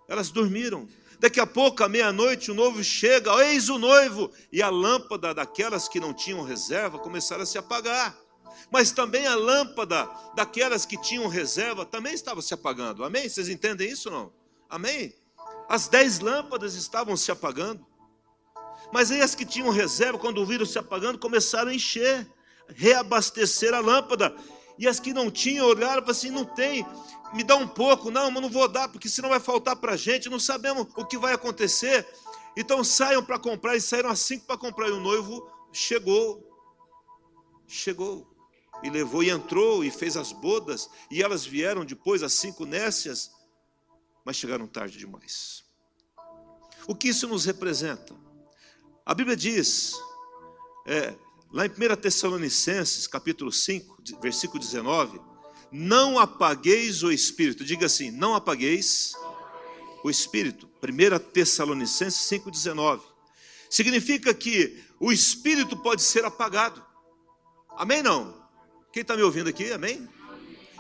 elas 0.09 0.31
dormiram. 0.31 0.89
Daqui 1.19 1.41
a 1.41 1.47
pouco, 1.47 1.83
à 1.83 1.89
meia-noite, 1.89 2.51
o 2.51 2.55
noivo 2.55 2.83
chega, 2.85 3.33
eis 3.47 3.69
o 3.69 3.79
noivo, 3.79 4.31
e 4.53 4.63
a 4.63 4.69
lâmpada 4.69 5.33
daquelas 5.35 5.89
que 5.89 5.99
não 5.99 6.13
tinham 6.13 6.43
reserva 6.43 6.99
começaram 6.99 7.43
a 7.43 7.47
se 7.47 7.57
apagar. 7.57 8.17
Mas 8.71 8.91
também 8.91 9.27
a 9.27 9.35
lâmpada 9.35 10.09
daquelas 10.35 10.85
que 10.85 11.01
tinham 11.01 11.29
reserva 11.29 11.85
também 11.85 12.15
estava 12.15 12.43
se 12.43 12.53
apagando. 12.53 13.05
Amém? 13.05 13.29
Vocês 13.29 13.49
entendem 13.49 13.89
isso 13.89 14.11
não? 14.11 14.33
Amém? 14.69 15.15
As 15.69 15.89
dez 15.89 16.21
lâmpadas 16.21 16.75
estavam 16.75 17.17
se 17.17 17.31
apagando. 17.31 17.85
Mas 18.93 19.11
aí 19.11 19.21
as 19.21 19.35
que 19.35 19.45
tinham 19.45 19.71
reserva, 19.71 20.19
quando 20.19 20.45
viram 20.47 20.65
se 20.65 20.79
apagando, 20.79 21.19
começaram 21.19 21.71
a 21.71 21.75
encher, 21.75 22.27
reabastecer 22.69 23.75
a 23.75 23.81
lâmpada. 23.81 24.35
E 24.79 24.87
as 24.87 25.01
que 25.01 25.13
não 25.13 25.31
tinham 25.31 25.67
olharam 25.67 26.03
para 26.03 26.13
assim: 26.13 26.31
não 26.31 26.45
tem, 26.45 26.87
me 27.33 27.43
dá 27.43 27.57
um 27.57 27.67
pouco, 27.67 28.11
não, 28.11 28.31
mas 28.31 28.43
não 28.43 28.51
vou 28.51 28.69
dar, 28.69 28.89
porque 28.89 29.09
senão 29.09 29.29
vai 29.29 29.41
faltar 29.41 29.77
para 29.77 29.93
a 29.93 29.97
gente, 29.97 30.29
não 30.29 30.39
sabemos 30.39 30.87
o 30.97 31.05
que 31.05 31.19
vai 31.19 31.33
acontecer. 31.33 32.07
Então 32.57 32.83
saiam 32.83 33.23
para 33.23 33.39
comprar, 33.39 33.77
e 33.77 33.81
saíram 33.81 34.11
às 34.11 34.21
cinco 34.21 34.47
para 34.47 34.57
comprar, 34.57 34.89
e 34.89 34.93
o 34.93 35.01
noivo 35.01 35.51
chegou, 35.73 36.43
chegou, 37.67 38.27
e 38.83 38.89
levou, 38.89 39.23
e 39.23 39.31
entrou, 39.31 39.85
e 39.85 39.91
fez 39.91 40.17
as 40.17 40.33
bodas, 40.33 40.89
e 41.11 41.23
elas 41.23 41.45
vieram 41.45 41.85
depois, 41.85 42.23
as 42.23 42.33
cinco 42.33 42.65
nécias, 42.65 43.31
mas 44.25 44.37
chegaram 44.37 44.67
tarde 44.67 44.97
demais. 44.97 45.65
O 46.89 46.95
que 46.95 47.09
isso 47.09 47.29
nos 47.29 47.45
representa? 47.45 48.15
A 49.07 49.15
Bíblia 49.15 49.37
diz, 49.37 49.95
é, 50.85 51.15
lá 51.53 51.65
em 51.65 51.71
1 51.71 51.95
Tessalonicenses, 51.95 53.07
capítulo 53.07 53.53
5, 53.53 53.99
versículo 54.21 54.59
19, 54.59 55.21
não 55.71 56.19
apagueis 56.19 57.05
o 57.05 57.13
espírito. 57.13 57.65
Diga 57.65 57.87
assim: 57.87 58.11
não 58.11 58.35
apagueis 58.35 59.13
o 60.03 60.11
espírito. 60.11 60.69
1 60.83 61.19
Tessalonicenses 61.31 62.21
5,19. 62.29 63.01
Significa 63.71 64.35
que 64.35 64.83
o 64.99 65.13
espírito 65.13 65.77
pode 65.77 66.03
ser 66.03 66.25
apagado. 66.25 66.85
Amém? 67.77 68.03
Não? 68.03 68.35
Quem 68.93 69.03
está 69.03 69.17
me 69.17 69.23
ouvindo 69.23 69.49
aqui? 69.49 69.71
Amém? 69.71 70.09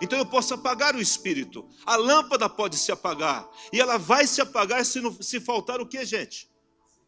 Então 0.02 0.18
eu 0.18 0.26
posso 0.26 0.52
apagar 0.52 0.96
o 0.96 1.00
espírito. 1.00 1.64
A 1.84 1.94
lâmpada 1.94 2.48
pode 2.48 2.76
se 2.76 2.90
apagar. 2.90 3.48
E 3.72 3.80
ela 3.80 3.96
vai 3.98 4.26
se 4.26 4.40
apagar 4.40 4.84
se, 4.84 5.00
não, 5.00 5.12
se 5.22 5.38
faltar 5.38 5.80
o 5.80 5.86
que, 5.86 6.04
gente? 6.04 6.48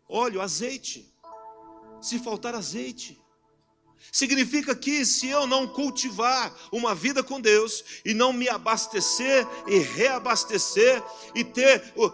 Óleo, 0.08 0.40
azeite. 0.40 1.12
Se 2.00 2.18
faltar 2.18 2.54
azeite. 2.54 3.20
Significa 4.12 4.74
que 4.74 5.04
se 5.04 5.28
eu 5.28 5.46
não 5.46 5.66
cultivar 5.66 6.54
uma 6.72 6.94
vida 6.94 7.22
com 7.22 7.40
Deus 7.40 7.84
e 8.04 8.14
não 8.14 8.32
me 8.32 8.48
abastecer 8.48 9.46
e 9.66 9.78
reabastecer 9.78 11.02
e 11.34 11.44
ter 11.44 11.92
uh, 11.96 12.10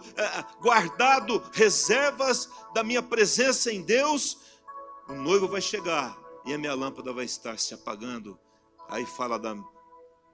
guardado 0.61 1.41
reservas 1.53 2.49
da 2.73 2.83
minha 2.83 3.01
presença 3.01 3.71
em 3.71 3.81
Deus, 3.81 4.37
o 5.07 5.13
noivo 5.13 5.47
vai 5.47 5.61
chegar 5.61 6.17
e 6.45 6.53
a 6.53 6.57
minha 6.57 6.73
lâmpada 6.73 7.13
vai 7.13 7.25
estar 7.25 7.57
se 7.59 7.73
apagando. 7.73 8.37
Aí 8.89 9.05
fala 9.05 9.39
da, 9.39 9.53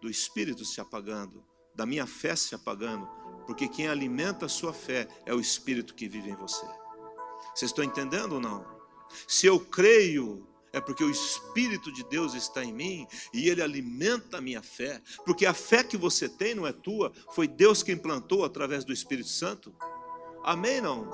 do 0.01 0.09
espírito 0.09 0.65
se 0.65 0.81
apagando, 0.81 1.45
da 1.75 1.85
minha 1.85 2.07
fé 2.07 2.35
se 2.35 2.55
apagando, 2.55 3.07
porque 3.45 3.67
quem 3.67 3.87
alimenta 3.87 4.45
a 4.45 4.49
sua 4.49 4.73
fé 4.73 5.07
é 5.25 5.33
o 5.33 5.39
espírito 5.39 5.93
que 5.93 6.07
vive 6.07 6.29
em 6.29 6.35
você. 6.35 6.65
Vocês 7.53 7.71
estão 7.71 7.83
entendendo 7.83 8.33
ou 8.33 8.39
não? 8.39 8.65
Se 9.27 9.45
eu 9.45 9.59
creio 9.59 10.47
é 10.73 10.79
porque 10.79 11.03
o 11.03 11.09
Espírito 11.09 11.91
de 11.91 12.03
Deus 12.03 12.33
está 12.33 12.63
em 12.63 12.71
mim 12.71 13.05
e 13.33 13.49
ele 13.49 13.61
alimenta 13.61 14.37
a 14.37 14.41
minha 14.41 14.61
fé. 14.61 15.01
Porque 15.25 15.45
a 15.45 15.53
fé 15.53 15.83
que 15.83 15.97
você 15.97 16.29
tem 16.29 16.55
não 16.55 16.65
é 16.65 16.71
tua, 16.71 17.11
foi 17.33 17.47
Deus 17.47 17.83
quem 17.83 17.97
plantou 17.97 18.45
através 18.45 18.85
do 18.85 18.93
Espírito 18.93 19.29
Santo. 19.29 19.73
Amém? 20.43 20.79
Não? 20.79 21.09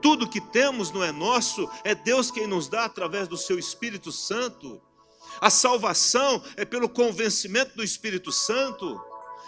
Tudo 0.00 0.28
que 0.28 0.40
temos 0.40 0.90
não 0.90 1.02
é 1.02 1.12
nosso, 1.12 1.68
é 1.84 1.94
Deus 1.94 2.30
quem 2.30 2.46
nos 2.46 2.68
dá 2.68 2.84
através 2.84 3.28
do 3.28 3.36
seu 3.36 3.58
Espírito 3.58 4.12
Santo. 4.12 4.80
A 5.40 5.50
salvação 5.50 6.42
é 6.56 6.64
pelo 6.64 6.88
convencimento 6.88 7.76
do 7.76 7.82
Espírito 7.82 8.30
Santo. 8.30 9.00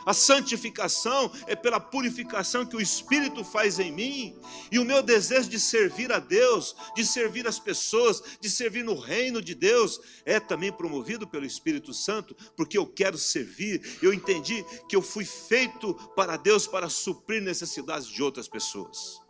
A 0.06 0.12
santificação 0.12 1.32
é 1.46 1.56
pela 1.56 1.80
purificação 1.80 2.66
que 2.66 2.76
o 2.76 2.80
Espírito 2.80 3.44
faz 3.44 3.78
em 3.78 3.90
mim. 3.90 4.38
E 4.70 4.78
o 4.78 4.84
meu 4.84 5.02
desejo 5.02 5.48
de 5.48 5.58
servir 5.58 6.12
a 6.12 6.18
Deus, 6.18 6.76
de 6.94 7.04
servir 7.04 7.46
as 7.46 7.58
pessoas, 7.58 8.22
de 8.40 8.50
servir 8.50 8.84
no 8.84 8.98
reino 8.98 9.40
de 9.40 9.54
Deus, 9.54 10.00
é 10.24 10.38
também 10.38 10.72
promovido 10.72 11.26
pelo 11.26 11.46
Espírito 11.46 11.94
Santo, 11.94 12.36
porque 12.56 12.76
eu 12.76 12.86
quero 12.86 13.16
servir. 13.16 13.98
Eu 14.02 14.12
entendi 14.12 14.64
que 14.88 14.96
eu 14.96 15.02
fui 15.02 15.24
feito 15.24 15.94
para 16.14 16.36
Deus 16.36 16.66
para 16.66 16.88
suprir 16.88 17.42
necessidades 17.42 18.08
de 18.08 18.22
outras 18.22 18.48
pessoas. 18.48 19.20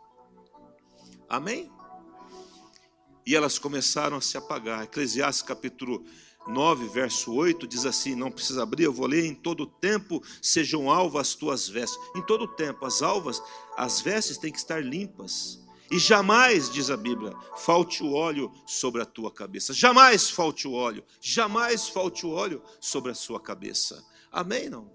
Amém? 1.29 1.71
E 3.25 3.35
elas 3.35 3.57
começaram 3.57 4.17
a 4.17 4.21
se 4.21 4.37
apagar. 4.37 4.83
Eclesiastes 4.83 5.41
capítulo 5.41 6.05
9, 6.47 6.87
verso 6.87 7.33
8, 7.33 7.67
diz 7.67 7.85
assim: 7.85 8.15
não 8.15 8.31
precisa 8.31 8.63
abrir, 8.63 8.83
eu 8.83 8.93
vou 8.93 9.07
ler. 9.07 9.25
Em 9.25 9.33
todo 9.33 9.65
tempo 9.65 10.21
sejam 10.41 10.89
alvas 10.89 11.29
as 11.29 11.35
tuas 11.35 11.67
vestes. 11.67 11.99
Em 12.15 12.21
todo 12.21 12.47
tempo, 12.47 12.85
as 12.85 13.01
alvas, 13.01 13.41
as 13.75 14.01
vestes 14.01 14.37
têm 14.37 14.51
que 14.51 14.57
estar 14.57 14.83
limpas. 14.83 15.63
E 15.91 15.99
jamais, 15.99 16.69
diz 16.69 16.89
a 16.89 16.97
Bíblia, 16.97 17.33
falte 17.57 18.03
o 18.03 18.13
óleo 18.13 18.51
sobre 18.65 19.01
a 19.01 19.05
tua 19.05 19.31
cabeça. 19.31 19.73
Jamais 19.73 20.29
falte 20.29 20.67
o 20.67 20.73
óleo. 20.73 21.03
Jamais 21.21 21.87
falte 21.89 22.25
o 22.25 22.31
óleo 22.31 22.61
sobre 22.79 23.11
a 23.11 23.15
sua 23.15 23.39
cabeça. 23.39 24.03
Amém? 24.31 24.69
Não? 24.69 24.91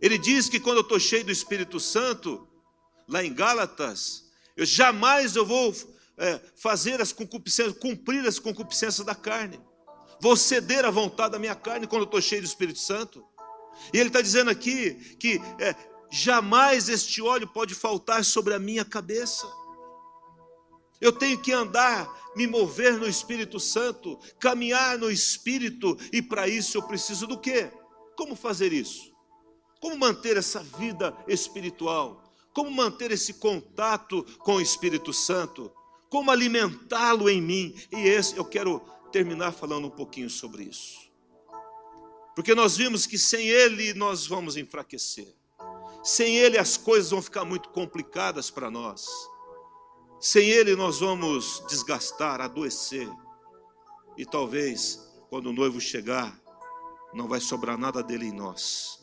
Ele 0.00 0.18
diz 0.18 0.48
que 0.48 0.60
quando 0.60 0.78
eu 0.78 0.82
estou 0.82 0.98
cheio 0.98 1.24
do 1.24 1.32
Espírito 1.32 1.78
Santo, 1.78 2.46
lá 3.08 3.24
em 3.24 3.32
Gálatas, 3.32 4.30
eu 4.56 4.64
jamais 4.64 5.36
eu 5.36 5.44
vou 5.44 5.74
é, 6.16 6.40
fazer 6.54 7.00
as 7.00 7.12
concupiscências, 7.12 7.76
cumprir 7.78 8.26
as 8.26 8.38
concupiscências 8.38 9.04
da 9.06 9.14
carne 9.14 9.60
vou 10.20 10.36
ceder 10.36 10.84
à 10.84 10.90
vontade 10.90 11.32
da 11.32 11.38
minha 11.38 11.54
carne 11.54 11.86
quando 11.86 12.02
eu 12.02 12.06
estou 12.06 12.20
cheio 12.20 12.42
do 12.42 12.46
Espírito 12.46 12.78
Santo. 12.78 13.24
E 13.92 13.98
ele 13.98 14.08
está 14.08 14.20
dizendo 14.20 14.50
aqui 14.50 14.94
que 15.18 15.40
é, 15.60 15.74
jamais 16.10 16.88
este 16.88 17.20
óleo 17.20 17.46
pode 17.46 17.74
faltar 17.74 18.24
sobre 18.24 18.54
a 18.54 18.58
minha 18.58 18.84
cabeça. 18.84 19.46
Eu 21.00 21.12
tenho 21.12 21.40
que 21.40 21.52
andar, 21.52 22.08
me 22.34 22.46
mover 22.46 22.94
no 22.94 23.06
Espírito 23.06 23.60
Santo, 23.60 24.18
caminhar 24.40 24.98
no 24.98 25.10
Espírito, 25.10 25.96
e 26.12 26.22
para 26.22 26.48
isso 26.48 26.76
eu 26.76 26.82
preciso 26.82 27.26
do 27.26 27.38
quê? 27.38 27.70
Como 28.16 28.34
fazer 28.34 28.72
isso? 28.72 29.12
Como 29.80 29.98
manter 29.98 30.36
essa 30.38 30.60
vida 30.60 31.14
espiritual? 31.28 32.22
Como 32.54 32.70
manter 32.70 33.10
esse 33.10 33.34
contato 33.34 34.24
com 34.38 34.54
o 34.54 34.60
Espírito 34.60 35.12
Santo? 35.12 35.70
Como 36.08 36.30
alimentá-lo 36.30 37.28
em 37.28 37.42
mim? 37.42 37.74
E 37.92 38.08
esse 38.08 38.36
eu 38.36 38.44
quero 38.44 38.82
terminar 39.16 39.50
falando 39.50 39.86
um 39.86 39.90
pouquinho 39.90 40.28
sobre 40.28 40.64
isso. 40.64 41.10
Porque 42.34 42.54
nós 42.54 42.76
vimos 42.76 43.06
que 43.06 43.16
sem 43.16 43.48
Ele 43.48 43.94
nós 43.94 44.26
vamos 44.26 44.58
enfraquecer. 44.58 45.34
Sem 46.04 46.36
Ele 46.36 46.58
as 46.58 46.76
coisas 46.76 47.12
vão 47.12 47.22
ficar 47.22 47.42
muito 47.46 47.70
complicadas 47.70 48.50
para 48.50 48.70
nós. 48.70 49.08
Sem 50.20 50.50
Ele 50.50 50.76
nós 50.76 51.00
vamos 51.00 51.64
desgastar, 51.66 52.42
adoecer. 52.42 53.08
E 54.18 54.26
talvez, 54.26 55.00
quando 55.30 55.46
o 55.46 55.52
noivo 55.54 55.80
chegar, 55.80 56.38
não 57.14 57.26
vai 57.26 57.40
sobrar 57.40 57.78
nada 57.78 58.02
dele 58.02 58.26
em 58.26 58.32
nós. 58.32 59.02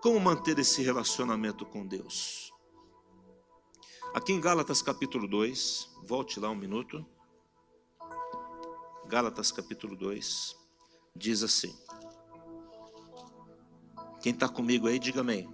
Como 0.00 0.18
manter 0.18 0.58
esse 0.58 0.80
relacionamento 0.80 1.66
com 1.66 1.86
Deus? 1.86 2.50
Aqui 4.14 4.32
em 4.32 4.40
Gálatas 4.40 4.80
capítulo 4.80 5.28
2, 5.28 5.90
volte 6.06 6.40
lá 6.40 6.48
um 6.48 6.56
minuto. 6.56 7.04
Gálatas 9.08 9.52
capítulo 9.52 9.96
2, 9.96 10.56
diz 11.14 11.42
assim. 11.42 11.74
Quem 14.22 14.32
está 14.32 14.48
comigo 14.48 14.86
aí, 14.86 14.98
diga 14.98 15.20
amém. 15.20 15.48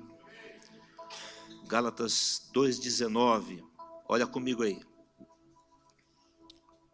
Gálatas 1.66 2.50
2,19 2.54 3.70
Olha 4.12 4.26
comigo 4.26 4.64
aí. 4.64 4.76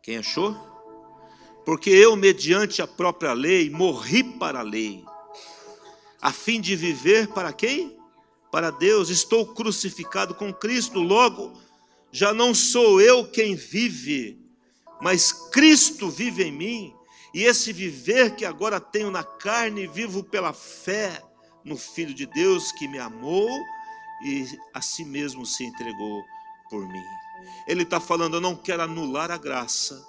Quem 0.02 0.18
achou? 0.18 0.54
Porque 1.64 1.88
eu, 1.88 2.14
mediante 2.14 2.82
a 2.82 2.86
própria 2.86 3.32
lei, 3.32 3.70
morri 3.70 4.22
para 4.22 4.58
a 4.58 4.62
lei, 4.62 5.02
a 6.20 6.30
fim 6.30 6.60
de 6.60 6.76
viver 6.76 7.28
para 7.28 7.54
quem? 7.54 7.98
Para 8.52 8.70
Deus. 8.70 9.08
Estou 9.08 9.46
crucificado 9.54 10.34
com 10.34 10.52
Cristo, 10.52 11.00
logo, 11.00 11.58
já 12.12 12.34
não 12.34 12.54
sou 12.54 13.00
eu 13.00 13.26
quem 13.30 13.54
vive, 13.54 14.45
mas 15.00 15.32
Cristo 15.50 16.10
vive 16.10 16.44
em 16.44 16.52
mim. 16.52 16.96
E 17.34 17.44
esse 17.44 17.72
viver 17.72 18.34
que 18.34 18.44
agora 18.44 18.80
tenho 18.80 19.10
na 19.10 19.22
carne, 19.22 19.86
vivo 19.86 20.24
pela 20.24 20.52
fé 20.52 21.22
no 21.64 21.76
Filho 21.76 22.14
de 22.14 22.26
Deus 22.26 22.72
que 22.72 22.88
me 22.88 22.98
amou 22.98 23.48
e 24.24 24.46
a 24.72 24.80
si 24.80 25.04
mesmo 25.04 25.44
se 25.44 25.64
entregou 25.64 26.24
por 26.70 26.86
mim. 26.86 27.04
Ele 27.66 27.82
está 27.82 28.00
falando: 28.00 28.34
eu 28.34 28.40
não 28.40 28.56
quero 28.56 28.82
anular 28.82 29.30
a 29.30 29.36
graça, 29.36 30.02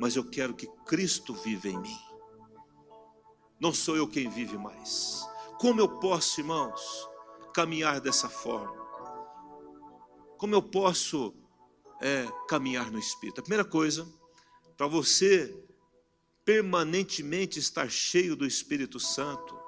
mas 0.00 0.16
eu 0.16 0.28
quero 0.28 0.54
que 0.54 0.66
Cristo 0.84 1.32
viva 1.34 1.68
em 1.68 1.78
mim. 1.78 1.98
Não 3.60 3.72
sou 3.72 3.96
eu 3.96 4.06
quem 4.06 4.28
vive 4.28 4.56
mais. 4.56 5.26
Como 5.58 5.80
eu 5.80 5.88
posso, 5.98 6.40
irmãos, 6.40 7.08
caminhar 7.52 8.00
dessa 8.00 8.28
forma? 8.28 8.76
Como 10.36 10.54
eu 10.54 10.62
posso 10.62 11.34
é, 12.00 12.24
caminhar 12.48 12.90
no 12.92 12.98
Espírito? 12.98 13.40
A 13.40 13.42
primeira 13.42 13.64
coisa, 13.64 14.06
para 14.78 14.86
você 14.86 15.54
permanentemente 16.44 17.58
estar 17.58 17.90
cheio 17.90 18.36
do 18.36 18.46
Espírito 18.46 19.00
Santo 19.00 19.58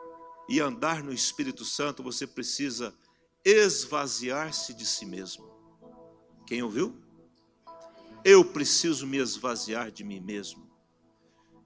e 0.49 0.61
andar 0.61 1.03
no 1.03 1.13
Espírito 1.13 1.65
Santo, 1.65 2.01
você 2.01 2.29
precisa 2.29 2.95
esvaziar-se 3.45 4.73
de 4.73 4.87
si 4.87 5.05
mesmo. 5.05 5.51
Quem 6.47 6.63
ouviu? 6.63 6.97
Eu 8.25 8.45
preciso 8.45 9.05
me 9.05 9.19
esvaziar 9.19 9.91
de 9.91 10.05
mim 10.05 10.21
mesmo. 10.21 10.71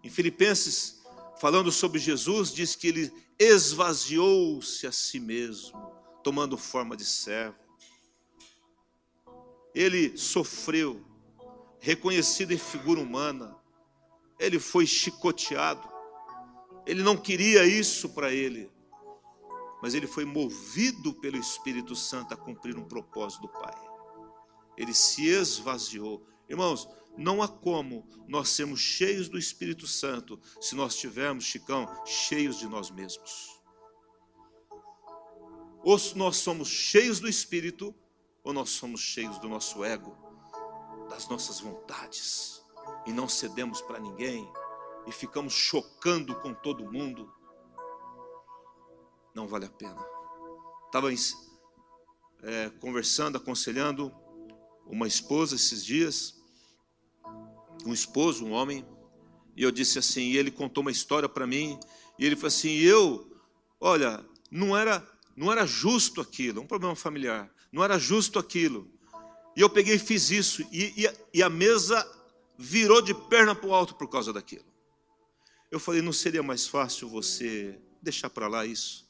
Em 0.03 0.09
Filipenses, 0.09 1.03
falando 1.39 1.71
sobre 1.71 1.99
Jesus, 1.99 2.51
diz 2.51 2.75
que 2.75 2.89
ele 2.89 3.13
esvaziou-se 3.39 4.87
a 4.87 4.93
si 4.93 5.21
mesmo, 5.21 5.79
tomando 6.23 6.57
forma 6.57 6.97
de 6.97 7.05
servo. 7.05 7.59
Ele 9.75 10.17
sofreu, 10.17 11.05
reconhecido 11.85 12.53
em 12.53 12.57
figura 12.57 12.99
humana, 12.99 13.55
ele 14.39 14.59
foi 14.59 14.87
chicoteado, 14.87 15.87
ele 16.87 17.03
não 17.03 17.15
queria 17.15 17.67
isso 17.67 18.09
para 18.09 18.33
ele, 18.33 18.73
mas 19.83 19.93
ele 19.93 20.07
foi 20.07 20.25
movido 20.25 21.13
pelo 21.13 21.37
Espírito 21.37 21.95
Santo 21.95 22.33
a 22.33 22.39
cumprir 22.39 22.79
um 22.79 22.89
propósito 22.89 23.43
do 23.43 23.49
Pai. 23.49 23.75
Ele 24.79 24.95
se 24.95 25.27
esvaziou. 25.27 26.27
Irmãos, 26.49 26.89
não 27.19 27.43
há 27.43 27.49
como 27.49 28.09
nós 28.27 28.49
sermos 28.49 28.81
cheios 28.81 29.29
do 29.29 29.39
Espírito 29.39 29.87
Santo 29.87 30.41
se 30.59 30.75
nós 30.75 30.97
tivermos, 30.97 31.45
Chicão, 31.45 31.87
cheios 32.07 32.59
de 32.59 32.67
nós 32.67 32.91
mesmos. 32.91 33.61
Ou 35.83 35.99
nós 36.17 36.39
somos 36.39 36.69
cheios 36.69 37.21
do 37.21 37.29
Espírito, 37.29 37.95
ou 38.43 38.55
nós 38.55 38.71
somos 38.71 39.03
cheios 39.03 39.39
do 39.39 39.51
nosso 39.51 39.85
ego, 39.85 40.24
das 41.09 41.29
nossas 41.29 41.61
vontades, 41.61 42.63
e 43.07 43.13
não 43.13 43.29
cedemos 43.29 43.81
para 43.81 43.99
ninguém, 43.99 44.51
e 45.07 45.13
ficamos 45.13 45.53
chocando 45.53 46.35
com 46.41 46.55
todo 46.55 46.91
mundo. 46.91 47.33
Não 49.35 49.47
vale 49.47 49.67
a 49.67 49.71
pena. 49.71 50.05
Estava 50.87 51.09
é, 52.43 52.71
conversando, 52.81 53.37
aconselhando 53.37 54.13
uma 54.87 55.07
esposa 55.07 55.57
esses 55.57 55.85
dias, 55.85 56.41
um 57.85 57.93
esposo, 57.93 58.45
um 58.45 58.53
homem, 58.53 58.87
e 59.57 59.63
eu 59.63 59.71
disse 59.71 59.99
assim, 59.99 60.23
e 60.23 60.37
ele 60.37 60.51
contou 60.51 60.83
uma 60.83 60.91
história 60.91 61.29
para 61.29 61.47
mim, 61.47 61.79
e 62.19 62.25
ele 62.25 62.37
falou 62.37 62.49
assim, 62.49 62.71
eu, 62.77 63.31
olha, 63.81 64.25
não 64.51 64.77
era, 64.77 65.07
não 65.37 65.51
era 65.51 65.67
justo 65.67 66.21
aquilo, 66.21 66.61
um 66.61 66.67
problema 66.67 66.95
familiar, 66.95 67.53
não 67.73 67.83
era 67.83 67.99
justo 67.99 68.39
aquilo. 68.39 68.94
E 69.57 69.61
eu 69.61 69.71
peguei 69.71 69.95
e 69.95 69.99
fiz 69.99 70.31
isso, 70.31 70.63
e, 70.73 71.05
e, 71.05 71.39
e 71.39 71.43
a 71.43 71.49
mesa 71.49 72.05
virou 72.59 73.01
de 73.01 73.15
perna 73.15 73.55
para 73.55 73.69
o 73.69 73.75
alto 73.75 73.95
por 73.95 74.09
causa 74.09 74.33
daquilo. 74.33 74.65
Eu 75.71 75.81
falei, 75.81 76.03
não 76.03 76.13
seria 76.13 76.43
mais 76.43 76.67
fácil 76.67 77.09
você 77.09 77.81
deixar 78.03 78.31
para 78.31 78.49
lá 78.49 78.67
isso? 78.67 79.09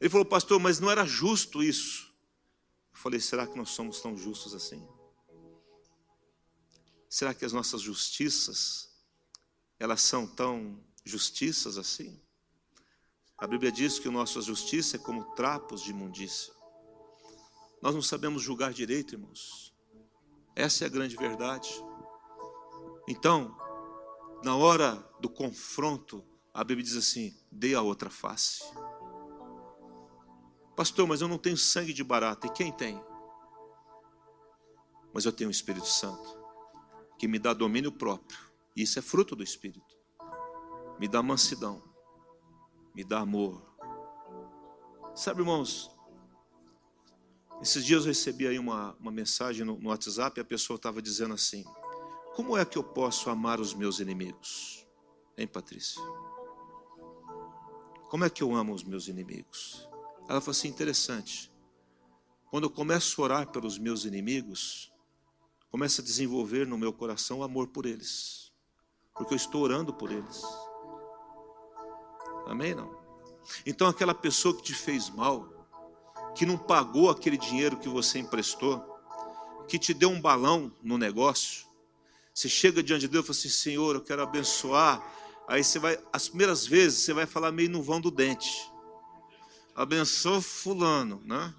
Ele 0.00 0.10
falou, 0.10 0.24
pastor, 0.24 0.60
mas 0.60 0.80
não 0.80 0.90
era 0.90 1.04
justo 1.04 1.62
isso. 1.62 2.12
Eu 2.92 2.98
falei, 2.98 3.20
será 3.20 3.46
que 3.46 3.56
nós 3.56 3.70
somos 3.70 4.00
tão 4.00 4.16
justos 4.16 4.54
assim? 4.54 4.86
Será 7.08 7.32
que 7.32 7.44
as 7.44 7.52
nossas 7.52 7.80
justiças, 7.80 8.88
elas 9.78 10.00
são 10.00 10.26
tão 10.26 10.82
justiças 11.04 11.78
assim? 11.78 12.20
A 13.36 13.46
Bíblia 13.46 13.70
diz 13.70 13.98
que 13.98 14.08
a 14.08 14.12
nossa 14.12 14.40
justiça 14.40 14.96
é 14.96 14.98
como 14.98 15.34
trapos 15.34 15.82
de 15.82 15.90
imundícia. 15.90 16.53
Nós 17.84 17.94
não 17.94 18.00
sabemos 18.00 18.42
julgar 18.42 18.72
direito, 18.72 19.14
irmãos. 19.14 19.70
Essa 20.56 20.84
é 20.84 20.86
a 20.86 20.90
grande 20.90 21.16
verdade. 21.16 21.68
Então, 23.06 23.54
na 24.42 24.56
hora 24.56 24.94
do 25.20 25.28
confronto, 25.28 26.24
a 26.54 26.64
Bíblia 26.64 26.82
diz 26.82 26.96
assim: 26.96 27.36
dê 27.52 27.74
a 27.74 27.82
outra 27.82 28.08
face. 28.08 28.64
Pastor, 30.74 31.06
mas 31.06 31.20
eu 31.20 31.28
não 31.28 31.36
tenho 31.36 31.58
sangue 31.58 31.92
de 31.92 32.02
barata. 32.02 32.46
E 32.46 32.52
quem 32.52 32.72
tem? 32.72 32.98
Mas 35.12 35.26
eu 35.26 35.32
tenho 35.32 35.48
o 35.48 35.52
Espírito 35.52 35.86
Santo 35.86 36.42
que 37.18 37.28
me 37.28 37.38
dá 37.38 37.52
domínio 37.52 37.92
próprio. 37.92 38.38
Isso 38.74 38.98
é 38.98 39.02
fruto 39.02 39.36
do 39.36 39.42
Espírito. 39.42 39.94
Me 40.98 41.06
dá 41.06 41.22
mansidão, 41.22 41.82
me 42.94 43.04
dá 43.04 43.20
amor. 43.20 43.62
Sabe, 45.14 45.42
irmãos, 45.42 45.93
esses 47.64 47.82
dias 47.82 48.02
eu 48.02 48.08
recebi 48.08 48.46
aí 48.46 48.58
uma, 48.58 48.94
uma 49.00 49.10
mensagem 49.10 49.64
no, 49.64 49.78
no 49.78 49.88
WhatsApp 49.88 50.38
e 50.38 50.42
a 50.42 50.44
pessoa 50.44 50.76
estava 50.76 51.00
dizendo 51.00 51.32
assim: 51.32 51.64
Como 52.34 52.58
é 52.58 52.64
que 52.64 52.76
eu 52.76 52.84
posso 52.84 53.30
amar 53.30 53.58
os 53.58 53.72
meus 53.72 54.00
inimigos? 54.00 54.86
Hein, 55.36 55.46
Patrícia? 55.46 56.02
Como 58.10 58.22
é 58.22 58.28
que 58.28 58.42
eu 58.42 58.54
amo 58.54 58.74
os 58.74 58.84
meus 58.84 59.08
inimigos? 59.08 59.88
Ela 60.28 60.42
falou 60.42 60.50
assim: 60.50 60.68
interessante. 60.68 61.50
Quando 62.50 62.64
eu 62.64 62.70
começo 62.70 63.20
a 63.20 63.24
orar 63.24 63.50
pelos 63.50 63.78
meus 63.78 64.04
inimigos, 64.04 64.92
começa 65.70 66.02
a 66.02 66.04
desenvolver 66.04 66.66
no 66.66 66.76
meu 66.76 66.92
coração 66.92 67.38
o 67.38 67.42
amor 67.42 67.68
por 67.68 67.86
eles, 67.86 68.52
porque 69.14 69.32
eu 69.32 69.36
estou 69.36 69.62
orando 69.62 69.92
por 69.94 70.12
eles. 70.12 70.42
Amém? 72.46 72.74
Não? 72.74 72.94
Então, 73.64 73.88
aquela 73.88 74.14
pessoa 74.14 74.54
que 74.54 74.62
te 74.62 74.74
fez 74.74 75.08
mal, 75.08 75.53
que 76.34 76.44
não 76.46 76.56
pagou 76.58 77.10
aquele 77.10 77.36
dinheiro 77.36 77.78
que 77.78 77.88
você 77.88 78.18
emprestou, 78.18 78.82
que 79.68 79.78
te 79.78 79.94
deu 79.94 80.10
um 80.10 80.20
balão 80.20 80.72
no 80.82 80.98
negócio, 80.98 81.66
você 82.32 82.48
chega 82.48 82.82
diante 82.82 83.02
de 83.02 83.08
Deus 83.08 83.24
e 83.24 83.26
fala 83.28 83.38
assim: 83.38 83.48
Senhor, 83.48 83.94
eu 83.94 84.00
quero 84.00 84.22
abençoar. 84.22 85.02
Aí 85.46 85.62
você 85.62 85.78
vai, 85.78 85.98
as 86.12 86.28
primeiras 86.28 86.66
vezes, 86.66 87.00
você 87.00 87.12
vai 87.12 87.26
falar 87.26 87.52
meio 87.52 87.70
no 87.70 87.82
vão 87.82 88.00
do 88.00 88.10
dente. 88.10 88.50
Abençoa 89.74 90.40
Fulano, 90.40 91.22
né? 91.24 91.54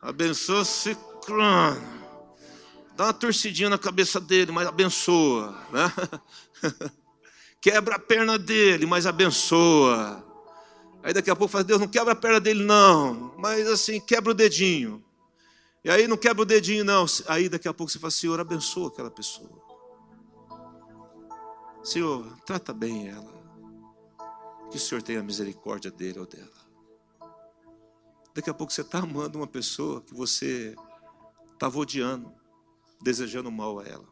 Abençoa 0.00 0.64
Ciclano 0.64 2.02
dá 2.96 3.06
uma 3.06 3.12
torcidinha 3.12 3.68
na 3.68 3.78
cabeça 3.78 4.20
dele, 4.20 4.52
mas 4.52 4.66
abençoa. 4.66 5.56
Né? 5.70 5.92
Quebra 7.60 7.96
a 7.96 7.98
perna 7.98 8.38
dele, 8.38 8.86
mas 8.86 9.06
abençoa. 9.06 10.24
Aí 11.02 11.12
daqui 11.12 11.30
a 11.30 11.36
pouco 11.36 11.50
fala, 11.50 11.64
Deus, 11.64 11.80
não 11.80 11.88
quebra 11.88 12.12
a 12.12 12.16
perna 12.16 12.40
dele, 12.40 12.62
não. 12.64 13.34
Mas 13.36 13.66
assim, 13.66 14.00
quebra 14.00 14.30
o 14.30 14.34
dedinho. 14.34 15.04
E 15.84 15.90
aí 15.90 16.06
não 16.06 16.16
quebra 16.16 16.42
o 16.42 16.46
dedinho, 16.46 16.84
não. 16.84 17.04
Aí 17.26 17.48
daqui 17.48 17.66
a 17.66 17.74
pouco 17.74 17.90
você 17.90 17.98
fala, 17.98 18.10
Senhor, 18.10 18.38
abençoa 18.38 18.88
aquela 18.88 19.10
pessoa. 19.10 19.60
Senhor, 21.82 22.36
trata 22.46 22.72
bem 22.72 23.08
ela. 23.08 23.32
Que 24.70 24.76
o 24.76 24.80
Senhor 24.80 25.02
tenha 25.02 25.22
misericórdia 25.22 25.90
dele 25.90 26.20
ou 26.20 26.26
dela. 26.26 26.62
Daqui 28.34 28.48
a 28.48 28.54
pouco 28.54 28.72
você 28.72 28.82
está 28.82 29.00
amando 29.00 29.38
uma 29.38 29.46
pessoa 29.46 30.00
que 30.00 30.14
você 30.14 30.74
estava 31.52 31.78
odiando 31.78 32.32
desejando 33.02 33.50
mal 33.50 33.80
a 33.80 33.84
ela. 33.84 34.08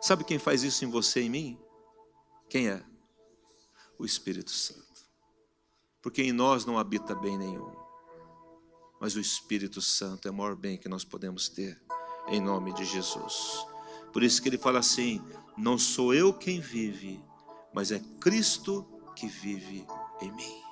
Sabe 0.00 0.24
quem 0.24 0.38
faz 0.38 0.62
isso 0.62 0.84
em 0.84 0.90
você 0.90 1.22
e 1.22 1.24
em 1.24 1.30
mim? 1.30 1.60
Quem 2.48 2.68
é? 2.68 2.84
O 3.98 4.04
Espírito 4.04 4.50
Santo. 4.50 4.85
Porque 6.06 6.22
em 6.22 6.30
nós 6.30 6.64
não 6.64 6.78
habita 6.78 7.16
bem 7.16 7.36
nenhum. 7.36 7.74
Mas 9.00 9.16
o 9.16 9.20
Espírito 9.20 9.82
Santo 9.82 10.28
é 10.28 10.30
o 10.30 10.34
maior 10.34 10.54
bem 10.54 10.78
que 10.78 10.88
nós 10.88 11.04
podemos 11.04 11.48
ter, 11.48 11.82
em 12.28 12.40
nome 12.40 12.72
de 12.74 12.84
Jesus. 12.84 13.66
Por 14.12 14.22
isso 14.22 14.40
que 14.40 14.48
ele 14.48 14.56
fala 14.56 14.78
assim: 14.78 15.20
não 15.58 15.76
sou 15.76 16.14
eu 16.14 16.32
quem 16.32 16.60
vive, 16.60 17.20
mas 17.74 17.90
é 17.90 17.98
Cristo 18.20 18.86
que 19.16 19.26
vive 19.26 19.84
em 20.22 20.30
mim. 20.30 20.62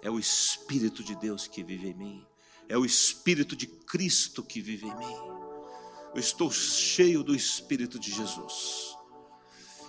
É 0.00 0.08
o 0.08 0.16
Espírito 0.16 1.02
de 1.02 1.16
Deus 1.16 1.48
que 1.48 1.64
vive 1.64 1.88
em 1.88 1.94
mim. 1.94 2.24
é 2.68 2.78
o 2.78 2.84
Espírito 2.84 3.56
de 3.56 3.66
Cristo 3.66 4.44
que 4.44 4.60
vive 4.60 4.86
em 4.86 4.96
mim. 4.96 5.16
Eu 6.14 6.20
estou 6.20 6.52
cheio 6.52 7.24
do 7.24 7.34
Espírito 7.34 7.98
de 7.98 8.12
Jesus. 8.12 8.96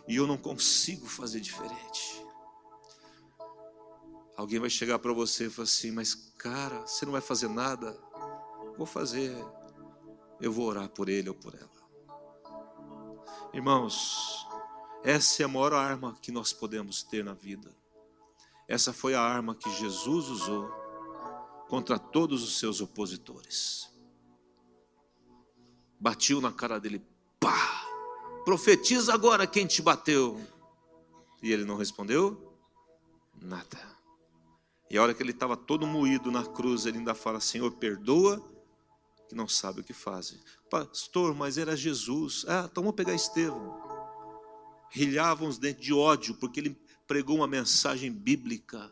E 0.08 0.16
eu 0.16 0.26
não 0.26 0.36
consigo 0.36 1.06
fazer 1.06 1.42
diferente. 1.42 2.21
Alguém 4.42 4.60
vai 4.60 4.72
chegar 4.72 4.98
para 4.98 5.14
você 5.14 5.46
e 5.46 5.50
falar 5.52 5.66
assim: 5.66 5.92
Mas, 5.92 6.16
cara, 6.16 6.82
você 6.82 7.06
não 7.06 7.12
vai 7.12 7.22
fazer 7.22 7.48
nada? 7.48 7.96
Vou 8.76 8.88
fazer. 8.88 9.38
Eu 10.40 10.52
vou 10.52 10.66
orar 10.66 10.90
por 10.90 11.10
ele 11.10 11.30
ou 11.30 11.36
por 11.36 11.54
ela. 11.54 11.70
Irmãos, 13.54 14.48
essa 15.04 15.44
é 15.44 15.46
a 15.46 15.48
maior 15.48 15.74
arma 15.74 16.18
que 16.20 16.32
nós 16.32 16.52
podemos 16.52 17.04
ter 17.04 17.24
na 17.24 17.36
vida. 17.36 17.72
Essa 18.68 18.92
foi 18.92 19.14
a 19.14 19.22
arma 19.22 19.54
que 19.54 19.70
Jesus 19.70 20.28
usou 20.30 20.72
contra 21.70 22.00
todos 22.00 22.42
os 22.42 22.58
seus 22.58 22.82
opositores. 22.82 23.94
Batiu 26.00 26.42
na 26.42 26.52
cara 26.52 26.80
dele, 26.80 27.06
pá! 27.40 27.86
Profetiza 28.44 29.14
agora 29.14 29.46
quem 29.46 29.68
te 29.68 29.84
bateu. 29.84 30.42
E 31.44 31.52
ele 31.52 31.64
não 31.64 31.78
respondeu 31.78 32.58
nada. 33.40 34.01
E 34.92 34.98
a 34.98 35.02
hora 35.02 35.14
que 35.14 35.24
ele 35.24 35.32
estava 35.32 35.58
todo 35.58 35.88
moído 35.88 36.30
na 36.30 36.46
cruz, 36.46 36.86
ele 36.86 37.00
ainda 37.00 37.16
fala: 37.16 37.40
Senhor, 37.40 37.72
perdoa, 37.72 38.40
que 39.28 39.34
não 39.34 39.48
sabe 39.48 39.82
o 39.82 39.84
que 39.84 39.94
fazem. 39.94 40.38
Pastor, 40.70 41.34
mas 41.34 41.58
era 41.58 41.76
Jesus. 41.76 42.46
Ah, 42.48 42.68
então 42.70 42.84
vamos 42.84 42.96
pegar 42.96 43.16
Estevão 43.16 43.92
rilhavam 44.92 45.48
os 45.48 45.58
dentes 45.58 45.84
de 45.84 45.94
ódio, 45.94 46.36
porque 46.36 46.60
ele 46.60 46.78
pregou 47.08 47.38
uma 47.38 47.48
mensagem 47.48 48.12
bíblica. 48.12 48.92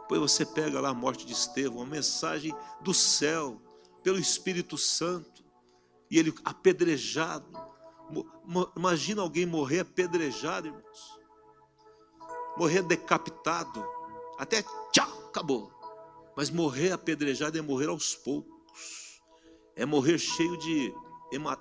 Depois 0.00 0.20
você 0.20 0.46
pega 0.46 0.80
lá 0.80 0.88
a 0.88 0.94
morte 0.94 1.26
de 1.26 1.32
Estevão, 1.32 1.78
uma 1.78 1.86
mensagem 1.86 2.54
do 2.80 2.94
céu, 2.94 3.60
pelo 4.02 4.18
Espírito 4.18 4.78
Santo, 4.78 5.44
e 6.10 6.18
ele 6.18 6.34
apedrejado. 6.44 7.46
Imagina 8.76 9.20
alguém 9.20 9.44
morrer 9.44 9.80
apedrejado, 9.80 10.68
irmãos. 10.68 11.20
Morrer 12.56 12.82
decapitado, 12.82 13.84
até 14.38 14.62
tchau, 14.90 15.15
acabou. 15.36 15.70
Mas 16.34 16.50
morrer 16.50 16.92
apedrejado 16.92 17.58
é 17.58 17.62
morrer 17.62 17.88
aos 17.88 18.14
poucos, 18.14 19.22
é 19.74 19.84
morrer 19.84 20.18
cheio 20.18 20.56
de, 20.58 20.94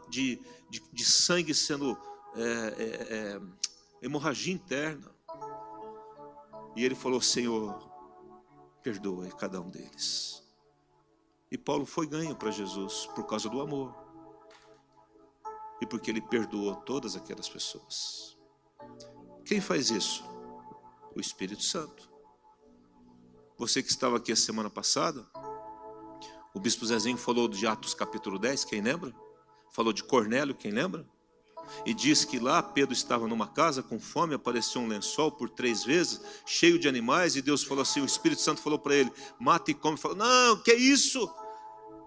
de, 0.09 0.39
de, 0.69 0.84
de 0.91 1.05
sangue 1.05 1.53
sendo 1.53 1.97
é, 2.36 2.41
é, 2.41 3.15
é, 3.15 3.41
hemorragia 4.01 4.53
interna. 4.53 5.13
E 6.76 6.84
ele 6.84 6.95
falou: 6.95 7.21
Senhor, 7.21 7.78
perdoe 8.82 9.30
cada 9.38 9.61
um 9.61 9.69
deles. 9.69 10.43
E 11.51 11.57
Paulo 11.57 11.86
foi 11.86 12.07
ganho 12.07 12.36
para 12.36 12.51
Jesus 12.51 13.05
por 13.15 13.26
causa 13.26 13.49
do 13.49 13.61
amor. 13.61 13.93
E 15.82 15.86
porque 15.86 16.09
ele 16.09 16.21
perdoou 16.21 16.76
todas 16.78 17.15
aquelas 17.15 17.47
pessoas. 17.47 18.38
Quem 19.45 19.61
faz 19.61 19.89
isso? 19.89 20.23
O 21.15 21.19
Espírito 21.19 21.63
Santo. 21.63 22.14
Você 23.58 23.82
que 23.82 23.89
estava 23.89 24.18
aqui 24.18 24.34
a 24.34 24.36
semana 24.36 24.70
passada, 24.70 25.26
o 26.53 26.60
bispo 26.60 26.86
Zezinho 26.86 27.18
falou 27.18 27.47
de 27.47 27.66
Atos 27.66 27.93
capítulo 27.93 28.38
10, 28.38 28.66
quem 28.66 28.82
lembra? 28.82 29.16
Falou 29.72 29.93
de 29.93 30.03
Cornélio, 30.03 30.53
quem 30.53 30.72
lembra? 30.72 31.08
E 31.86 31.93
diz 31.93 32.26
que 32.26 32.38
lá 32.38 32.62
Pedro 32.62 32.93
estava 32.93 33.30
numa 33.30 33.47
casa 33.47 33.82
com 33.82 33.97
fome, 33.97 34.36
apareceu 34.36 34.82
um 34.82 34.88
lençol 34.88 35.32
por 35.32 35.49
três 35.49 35.86
vezes, 35.86 36.20
cheio 36.45 36.78
de 36.78 36.89
animais, 36.89 37.38
e 37.38 37.41
Deus 37.41 37.64
falou 37.64 37.84
assim: 37.84 38.01
o 38.01 38.06
Espírito 38.06 38.41
Santo 38.41 38.62
falou 38.62 38.78
para 38.78 38.93
ele: 38.93 39.12
mata 39.39 39.72
e 39.72 39.74
come. 39.74 39.93
Ele 39.93 40.01
falou: 40.01 40.18
não, 40.18 40.62
que 40.62 40.72
é 40.72 40.76
isso? 40.76 41.32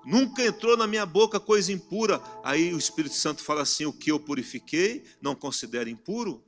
Nunca 0.05 0.44
entrou 0.44 0.76
na 0.76 0.86
minha 0.86 1.07
boca 1.07 1.40
coisa 1.40 1.72
impura. 1.72 2.22
Aí 2.44 2.74
o 2.74 2.78
Espírito 2.78 3.14
Santo 3.14 3.42
fala 3.42 3.62
assim: 3.62 3.86
o 3.86 3.92
que 3.92 4.12
eu 4.12 4.20
purifiquei, 4.20 5.03
não 5.20 5.34
considero 5.34 5.88
impuro? 5.88 6.44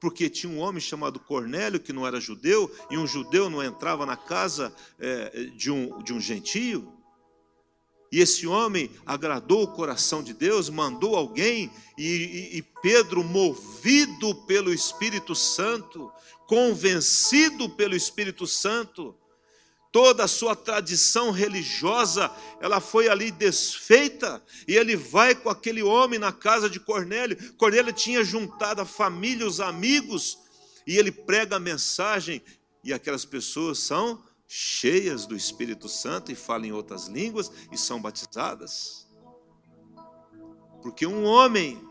Porque 0.00 0.28
tinha 0.28 0.52
um 0.52 0.58
homem 0.58 0.80
chamado 0.80 1.18
Cornélio, 1.18 1.80
que 1.80 1.92
não 1.92 2.06
era 2.06 2.20
judeu, 2.20 2.70
e 2.90 2.98
um 2.98 3.06
judeu 3.06 3.48
não 3.48 3.62
entrava 3.62 4.04
na 4.04 4.16
casa 4.16 4.74
é, 4.98 5.44
de, 5.54 5.70
um, 5.70 6.02
de 6.02 6.12
um 6.12 6.20
gentio. 6.20 6.92
E 8.12 8.20
esse 8.20 8.46
homem 8.46 8.90
agradou 9.04 9.64
o 9.64 9.72
coração 9.72 10.22
de 10.22 10.32
Deus, 10.32 10.68
mandou 10.68 11.16
alguém, 11.16 11.70
e, 11.98 12.04
e, 12.04 12.58
e, 12.58 12.62
Pedro, 12.62 13.24
movido 13.24 14.34
pelo 14.46 14.72
Espírito 14.72 15.34
Santo, 15.34 16.12
convencido 16.46 17.68
pelo 17.68 17.96
Espírito 17.96 18.46
Santo, 18.46 19.14
toda 19.96 20.24
a 20.24 20.28
sua 20.28 20.54
tradição 20.54 21.30
religiosa, 21.30 22.30
ela 22.60 22.82
foi 22.82 23.08
ali 23.08 23.30
desfeita, 23.30 24.44
e 24.68 24.76
ele 24.76 24.94
vai 24.94 25.34
com 25.34 25.48
aquele 25.48 25.82
homem 25.82 26.18
na 26.18 26.30
casa 26.30 26.68
de 26.68 26.78
Cornélio. 26.78 27.54
Cornélio 27.54 27.94
tinha 27.94 28.22
juntado 28.22 28.82
a 28.82 28.84
família, 28.84 29.46
os 29.46 29.58
amigos, 29.58 30.38
e 30.86 30.98
ele 30.98 31.10
prega 31.10 31.56
a 31.56 31.58
mensagem, 31.58 32.42
e 32.84 32.92
aquelas 32.92 33.24
pessoas 33.24 33.78
são 33.78 34.22
cheias 34.46 35.24
do 35.24 35.34
Espírito 35.34 35.88
Santo 35.88 36.30
e 36.30 36.34
falam 36.34 36.66
em 36.66 36.72
outras 36.72 37.06
línguas 37.06 37.50
e 37.72 37.78
são 37.78 37.98
batizadas. 37.98 39.08
Porque 40.82 41.06
um 41.06 41.24
homem 41.24 41.82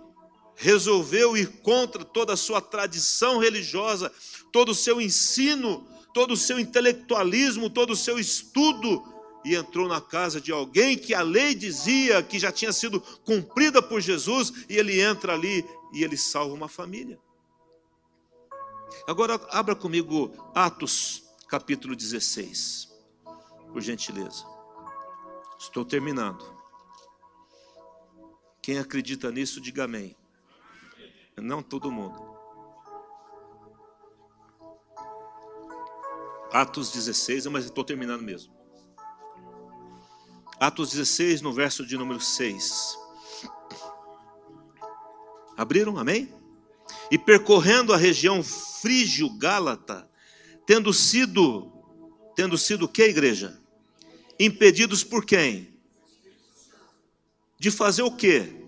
resolveu 0.56 1.36
ir 1.36 1.48
contra 1.64 2.06
toda 2.06 2.34
a 2.34 2.38
sua 2.38 2.62
tradição 2.62 3.40
religiosa, 3.40 4.12
todo 4.52 4.70
o 4.74 4.76
seu 4.76 5.02
ensino, 5.02 5.88
todo 6.16 6.32
o 6.32 6.38
seu 6.38 6.58
intelectualismo, 6.58 7.70
todo 7.70 7.90
o 7.90 7.96
seu 7.96 8.18
estudo, 8.18 9.04
e 9.44 9.54
entrou 9.54 9.86
na 9.86 10.00
casa 10.00 10.40
de 10.40 10.50
alguém 10.50 10.98
que 10.98 11.14
a 11.14 11.22
lei 11.22 11.54
dizia 11.54 12.24
que 12.24 12.40
já 12.40 12.54
tinha 12.54 12.72
sido 12.72 13.02
cumprida 13.26 13.82
por 13.82 14.00
Jesus, 14.00 14.66
e 14.70 14.78
ele 14.78 15.02
entra 15.02 15.34
ali 15.34 15.66
e 15.92 16.06
ele 16.06 16.16
salva 16.16 16.54
uma 16.54 16.70
família. 16.70 17.20
Agora 19.06 19.36
abra 19.52 19.76
comigo 19.76 20.34
Atos 20.56 21.26
capítulo 21.50 21.94
16, 21.98 22.94
por 23.74 23.82
gentileza. 23.82 24.46
Estou 25.60 25.84
terminando. 25.84 26.46
Quem 28.62 28.80
acredita 28.80 29.30
nisso, 29.32 29.60
diga 29.60 29.84
amém. 29.84 30.16
Não 31.36 31.62
todo 31.62 31.92
mundo. 31.92 32.35
Atos 36.56 36.90
16, 36.90 37.48
mas 37.48 37.66
estou 37.66 37.84
terminando 37.84 38.22
mesmo. 38.22 38.54
Atos 40.58 40.92
16, 40.92 41.42
no 41.42 41.52
verso 41.52 41.86
de 41.86 41.98
número 41.98 42.22
6. 42.22 42.98
Abriram? 45.58 45.98
Amém? 45.98 46.34
E 47.12 47.18
percorrendo 47.18 47.92
a 47.92 47.98
região 47.98 48.42
frígio-gálata, 48.42 50.10
tendo 50.66 50.94
sido, 50.94 51.74
tendo 52.38 52.58
sido 52.58 52.88
que 52.88 53.04
igreja? 53.04 53.62
Impedidos 54.40 55.04
por 55.04 55.26
quem? 55.26 55.78
De 57.60 57.70
fazer 57.70 58.04
o 58.04 58.16
quê? 58.16 58.66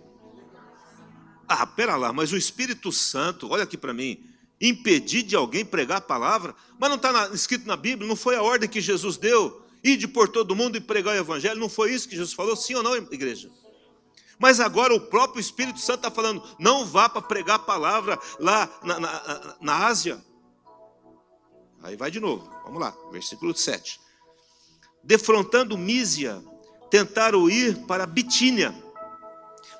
Ah, 1.47 1.65
pera 1.65 1.95
lá, 1.95 2.11
mas 2.11 2.33
o 2.33 2.37
Espírito 2.37 2.91
Santo, 2.91 3.49
olha 3.49 3.63
aqui 3.63 3.77
para 3.77 3.93
mim, 3.93 4.21
impedir 4.59 5.23
de 5.23 5.35
alguém 5.35 5.63
pregar 5.63 5.99
a 5.99 6.01
palavra, 6.01 6.55
mas 6.79 6.89
não 6.89 6.97
está 6.97 7.29
escrito 7.33 7.67
na 7.67 7.75
Bíblia, 7.75 8.07
não 8.07 8.15
foi 8.15 8.35
a 8.35 8.41
ordem 8.41 8.69
que 8.69 8.81
Jesus 8.81 9.17
deu, 9.17 9.61
ide 9.83 10.07
por 10.07 10.27
todo 10.27 10.55
mundo 10.55 10.77
e 10.77 10.81
pregar 10.81 11.15
o 11.15 11.19
Evangelho, 11.19 11.59
não 11.59 11.69
foi 11.69 11.93
isso 11.93 12.09
que 12.09 12.15
Jesus 12.15 12.33
falou, 12.33 12.55
sim 12.55 12.75
ou 12.75 12.83
não, 12.83 12.95
igreja? 12.95 13.49
Mas 14.39 14.59
agora 14.59 14.93
o 14.93 15.01
próprio 15.01 15.39
Espírito 15.39 15.79
Santo 15.79 15.99
está 15.99 16.11
falando, 16.11 16.43
não 16.59 16.85
vá 16.85 17.07
para 17.09 17.21
pregar 17.21 17.55
a 17.55 17.59
palavra 17.59 18.19
lá 18.39 18.69
na, 18.83 18.99
na, 18.99 19.55
na 19.61 19.85
Ásia, 19.85 20.21
Aí 21.83 21.95
vai 21.95 22.09
de 22.09 22.19
novo, 22.19 22.49
vamos 22.63 22.79
lá, 22.79 22.93
versículo 23.11 23.55
7. 23.55 23.99
Defrontando 25.03 25.77
Mísia, 25.77 26.43
tentaram 26.89 27.49
ir 27.49 27.77
para 27.85 28.05
Bitínia. 28.05 28.75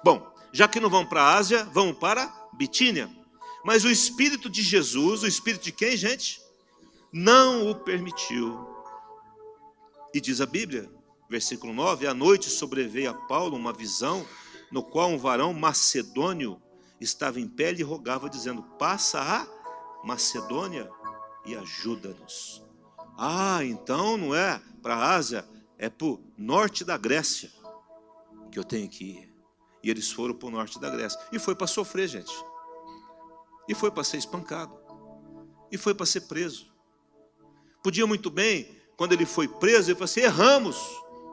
Bom, 0.04 0.26
já 0.54 0.68
que 0.68 0.80
não 0.80 0.90
vão 0.90 1.06
para 1.06 1.22
a 1.22 1.36
Ásia, 1.36 1.66
vão 1.66 1.94
para 1.94 2.32
Bitínia. 2.54 3.10
Mas 3.68 3.84
o 3.84 3.92
Espírito 3.92 4.50
de 4.50 4.62
Jesus, 4.62 5.24
o 5.24 5.28
Espírito 5.28 5.66
de 5.66 5.74
quem, 5.74 5.98
gente? 5.98 6.42
Não 7.12 7.70
o 7.70 7.76
permitiu. 7.76 8.66
E 10.14 10.22
diz 10.22 10.40
a 10.40 10.46
Bíblia, 10.46 10.90
versículo 11.30 11.74
9: 11.74 12.08
À 12.08 12.14
noite 12.14 12.50
sobreveio 12.50 13.10
a 13.10 13.14
Paulo 13.14 13.58
uma 13.58 13.74
visão, 13.74 14.26
no 14.72 14.82
qual 14.82 15.10
um 15.10 15.18
varão 15.18 15.54
macedônio 15.54 16.62
estava 17.02 17.42
em 17.42 17.48
pé 17.50 17.74
e 17.74 17.84
rogava, 17.84 18.30
dizendo: 18.30 18.64
Passa 18.80 19.20
a 19.20 19.46
Macedônia 20.02 20.90
e 21.46 21.54
ajuda-nos. 21.54 22.64
Ah, 23.18 23.66
então 23.66 24.16
não 24.16 24.34
é 24.34 24.62
para 24.82 24.96
a 24.96 25.14
Ásia, 25.14 25.46
é 25.78 25.90
para 25.90 26.08
o 26.08 26.24
norte 26.38 26.86
da 26.86 26.96
Grécia 26.96 27.52
que 28.50 28.58
eu 28.58 28.64
tenho 28.64 28.88
que 28.88 29.04
ir. 29.04 29.34
E 29.84 29.90
eles 29.90 30.10
foram 30.10 30.34
para 30.34 30.48
o 30.48 30.52
norte 30.52 30.80
da 30.80 30.90
Grécia. 30.90 31.20
E 31.34 31.38
foi 31.38 31.54
para 31.54 31.68
sofrer, 31.68 32.08
gente. 32.08 32.34
E 33.68 33.76
foi 33.76 33.92
para 33.92 34.04
ser 34.04 34.18
espancado. 34.18 34.78
E 35.72 35.78
foi 35.78 35.94
para 35.94 36.06
ser 36.06 36.22
preso. 36.22 36.72
Podia 37.84 38.08
muito 38.08 38.30
bem, 38.30 38.78
quando 38.98 39.14
ele 39.14 39.26
foi 39.26 39.48
preso, 39.48 39.90
ele 39.90 39.96
falou 39.96 40.06
assim: 40.06 40.22
erramos, 40.22 40.78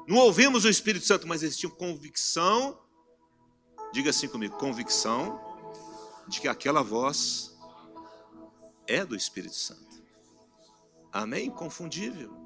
Não 0.07 0.19
ouvimos 0.19 0.65
o 0.65 0.69
Espírito 0.69 1.07
Santo, 1.07 1.27
mas 1.27 1.43
eles 1.43 1.57
tinham 1.57 1.75
convicção, 1.75 2.79
diga 3.93 4.11
assim 4.11 4.29
comigo, 4.29 4.57
convicção 4.59 5.41
de 6.29 6.41
que 6.41 6.49
aquela 6.49 6.83
voz 6.83 7.57
é 8.87 9.05
do 9.05 9.17
Espírito 9.17 9.57
Santo. 9.57 10.03
Amém? 11.13 11.51
Confundível. 11.51 12.37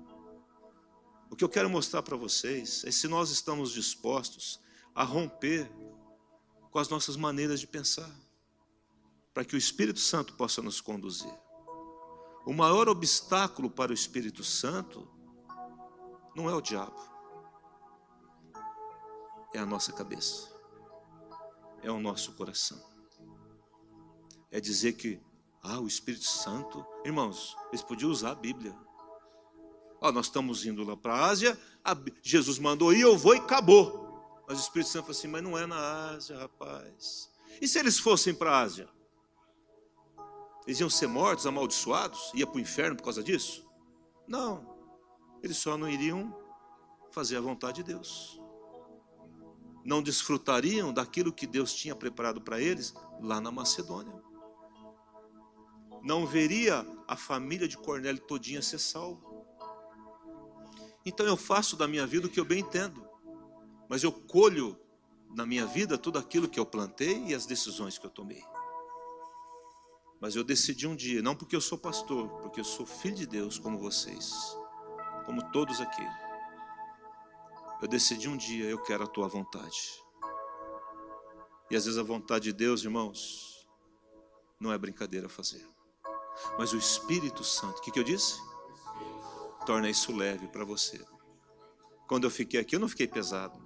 O 1.31 1.37
que 1.37 1.45
eu 1.45 1.49
quero 1.49 1.69
mostrar 1.69 2.03
para 2.03 2.17
vocês 2.17 2.85
é 2.85 2.91
se 2.91 3.09
nós 3.09 3.31
estamos 3.31 3.73
dispostos 3.73 4.61
a 4.95 5.05
romper 5.05 5.71
com 6.71 6.79
as 6.79 6.89
nossas 6.89 7.17
maneiras 7.17 7.61
de 7.61 7.67
pensar, 7.67 8.11
para 9.39 9.45
que 9.45 9.55
o 9.55 9.57
Espírito 9.57 10.01
Santo 10.01 10.35
possa 10.35 10.61
nos 10.61 10.81
conduzir. 10.81 11.33
O 12.45 12.53
maior 12.53 12.89
obstáculo 12.89 13.71
para 13.71 13.93
o 13.93 13.95
Espírito 13.95 14.43
Santo 14.43 15.09
não 16.35 16.51
é 16.51 16.55
o 16.57 16.61
diabo, 16.61 17.01
é 19.55 19.61
a 19.61 19.65
nossa 19.65 19.93
cabeça, 19.93 20.53
é 21.85 21.89
o 21.89 22.01
nosso 22.01 22.33
coração. 22.33 22.85
É 24.51 24.59
dizer 24.59 24.95
que, 24.95 25.23
ah, 25.63 25.79
o 25.79 25.87
Espírito 25.87 26.25
Santo, 26.25 26.85
irmãos, 27.05 27.57
eles 27.69 27.85
podiam 27.85 28.11
usar 28.11 28.33
a 28.33 28.35
Bíblia. 28.35 28.77
Ah, 30.03 30.11
nós 30.11 30.27
estamos 30.27 30.67
indo 30.67 30.83
lá 30.83 30.97
para 30.97 31.15
a 31.15 31.27
Ásia, 31.27 31.57
Jesus 32.25 32.59
mandou 32.59 32.93
ir, 32.93 33.03
eu 33.03 33.17
vou 33.17 33.37
e 33.37 33.39
acabou. 33.39 34.43
Mas 34.49 34.59
o 34.59 34.63
Espírito 34.63 34.89
Santo 34.89 35.05
falou 35.05 35.17
assim: 35.17 35.29
mas 35.29 35.45
não 35.45 35.57
é 35.57 35.65
na 35.65 36.09
Ásia, 36.11 36.37
rapaz. 36.37 37.31
E 37.63 37.69
se 37.69 37.79
eles 37.79 38.01
fossem 38.01 38.35
para 38.35 38.51
a 38.51 38.63
Ásia? 38.63 38.98
Eles 40.69 40.79
iam 40.79 40.89
ser 40.89 41.09
mortos, 41.09 41.47
amaldiçoados? 41.47 42.31
Ia 42.33 42.47
para 42.47 42.57
o 42.57 42.61
inferno 42.61 42.95
por 42.95 43.03
causa 43.03 43.25
disso? 43.25 43.69
Não. 44.29 44.79
Eles 45.43 45.57
só 45.57 45.77
não 45.77 45.89
iriam 45.89 46.33
fazer 47.11 47.37
a 47.37 47.41
vontade 47.41 47.83
de 47.83 47.93
Deus. 47.93 48.41
Não 49.85 50.01
desfrutariam 50.01 50.93
daquilo 50.93 51.33
que 51.33 51.47
Deus 51.47 51.75
tinha 51.75 51.97
preparado 51.97 52.41
para 52.41 52.61
eles 52.61 52.95
lá 53.21 53.41
na 53.41 53.51
Macedônia. 53.51 54.23
Não 56.05 56.25
veria 56.25 56.87
a 57.09 57.17
família 57.17 57.67
de 57.67 57.77
Cornélio 57.77 58.21
todinha 58.21 58.63
ser 58.63 58.79
salva. 58.79 59.27
Então 61.05 61.27
eu 61.27 61.37
faço 61.37 61.77
da 61.77 61.89
minha 61.89 62.07
vida 62.07 62.29
o 62.29 62.31
que 62.31 62.39
eu 62.39 62.45
bem 62.45 62.61
entendo 62.61 63.09
mas 63.89 64.03
eu 64.03 64.13
colho 64.13 64.79
na 65.35 65.47
minha 65.47 65.67
vida 65.67 65.97
tudo 65.97 66.19
aquilo 66.19 66.49
que 66.49 66.61
eu 66.61 66.67
plantei 66.67 67.25
e 67.27 67.35
as 67.35 67.47
decisões 67.47 67.97
que 67.97 68.05
eu 68.05 68.11
tomei. 68.11 68.43
Mas 70.21 70.35
eu 70.35 70.43
decidi 70.43 70.87
um 70.87 70.97
dia, 70.97 71.23
não 71.23 71.37
porque 71.37 71.55
eu 71.55 71.61
sou 71.61 71.79
pastor, 71.79 72.29
porque 72.41 72.61
eu 72.61 72.65
sou 72.65 72.85
filho 72.85 73.15
de 73.15 73.27
Deus 73.27 73.59
como 73.59 73.79
vocês, 73.79 74.33
como 75.25 75.51
todos 75.53 75.81
aqui. 75.81 76.07
Eu 77.81 77.87
decidi 77.87 78.29
um 78.29 78.37
dia, 78.37 78.65
eu 78.65 78.83
quero 78.83 79.05
a 79.05 79.07
tua 79.07 79.29
vontade. 79.29 80.03
E 81.71 81.77
às 81.77 81.85
vezes 81.85 81.99
a 81.99 82.03
vontade 82.03 82.45
de 82.45 82.53
Deus, 82.53 82.83
irmãos, 82.83 83.69
não 84.59 84.73
é 84.73 84.79
brincadeira 84.79 85.29
fazer. 85.29 85.65
Mas 86.59 86.73
o 86.73 86.79
Espírito 86.79 87.45
Santo, 87.45 87.79
o 87.79 87.83
que, 87.83 87.93
que 87.93 87.99
eu 88.01 88.05
disse? 88.05 88.41
Torna 89.65 89.89
isso 89.89 90.15
leve 90.17 90.49
para 90.49 90.65
você. 90.65 91.05
Quando 92.09 92.25
eu 92.25 92.31
fiquei 92.31 92.59
aqui, 92.59 92.75
eu 92.75 92.81
não 92.81 92.89
fiquei 92.89 93.07
pesado. 93.07 93.59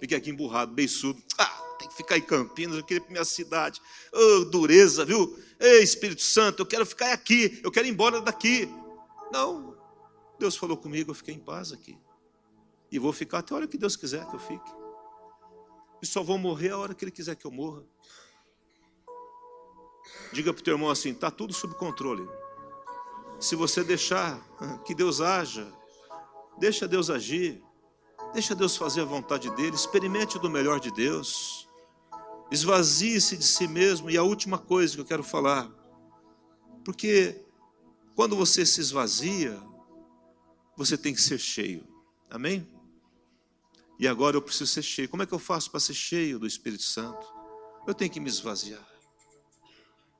Fiquei 0.00 0.16
aqui 0.16 0.30
emburrado, 0.30 0.72
beiçudo. 0.72 1.22
Ah, 1.38 1.63
tem 1.78 1.88
que 1.88 1.94
ficar 1.94 2.16
em 2.16 2.22
Campinas, 2.22 2.76
eu 2.76 2.84
queria 2.84 2.98
ir 2.98 3.02
para 3.02 3.12
minha 3.12 3.24
cidade. 3.24 3.80
Oh, 4.12 4.44
dureza, 4.44 5.04
viu? 5.04 5.38
Ei, 5.58 5.82
Espírito 5.82 6.22
Santo, 6.22 6.62
eu 6.62 6.66
quero 6.66 6.84
ficar 6.84 7.12
aqui, 7.12 7.60
eu 7.62 7.70
quero 7.70 7.86
ir 7.86 7.90
embora 7.90 8.20
daqui. 8.20 8.68
Não, 9.32 9.76
Deus 10.38 10.56
falou 10.56 10.76
comigo, 10.76 11.10
eu 11.10 11.14
fiquei 11.14 11.34
em 11.34 11.38
paz 11.38 11.72
aqui. 11.72 11.98
E 12.90 12.98
vou 12.98 13.12
ficar 13.12 13.38
até 13.38 13.52
a 13.52 13.56
hora 13.56 13.66
que 13.66 13.78
Deus 13.78 13.96
quiser 13.96 14.26
que 14.26 14.34
eu 14.34 14.40
fique. 14.40 14.70
E 16.02 16.06
só 16.06 16.22
vou 16.22 16.38
morrer 16.38 16.70
a 16.70 16.78
hora 16.78 16.94
que 16.94 17.04
Ele 17.04 17.10
quiser 17.10 17.34
que 17.34 17.46
eu 17.46 17.50
morra. 17.50 17.82
Diga 20.32 20.52
para 20.52 20.60
o 20.60 20.64
teu 20.64 20.74
irmão 20.74 20.90
assim: 20.90 21.10
está 21.10 21.30
tudo 21.30 21.52
sob 21.52 21.74
controle. 21.74 22.28
Se 23.40 23.56
você 23.56 23.82
deixar 23.82 24.38
que 24.84 24.94
Deus 24.94 25.20
haja, 25.20 25.72
deixa 26.58 26.86
Deus 26.86 27.10
agir. 27.10 27.62
Deixa 28.34 28.52
Deus 28.52 28.76
fazer 28.76 29.02
a 29.02 29.04
vontade 29.04 29.48
dele, 29.50 29.76
experimente 29.76 30.40
do 30.40 30.50
melhor 30.50 30.80
de 30.80 30.90
Deus. 30.90 31.68
Esvazie-se 32.50 33.36
de 33.36 33.44
si 33.44 33.68
mesmo. 33.68 34.10
E 34.10 34.18
a 34.18 34.24
última 34.24 34.58
coisa 34.58 34.92
que 34.92 35.00
eu 35.00 35.04
quero 35.04 35.22
falar, 35.22 35.70
porque 36.84 37.40
quando 38.16 38.34
você 38.34 38.66
se 38.66 38.80
esvazia, 38.80 39.56
você 40.76 40.98
tem 40.98 41.14
que 41.14 41.22
ser 41.22 41.38
cheio. 41.38 41.86
Amém? 42.28 42.68
E 44.00 44.08
agora 44.08 44.36
eu 44.36 44.42
preciso 44.42 44.66
ser 44.66 44.82
cheio. 44.82 45.08
Como 45.08 45.22
é 45.22 45.26
que 45.26 45.32
eu 45.32 45.38
faço 45.38 45.70
para 45.70 45.78
ser 45.78 45.94
cheio 45.94 46.36
do 46.36 46.46
Espírito 46.46 46.82
Santo? 46.82 47.24
Eu 47.86 47.94
tenho 47.94 48.10
que 48.10 48.18
me 48.18 48.28
esvaziar. 48.28 48.84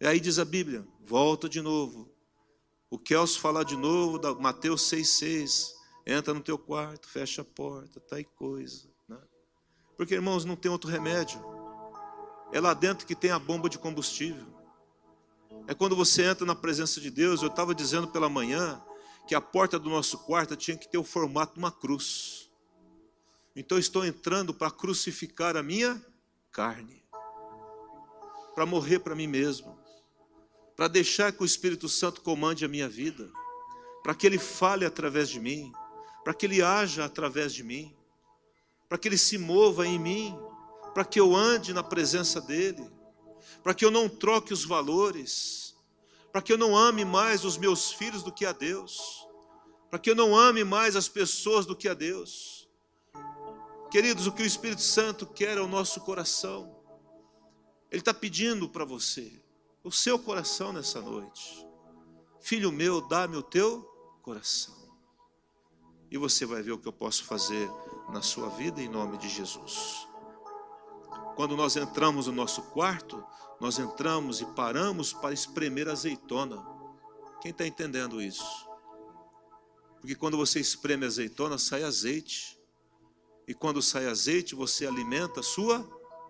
E 0.00 0.06
aí 0.06 0.20
diz 0.20 0.38
a 0.38 0.44
Bíblia, 0.44 0.86
volta 1.00 1.48
de 1.48 1.60
novo. 1.60 2.08
O 2.88 2.96
Kelso 2.96 3.40
falar 3.40 3.64
de 3.64 3.76
novo 3.76 4.20
Mateus 4.40 4.82
6,6. 4.82 5.73
Entra 6.06 6.34
no 6.34 6.40
teu 6.40 6.58
quarto, 6.58 7.08
fecha 7.08 7.42
a 7.42 7.44
porta, 7.44 8.00
tá 8.00 8.16
aí 8.16 8.24
coisa. 8.24 8.88
Né? 9.08 9.18
Porque, 9.96 10.14
irmãos, 10.14 10.44
não 10.44 10.56
tem 10.56 10.70
outro 10.70 10.90
remédio. 10.90 11.40
É 12.52 12.60
lá 12.60 12.74
dentro 12.74 13.06
que 13.06 13.14
tem 13.14 13.30
a 13.30 13.38
bomba 13.38 13.68
de 13.68 13.78
combustível. 13.78 14.46
É 15.66 15.74
quando 15.74 15.96
você 15.96 16.24
entra 16.24 16.44
na 16.44 16.54
presença 16.54 17.00
de 17.00 17.10
Deus. 17.10 17.42
Eu 17.42 17.48
estava 17.48 17.74
dizendo 17.74 18.08
pela 18.08 18.28
manhã 18.28 18.82
que 19.26 19.34
a 19.34 19.40
porta 19.40 19.78
do 19.78 19.88
nosso 19.88 20.18
quarto 20.18 20.54
tinha 20.54 20.76
que 20.76 20.88
ter 20.88 20.98
o 20.98 21.04
formato 21.04 21.54
de 21.54 21.58
uma 21.58 21.72
cruz. 21.72 22.50
Então 23.56 23.78
estou 23.78 24.04
entrando 24.04 24.52
para 24.52 24.70
crucificar 24.70 25.56
a 25.56 25.62
minha 25.62 26.04
carne, 26.50 27.04
para 28.54 28.66
morrer 28.66 28.98
para 28.98 29.14
mim 29.14 29.26
mesmo, 29.26 29.78
para 30.76 30.88
deixar 30.88 31.32
que 31.32 31.42
o 31.42 31.46
Espírito 31.46 31.88
Santo 31.88 32.20
comande 32.20 32.64
a 32.64 32.68
minha 32.68 32.88
vida, 32.88 33.30
para 34.02 34.14
que 34.14 34.26
ele 34.26 34.38
fale 34.38 34.84
através 34.84 35.28
de 35.28 35.40
mim 35.40 35.72
para 36.24 36.32
que 36.32 36.46
Ele 36.46 36.62
haja 36.62 37.04
através 37.04 37.52
de 37.52 37.62
mim, 37.62 37.94
para 38.88 38.96
que 38.96 39.06
Ele 39.06 39.18
se 39.18 39.36
mova 39.36 39.86
em 39.86 39.98
mim, 39.98 40.36
para 40.94 41.04
que 41.04 41.20
eu 41.20 41.36
ande 41.36 41.74
na 41.74 41.82
presença 41.82 42.40
dEle, 42.40 42.90
para 43.62 43.74
que 43.74 43.84
eu 43.84 43.90
não 43.90 44.08
troque 44.08 44.52
os 44.52 44.64
valores, 44.64 45.76
para 46.32 46.40
que 46.40 46.52
eu 46.52 46.56
não 46.56 46.74
ame 46.74 47.04
mais 47.04 47.44
os 47.44 47.58
meus 47.58 47.92
filhos 47.92 48.22
do 48.22 48.32
que 48.32 48.46
a 48.46 48.52
Deus, 48.52 49.28
para 49.90 49.98
que 49.98 50.10
eu 50.10 50.14
não 50.14 50.34
ame 50.34 50.64
mais 50.64 50.96
as 50.96 51.08
pessoas 51.08 51.66
do 51.66 51.76
que 51.76 51.88
a 51.88 51.94
Deus. 51.94 52.68
Queridos, 53.90 54.26
o 54.26 54.32
que 54.32 54.42
o 54.42 54.46
Espírito 54.46 54.82
Santo 54.82 55.26
quer 55.26 55.58
é 55.58 55.60
o 55.60 55.68
nosso 55.68 56.00
coração. 56.00 56.74
Ele 57.90 58.00
está 58.00 58.12
pedindo 58.12 58.68
para 58.68 58.84
você, 58.84 59.40
o 59.84 59.92
seu 59.92 60.18
coração 60.18 60.72
nessa 60.72 61.00
noite. 61.00 61.64
Filho 62.40 62.72
meu, 62.72 63.00
dá-me 63.06 63.36
o 63.36 63.42
teu 63.42 63.82
coração 64.20 64.83
e 66.14 66.16
você 66.16 66.46
vai 66.46 66.62
ver 66.62 66.70
o 66.70 66.78
que 66.78 66.86
eu 66.86 66.92
posso 66.92 67.24
fazer 67.24 67.68
na 68.08 68.22
sua 68.22 68.48
vida 68.50 68.80
em 68.80 68.88
nome 68.88 69.18
de 69.18 69.28
Jesus. 69.28 70.06
Quando 71.34 71.56
nós 71.56 71.74
entramos 71.74 72.28
no 72.28 72.32
nosso 72.32 72.62
quarto, 72.70 73.26
nós 73.60 73.80
entramos 73.80 74.40
e 74.40 74.46
paramos 74.46 75.12
para 75.12 75.34
espremer 75.34 75.88
azeitona. 75.88 76.64
Quem 77.40 77.50
está 77.50 77.66
entendendo 77.66 78.22
isso? 78.22 78.44
Porque 80.00 80.14
quando 80.14 80.36
você 80.36 80.60
espreme 80.60 81.04
azeitona, 81.04 81.58
sai 81.58 81.82
azeite. 81.82 82.56
E 83.48 83.52
quando 83.52 83.82
sai 83.82 84.06
azeite, 84.06 84.54
você 84.54 84.86
alimenta 84.86 85.40
a 85.40 85.42
sua 85.42 85.84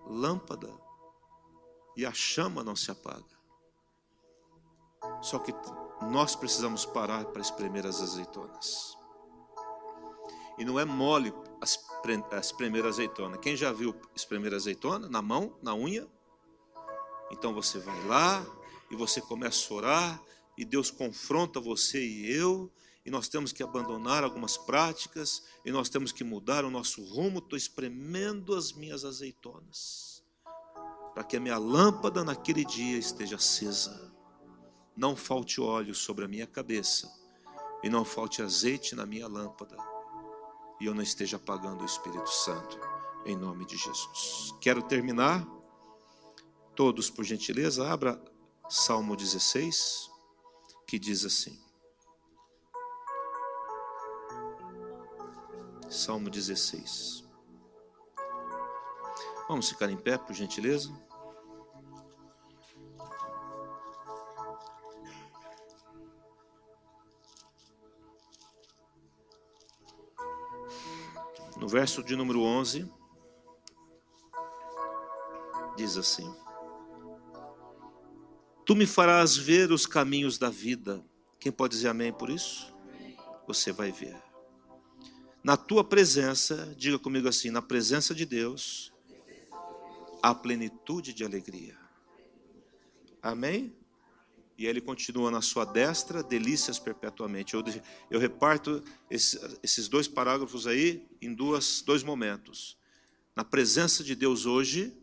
lâmpada. 0.06 0.72
E 1.94 2.06
a 2.06 2.12
chama 2.14 2.64
não 2.64 2.74
se 2.74 2.90
apaga. 2.90 3.22
Só 5.20 5.38
que 5.38 5.54
nós 6.10 6.34
precisamos 6.34 6.86
parar 6.86 7.26
para 7.26 7.42
espremer 7.42 7.84
as 7.84 8.00
azeitonas. 8.00 8.93
E 10.58 10.64
não 10.64 10.78
é 10.78 10.84
mole 10.84 11.32
espremer 12.38 12.84
azeitona. 12.84 13.38
Quem 13.38 13.56
já 13.56 13.72
viu 13.72 13.94
espremer 14.14 14.54
azeitona? 14.54 15.08
Na 15.08 15.20
mão, 15.20 15.56
na 15.62 15.74
unha? 15.74 16.06
Então 17.30 17.52
você 17.52 17.78
vai 17.78 18.06
lá 18.06 18.46
e 18.90 18.96
você 18.96 19.20
começa 19.20 19.72
a 19.72 19.76
orar 19.76 20.22
e 20.56 20.64
Deus 20.64 20.90
confronta 20.90 21.58
você 21.60 22.04
e 22.04 22.30
eu 22.30 22.70
e 23.04 23.10
nós 23.10 23.28
temos 23.28 23.52
que 23.52 23.62
abandonar 23.62 24.22
algumas 24.22 24.56
práticas 24.56 25.42
e 25.64 25.72
nós 25.72 25.88
temos 25.88 26.12
que 26.12 26.22
mudar 26.22 26.64
o 26.64 26.70
nosso 26.70 27.02
rumo. 27.02 27.38
Estou 27.38 27.56
espremendo 27.56 28.54
as 28.54 28.72
minhas 28.72 29.04
azeitonas 29.04 30.22
para 31.12 31.24
que 31.24 31.36
a 31.36 31.40
minha 31.40 31.58
lâmpada 31.58 32.24
naquele 32.24 32.64
dia 32.64 32.98
esteja 32.98 33.36
acesa. 33.36 34.12
Não 34.96 35.16
falte 35.16 35.60
óleo 35.60 35.94
sobre 35.94 36.24
a 36.24 36.28
minha 36.28 36.46
cabeça 36.46 37.12
e 37.82 37.88
não 37.88 38.04
falte 38.04 38.42
azeite 38.42 38.94
na 38.94 39.04
minha 39.04 39.26
lâmpada 39.26 39.93
e 40.80 40.86
eu 40.86 40.94
não 40.94 41.02
esteja 41.02 41.36
apagando 41.36 41.82
o 41.82 41.86
Espírito 41.86 42.28
Santo, 42.28 42.78
em 43.24 43.36
nome 43.36 43.64
de 43.64 43.76
Jesus. 43.76 44.54
Quero 44.60 44.82
terminar. 44.82 45.46
Todos, 46.74 47.08
por 47.08 47.24
gentileza, 47.24 47.88
abra 47.88 48.20
Salmo 48.68 49.14
16, 49.16 50.10
que 50.86 50.98
diz 50.98 51.24
assim: 51.24 51.56
Salmo 55.88 56.28
16. 56.28 57.24
Vamos 59.48 59.68
ficar 59.68 59.90
em 59.90 59.96
pé, 59.96 60.18
por 60.18 60.34
gentileza? 60.34 60.90
No 71.56 71.68
verso 71.68 72.02
de 72.02 72.16
número 72.16 72.42
11, 72.42 72.90
diz 75.76 75.96
assim: 75.96 76.34
Tu 78.66 78.74
me 78.74 78.86
farás 78.86 79.36
ver 79.36 79.70
os 79.70 79.86
caminhos 79.86 80.38
da 80.38 80.50
vida. 80.50 81.04
Quem 81.38 81.52
pode 81.52 81.76
dizer 81.76 81.88
amém 81.88 82.12
por 82.12 82.30
isso? 82.30 82.74
Você 83.46 83.72
vai 83.72 83.92
ver. 83.92 84.20
Na 85.42 85.56
tua 85.56 85.84
presença, 85.84 86.74
diga 86.76 86.98
comigo 86.98 87.28
assim: 87.28 87.50
na 87.50 87.60
presença 87.60 88.14
de 88.14 88.24
Deus, 88.24 88.92
há 90.22 90.34
plenitude 90.34 91.12
de 91.12 91.22
alegria. 91.22 91.78
Amém? 93.22 93.76
E 94.56 94.66
ele 94.66 94.80
continua 94.80 95.30
na 95.30 95.42
sua 95.42 95.64
destra, 95.64 96.22
delícias 96.22 96.78
perpetuamente. 96.78 97.54
Eu, 97.54 97.64
eu 98.10 98.20
reparto 98.20 98.82
esses, 99.10 99.58
esses 99.62 99.88
dois 99.88 100.06
parágrafos 100.06 100.66
aí 100.66 101.06
em 101.20 101.34
duas, 101.34 101.82
dois 101.82 102.02
momentos. 102.02 102.76
Na 103.34 103.44
presença 103.44 104.04
de 104.04 104.14
Deus 104.14 104.46
hoje, 104.46 104.96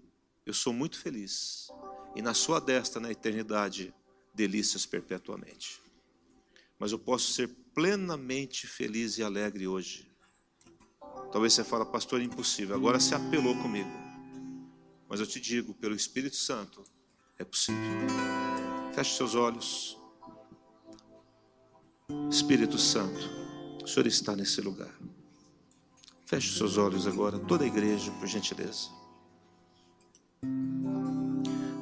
eu 0.45 0.53
sou 0.53 0.71
muito 0.71 0.97
feliz. 0.99 1.67
E 2.15 2.21
na 2.21 2.33
sua 2.33 2.59
destra, 2.59 3.01
na 3.01 3.11
eternidade, 3.11 3.93
delícias 4.33 4.85
perpetuamente. 4.85 5.81
Mas 6.79 6.91
eu 6.91 6.99
posso 6.99 7.31
ser 7.33 7.49
plenamente 7.73 8.67
feliz 8.67 9.17
e 9.17 9.23
alegre 9.23 9.67
hoje. 9.67 10.09
Talvez 11.31 11.53
você 11.53 11.63
fale, 11.63 11.85
pastor, 11.85 12.21
é 12.21 12.23
impossível. 12.23 12.75
Agora 12.75 12.99
você 12.99 13.15
apelou 13.15 13.55
comigo. 13.61 13.91
Mas 15.07 15.19
eu 15.19 15.27
te 15.27 15.39
digo, 15.39 15.73
pelo 15.73 15.95
Espírito 15.95 16.35
Santo, 16.35 16.83
é 17.37 17.43
possível. 17.43 17.81
Feche 18.93 19.15
seus 19.15 19.35
olhos. 19.35 19.97
Espírito 22.29 22.77
Santo, 22.77 23.29
o 23.83 23.87
Senhor 23.87 24.07
está 24.07 24.35
nesse 24.35 24.59
lugar. 24.61 24.93
Feche 26.25 26.57
seus 26.57 26.77
olhos 26.77 27.07
agora, 27.07 27.39
toda 27.39 27.63
a 27.63 27.67
igreja, 27.67 28.11
por 28.11 28.27
gentileza. 28.27 28.89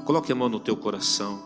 Coloque 0.05 0.31
a 0.31 0.35
mão 0.35 0.49
no 0.49 0.59
teu 0.59 0.77
coração. 0.77 1.43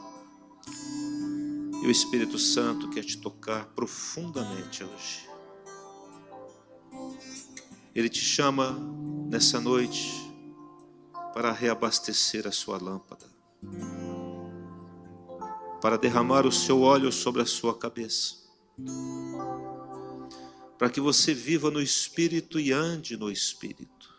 E 1.82 1.88
o 1.88 1.91
Espírito 1.91 2.38
Santo 2.38 2.89
quer 2.89 3.03
te 3.03 3.18
tocar 3.18 3.66
profundamente 3.68 4.84
hoje. 4.84 5.30
Ele 7.95 8.09
te 8.09 8.22
chama 8.22 8.78
nessa 9.30 9.59
noite 9.59 10.11
para 11.34 11.51
reabastecer 11.51 12.47
a 12.47 12.51
sua 12.51 12.82
lâmpada, 12.82 13.26
para 15.84 15.97
derramar 15.97 16.45
o 16.45 16.51
seu 16.53 16.81
óleo 16.81 17.11
sobre 17.11 17.41
a 17.41 17.45
sua 17.45 17.77
cabeça, 17.77 18.38
para 20.77 20.89
que 20.89 21.01
você 21.01 21.34
viva 21.34 21.69
no 21.69 21.81
Espírito 21.81 22.57
e 22.57 22.71
ande 22.71 23.17
no 23.17 23.29
Espírito. 23.29 24.13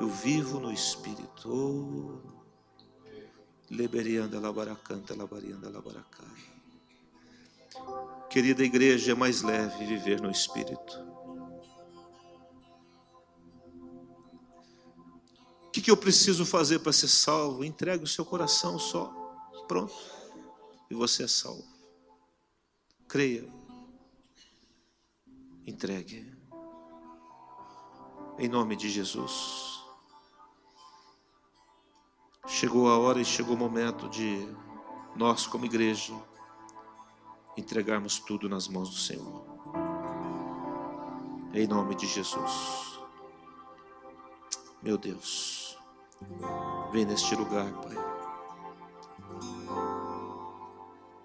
Eu 0.00 0.08
vivo 0.08 0.58
no 0.58 0.72
Espírito. 0.72 1.48
Oh, 1.48 2.18
leberianda 3.70 4.40
labaracanta, 4.40 5.14
labarianda 5.16 5.70
labaracá. 5.70 6.24
Querida 8.28 8.64
igreja, 8.64 9.12
é 9.12 9.14
mais 9.14 9.42
leve 9.42 9.86
viver 9.86 10.20
no 10.20 10.32
Espírito. 10.32 11.14
que, 15.70 15.80
que 15.80 15.90
eu 15.92 15.96
preciso 15.96 16.44
fazer 16.44 16.80
para 16.80 16.92
ser 16.92 17.08
salvo? 17.08 17.64
Entregue 17.64 18.02
o 18.02 18.08
seu 18.08 18.24
coração 18.24 18.80
só. 18.80 19.12
Pronto. 19.68 20.13
E 20.94 20.96
você 20.96 21.24
é 21.24 21.26
salvo. 21.26 21.66
Creia. 23.08 23.52
Entregue. 25.66 26.32
Em 28.38 28.48
nome 28.48 28.76
de 28.76 28.88
Jesus. 28.88 29.82
Chegou 32.46 32.88
a 32.88 32.96
hora 32.96 33.20
e 33.20 33.24
chegou 33.24 33.56
o 33.56 33.58
momento 33.58 34.08
de 34.08 34.46
nós, 35.16 35.48
como 35.48 35.66
igreja, 35.66 36.14
entregarmos 37.56 38.20
tudo 38.20 38.48
nas 38.48 38.68
mãos 38.68 38.88
do 38.90 38.96
Senhor. 38.96 39.44
Em 41.52 41.66
nome 41.66 41.96
de 41.96 42.06
Jesus. 42.06 43.00
Meu 44.80 44.96
Deus. 44.96 45.76
Vem 46.92 47.04
neste 47.04 47.34
lugar, 47.34 47.72
Pai. 47.80 48.13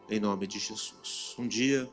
Em 0.09 0.19
nome 0.19 0.47
de 0.47 0.57
Jesus. 0.57 1.35
Um 1.37 1.47
dia, 1.47 1.87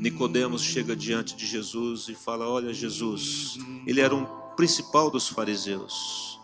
Nicodemos 0.00 0.62
chega 0.62 0.94
diante 0.94 1.34
de 1.34 1.46
Jesus 1.46 2.08
e 2.08 2.14
fala: 2.14 2.48
Olha, 2.48 2.74
Jesus, 2.74 3.56
ele 3.86 4.00
era 4.00 4.14
um 4.14 4.26
principal 4.54 5.10
dos 5.10 5.28
fariseus. 5.28 6.38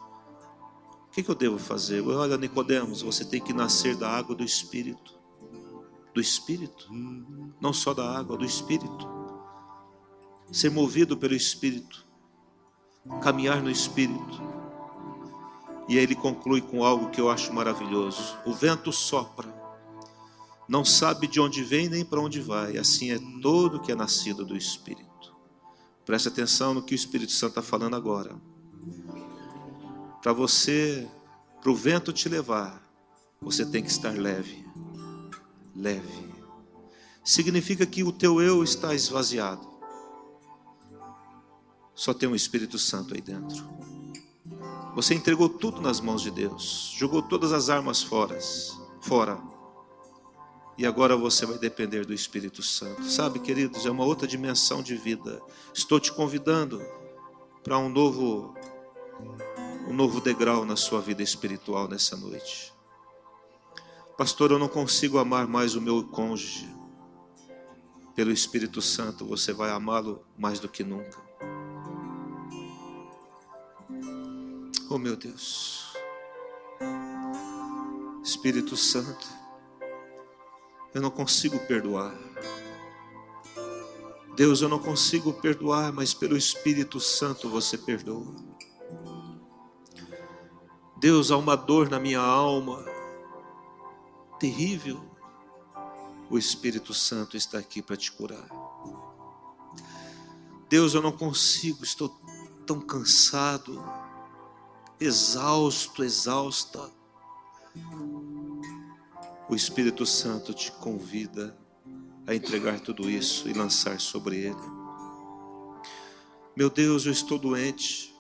O 1.09 1.11
que, 1.11 1.23
que 1.23 1.31
eu 1.31 1.35
devo 1.35 1.59
fazer? 1.59 2.01
Olha, 2.07 2.39
Nicodemos, 2.39 3.03
você 3.03 3.25
tem 3.25 3.41
que 3.41 3.53
nascer 3.53 3.97
da 3.97 4.09
água 4.09 4.35
do 4.35 4.45
Espírito. 4.45 5.19
Do 6.15 6.21
Espírito, 6.21 6.89
não 7.61 7.73
só 7.73 7.93
da 7.93 8.19
água, 8.19 8.37
do 8.37 8.45
Espírito. 8.45 9.07
Ser 10.51 10.71
movido 10.71 11.17
pelo 11.19 11.35
Espírito, 11.35 12.07
caminhar 13.21 13.63
no 13.63 13.71
Espírito 13.71 14.41
e 15.89 15.97
aí 15.99 16.03
ele 16.03 16.17
conclui 16.17 16.61
com 16.61 16.85
algo 16.85 17.11
que 17.11 17.21
eu 17.21 17.31
acho 17.31 17.53
maravilhoso: 17.53 18.37
o 18.45 18.53
vento 18.53 18.93
sopra, 18.93 19.49
não 20.69 20.85
sabe 20.85 21.27
de 21.27 21.41
onde 21.41 21.63
vem 21.63 21.89
nem 21.89 22.05
para 22.05 22.21
onde 22.21 22.41
vai, 22.41 22.77
assim 22.77 23.11
é 23.11 23.19
todo 23.41 23.81
que 23.81 23.93
é 23.93 23.95
nascido 23.95 24.45
do 24.45 24.57
Espírito. 24.57 25.07
Preste 26.05 26.29
atenção 26.29 26.75
no 26.75 26.83
que 26.83 26.95
o 26.95 26.97
Espírito 26.97 27.33
Santo 27.33 27.51
está 27.51 27.63
falando 27.63 27.97
agora. 27.97 28.37
Para 30.23 30.33
você, 30.33 31.09
para 31.61 31.71
o 31.71 31.75
vento 31.75 32.13
te 32.13 32.29
levar, 32.29 32.83
você 33.41 33.65
tem 33.65 33.83
que 33.83 33.91
estar 33.91 34.17
leve. 34.17 34.65
Leve. 35.75 36.35
Significa 37.25 37.85
que 37.85 38.03
o 38.03 38.13
teu 38.13 38.41
eu 38.41 38.63
está 38.63 38.95
esvaziado. 38.95 39.69
Só 41.95 42.13
tem 42.13 42.29
um 42.29 42.35
Espírito 42.35 42.79
Santo 42.79 43.15
aí 43.15 43.21
dentro. 43.21 43.69
Você 44.95 45.15
entregou 45.15 45.49
tudo 45.49 45.81
nas 45.81 46.01
mãos 46.01 46.23
de 46.23 46.31
Deus, 46.31 46.95
jogou 46.97 47.21
todas 47.21 47.53
as 47.53 47.69
armas 47.69 48.03
fora, 48.03 48.39
fora. 49.01 49.56
E 50.79 50.85
agora 50.85 51.17
você 51.17 51.47
vai 51.47 51.59
depender 51.59 52.05
do 52.05 52.13
Espírito 52.13 52.63
Santo. 52.63 53.05
Sabe, 53.05 53.39
queridos, 53.39 53.87
é 53.87 53.91
uma 53.91 54.05
outra 54.05 54.27
dimensão 54.27 54.83
de 54.83 54.95
vida. 54.95 55.41
Estou 55.73 55.99
te 55.99 56.13
convidando 56.13 56.83
para 57.63 57.79
um 57.79 57.89
novo 57.89 58.55
um 59.89 59.95
novo 59.95 60.21
degrau 60.21 60.65
na 60.65 60.77
sua 60.77 61.01
vida 61.01 61.23
espiritual 61.23 61.89
nessa 61.89 62.17
noite. 62.17 62.75
Pastor, 64.19 64.51
eu 64.51 64.59
não 64.59 64.69
consigo 64.69 65.19
amar 65.19 65.47
mais 65.47 65.75
o 65.77 65.81
meu 65.81 66.03
cônjuge. 66.05 66.69
Pelo 68.15 68.33
Espírito 68.33 68.83
Santo, 68.83 69.27
você 69.27 69.53
vai 69.53 69.71
amá-lo 69.71 70.25
mais 70.37 70.59
do 70.59 70.69
que 70.69 70.83
nunca. 70.83 71.25
Oh 74.89 74.99
meu 74.99 75.17
Deus, 75.17 75.93
Espírito 78.23 78.77
Santo, 78.77 79.27
eu 80.97 81.03
não 81.03 81.11
consigo 81.11 81.59
perdoar. 81.59 82.15
Deus, 84.35 84.63
eu 84.63 84.69
não 84.69 84.79
consigo 84.79 85.31
perdoar, 85.31 85.93
mas 85.93 86.15
pelo 86.15 86.39
Espírito 86.39 86.99
Santo 86.99 87.51
você 87.51 87.77
perdoa. 87.77 88.35
Deus, 90.99 91.31
há 91.31 91.37
uma 91.37 91.55
dor 91.55 91.91
na 91.91 92.01
minha 92.01 92.19
alma, 92.19 92.83
terrível. 94.41 94.99
O 96.31 96.39
Espírito 96.39 96.95
Santo 96.95 97.37
está 97.37 97.59
aqui 97.59 97.83
para 97.83 97.99
te 97.99 98.11
curar. 98.11 98.49
Deus, 100.67 100.95
eu 100.95 101.03
não 101.03 101.13
consigo, 101.13 101.85
estou 101.85 102.09
tão 102.67 102.81
cansado 102.81 103.85
exausto, 104.99 106.03
exausta, 106.03 106.91
o 109.49 109.55
Espírito 109.55 110.05
Santo 110.05 110.53
te 110.53 110.73
convida 110.73 111.57
a 112.27 112.35
entregar 112.35 112.81
tudo 112.81 113.09
isso 113.09 113.49
e 113.49 113.53
lançar 113.53 114.01
sobre 114.01 114.37
Ele. 114.37 114.77
Meu 116.57 116.69
Deus, 116.69 117.07
eu 117.07 117.13
estou 117.13 117.39
doente 117.39 118.13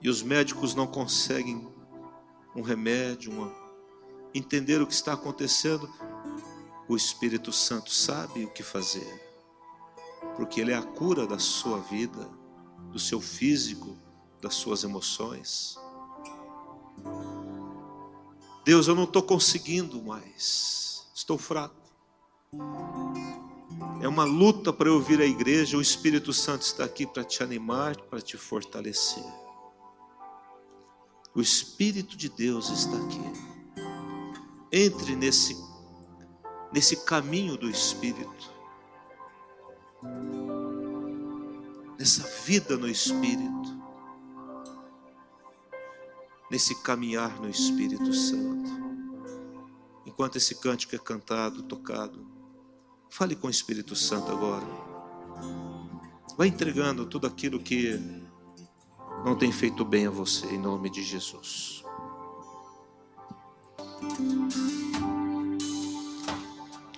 e 0.00 0.08
os 0.08 0.22
médicos 0.22 0.74
não 0.74 0.86
conseguem 0.86 1.66
um 2.54 2.62
remédio, 2.62 3.32
uma... 3.32 3.52
entender 4.32 4.80
o 4.80 4.86
que 4.86 4.94
está 4.94 5.14
acontecendo. 5.14 5.90
O 6.88 6.94
Espírito 6.94 7.52
Santo 7.52 7.90
sabe 7.90 8.44
o 8.44 8.50
que 8.50 8.62
fazer. 8.62 9.22
porque 10.36 10.60
Ele 10.60 10.72
é 10.72 10.76
a 10.76 10.82
cura 10.82 11.26
da 11.26 11.38
sua 11.38 11.80
vida, 11.80 12.30
do 12.92 12.98
seu 12.98 13.20
físico, 13.20 13.96
das 14.40 14.54
suas 14.54 14.84
emoções. 14.84 15.76
Deus, 18.66 18.88
eu 18.88 18.96
não 18.96 19.04
estou 19.04 19.22
conseguindo 19.22 20.02
mais, 20.02 21.06
estou 21.14 21.38
fraco. 21.38 21.76
É 24.02 24.08
uma 24.08 24.24
luta 24.24 24.72
para 24.72 24.88
eu 24.88 25.00
vir 25.00 25.20
à 25.20 25.24
igreja, 25.24 25.76
o 25.76 25.80
Espírito 25.80 26.32
Santo 26.32 26.62
está 26.62 26.84
aqui 26.84 27.06
para 27.06 27.22
te 27.22 27.44
animar, 27.44 27.96
para 27.96 28.20
te 28.20 28.36
fortalecer. 28.36 29.22
O 31.32 31.40
Espírito 31.40 32.16
de 32.16 32.28
Deus 32.28 32.68
está 32.70 32.96
aqui. 32.96 33.20
Entre 34.72 35.14
nesse, 35.14 35.56
nesse 36.72 36.96
caminho 37.04 37.56
do 37.56 37.70
Espírito, 37.70 38.52
nessa 41.96 42.24
vida 42.42 42.76
no 42.76 42.88
Espírito, 42.88 43.75
nesse 46.50 46.74
caminhar 46.82 47.40
no 47.40 47.48
Espírito 47.48 48.12
Santo. 48.12 48.70
Enquanto 50.04 50.36
esse 50.36 50.54
cântico 50.54 50.94
é 50.94 50.98
cantado, 50.98 51.62
tocado, 51.62 52.26
fale 53.10 53.34
com 53.34 53.48
o 53.48 53.50
Espírito 53.50 53.94
Santo 53.96 54.30
agora. 54.30 54.66
Vai 56.36 56.48
entregando 56.48 57.06
tudo 57.06 57.26
aquilo 57.26 57.58
que 57.58 57.98
não 59.24 59.36
tem 59.36 59.50
feito 59.50 59.84
bem 59.84 60.06
a 60.06 60.10
você, 60.10 60.46
em 60.46 60.58
nome 60.58 60.90
de 60.90 61.02
Jesus. 61.02 61.82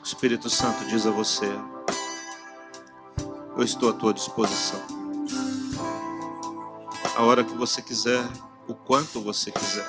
O 0.01 0.05
Espírito 0.05 0.51
Santo 0.51 0.85
diz 0.87 1.07
a 1.07 1.11
você: 1.11 1.47
Eu 3.57 3.63
estou 3.63 3.91
à 3.91 3.93
tua 3.93 4.13
disposição. 4.13 4.81
A 7.17 7.23
hora 7.23 7.45
que 7.45 7.55
você 7.55 7.81
quiser, 7.81 8.29
o 8.69 8.75
quanto 8.75 9.21
você 9.21 9.51
quiser. 9.51 9.89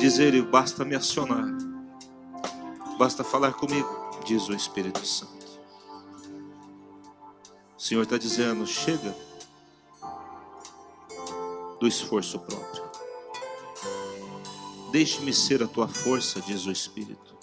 Diz 0.00 0.18
ele: 0.18 0.40
basta 0.40 0.84
me 0.84 0.94
acionar, 0.94 1.46
basta 2.96 3.24
falar 3.24 3.52
comigo, 3.52 3.88
diz 4.24 4.48
o 4.48 4.54
Espírito 4.54 5.04
Santo. 5.04 5.36
O 7.76 7.82
Senhor 7.82 8.02
está 8.02 8.16
dizendo: 8.16 8.66
chega 8.66 9.14
do 11.80 11.86
esforço 11.86 12.38
próprio. 12.38 12.88
Deixe-me 14.90 15.34
ser 15.34 15.62
a 15.62 15.66
tua 15.66 15.86
força, 15.86 16.40
diz 16.40 16.64
o 16.64 16.72
Espírito. 16.72 17.36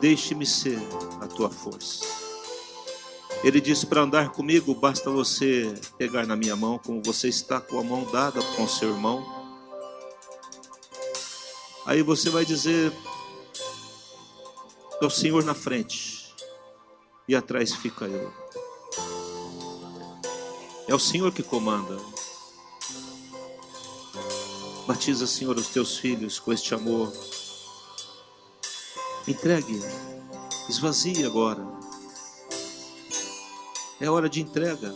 Deixe-me 0.00 0.46
ser 0.46 0.78
a 1.20 1.26
tua 1.26 1.50
força. 1.50 2.21
Ele 3.44 3.60
diz 3.60 3.84
para 3.84 4.02
andar 4.02 4.30
comigo, 4.30 4.72
basta 4.72 5.10
você 5.10 5.74
pegar 5.98 6.26
na 6.26 6.36
minha 6.36 6.54
mão, 6.54 6.78
como 6.78 7.02
você 7.02 7.28
está 7.28 7.60
com 7.60 7.80
a 7.80 7.82
mão 7.82 8.04
dada 8.12 8.40
com 8.56 8.68
seu 8.68 8.90
irmão. 8.90 9.24
Aí 11.84 12.02
você 12.02 12.30
vai 12.30 12.44
dizer: 12.44 12.92
é 15.00 15.04
o 15.04 15.10
Senhor 15.10 15.42
na 15.42 15.54
frente, 15.54 16.32
e 17.26 17.34
atrás 17.34 17.74
fica 17.74 18.04
eu. 18.04 18.32
É 20.86 20.94
o 20.94 20.98
Senhor 20.98 21.32
que 21.32 21.42
comanda. 21.42 21.96
Batiza, 24.86 25.26
Senhor, 25.26 25.56
os 25.56 25.68
teus 25.68 25.96
filhos 25.96 26.38
com 26.38 26.52
este 26.52 26.74
amor. 26.74 27.12
Entregue, 29.26 29.80
esvazie 30.68 31.24
agora. 31.24 31.81
É 34.02 34.10
hora 34.10 34.28
de 34.28 34.42
entrega. 34.42 34.92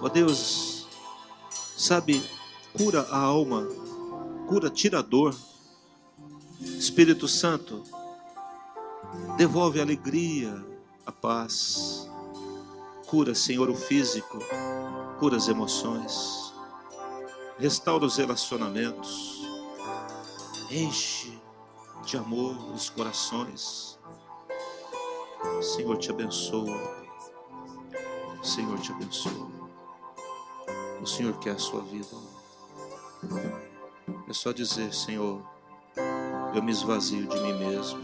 Ó 0.00 0.06
oh 0.06 0.08
Deus, 0.08 0.88
sabe, 1.76 2.24
cura 2.74 3.02
a 3.10 3.18
alma, 3.18 3.68
cura, 4.48 4.70
tira 4.70 5.00
a 5.00 5.02
dor. 5.02 5.36
Espírito 6.58 7.28
Santo, 7.28 7.82
devolve 9.36 9.78
a 9.78 9.82
alegria, 9.82 10.64
a 11.04 11.12
paz. 11.12 12.08
Cura, 13.06 13.34
Senhor, 13.34 13.68
o 13.68 13.76
físico, 13.76 14.38
cura 15.18 15.36
as 15.36 15.46
emoções, 15.46 16.54
restaura 17.58 18.06
os 18.06 18.16
relacionamentos, 18.16 19.46
enche 20.70 21.38
de 22.06 22.16
amor 22.16 22.56
os 22.72 22.88
corações. 22.88 23.98
Senhor, 25.60 25.98
te 25.98 26.10
abençoa. 26.10 26.99
Senhor, 28.42 28.78
te 28.80 28.90
abençoa. 28.92 29.48
O 31.00 31.06
Senhor 31.06 31.38
quer 31.38 31.52
a 31.52 31.58
sua 31.58 31.82
vida. 31.82 32.16
É 34.28 34.32
só 34.32 34.52
dizer, 34.52 34.94
Senhor, 34.94 35.42
eu 36.54 36.62
me 36.62 36.72
esvazio 36.72 37.26
de 37.26 37.40
mim 37.40 37.52
mesmo. 37.52 38.00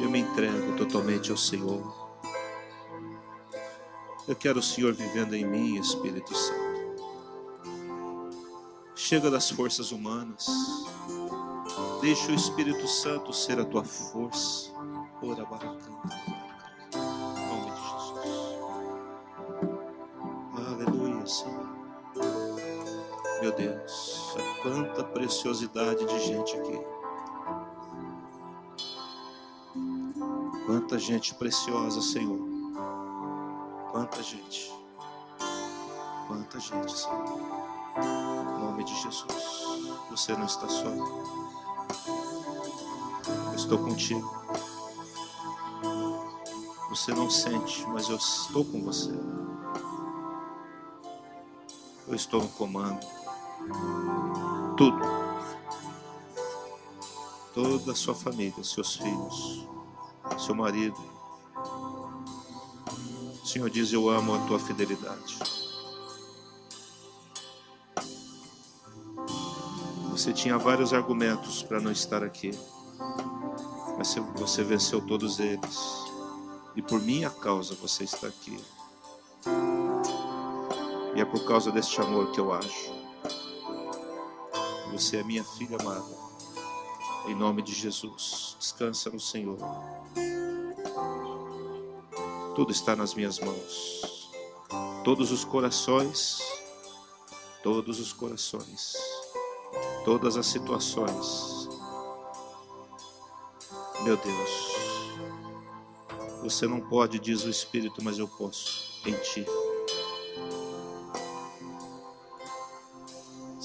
Eu 0.00 0.10
me 0.10 0.20
entrego 0.20 0.76
totalmente 0.76 1.30
ao 1.30 1.36
Senhor. 1.36 2.04
Eu 4.26 4.36
quero 4.36 4.58
o 4.58 4.62
Senhor 4.62 4.94
vivendo 4.94 5.34
em 5.34 5.44
mim, 5.44 5.78
Espírito 5.78 6.34
Santo. 6.34 6.64
Chega 8.94 9.30
das 9.30 9.50
forças 9.50 9.92
humanas. 9.92 10.46
Deixa 12.00 12.30
o 12.30 12.34
Espírito 12.34 12.86
Santo 12.86 13.32
ser 13.32 13.58
a 13.58 13.64
tua 13.64 13.84
força. 13.84 14.72
Ora 15.22 15.44
baracanta. 15.44 16.33
Senhor. 21.30 21.66
Meu 23.40 23.52
Deus, 23.52 24.34
quanta 24.62 25.04
preciosidade 25.04 26.04
de 26.04 26.18
gente 26.20 26.56
aqui. 26.56 26.80
Quanta 30.66 30.98
gente 30.98 31.34
preciosa, 31.34 32.00
Senhor. 32.00 32.38
Quanta 33.92 34.22
gente. 34.22 34.72
Quanta 36.26 36.58
gente, 36.58 36.96
Senhor. 36.96 37.38
Em 37.98 38.60
nome 38.60 38.82
de 38.84 38.94
Jesus. 39.02 39.64
Você 40.10 40.32
não 40.32 40.46
está 40.46 40.68
só. 40.68 40.88
Eu 43.48 43.54
estou 43.54 43.78
contigo. 43.78 44.32
Você 46.88 47.12
não 47.12 47.28
sente, 47.28 47.86
mas 47.88 48.08
eu 48.08 48.16
estou 48.16 48.64
com 48.64 48.82
você. 48.82 49.12
Eu 52.14 52.16
estou 52.16 52.40
no 52.40 52.48
comando. 52.50 53.04
Tudo. 54.76 55.00
Toda 57.52 57.90
a 57.90 57.94
sua 57.96 58.14
família, 58.14 58.62
seus 58.62 58.94
filhos, 58.94 59.66
seu 60.38 60.54
marido, 60.54 60.96
Senhor 63.44 63.68
diz: 63.68 63.92
Eu 63.92 64.08
amo 64.08 64.32
a 64.32 64.38
tua 64.46 64.60
fidelidade. 64.60 65.40
Você 70.12 70.32
tinha 70.32 70.56
vários 70.56 70.92
argumentos 70.92 71.64
para 71.64 71.80
não 71.80 71.90
estar 71.90 72.22
aqui, 72.22 72.52
mas 73.98 74.14
você 74.36 74.62
venceu 74.62 75.04
todos 75.04 75.40
eles, 75.40 75.80
e 76.76 76.80
por 76.80 77.00
minha 77.02 77.28
causa 77.28 77.74
você 77.74 78.04
está 78.04 78.28
aqui. 78.28 78.56
E 81.14 81.20
é 81.20 81.24
por 81.24 81.44
causa 81.46 81.70
deste 81.70 82.00
amor 82.00 82.32
que 82.32 82.40
eu 82.40 82.52
ajo. 82.52 82.92
Você 84.92 85.18
é 85.18 85.22
minha 85.22 85.44
filha 85.44 85.76
amada. 85.80 86.04
Em 87.26 87.34
nome 87.34 87.62
de 87.62 87.72
Jesus, 87.72 88.56
descansa 88.58 89.10
no 89.10 89.20
Senhor. 89.20 89.56
Tudo 92.54 92.72
está 92.72 92.96
nas 92.96 93.14
minhas 93.14 93.38
mãos. 93.38 94.30
Todos 95.04 95.30
os 95.30 95.44
corações, 95.44 96.40
todos 97.62 98.00
os 98.00 98.12
corações, 98.12 98.94
todas 100.04 100.36
as 100.36 100.46
situações. 100.46 101.68
Meu 104.02 104.16
Deus, 104.16 104.74
você 106.42 106.66
não 106.66 106.80
pode, 106.80 107.18
diz 107.18 107.44
o 107.44 107.50
Espírito, 107.50 108.02
mas 108.02 108.18
eu 108.18 108.28
posso 108.28 109.00
em 109.06 109.14
ti. 109.14 109.46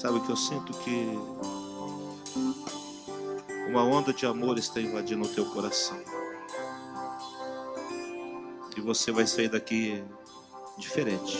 Sabe 0.00 0.18
que 0.20 0.30
eu 0.30 0.36
sinto 0.36 0.72
que 0.78 1.10
uma 3.68 3.84
onda 3.84 4.14
de 4.14 4.24
amor 4.24 4.56
está 4.56 4.80
invadindo 4.80 5.26
o 5.26 5.28
teu 5.28 5.44
coração 5.44 6.02
e 8.74 8.80
você 8.80 9.12
vai 9.12 9.26
sair 9.26 9.50
daqui 9.50 10.02
diferente. 10.78 11.36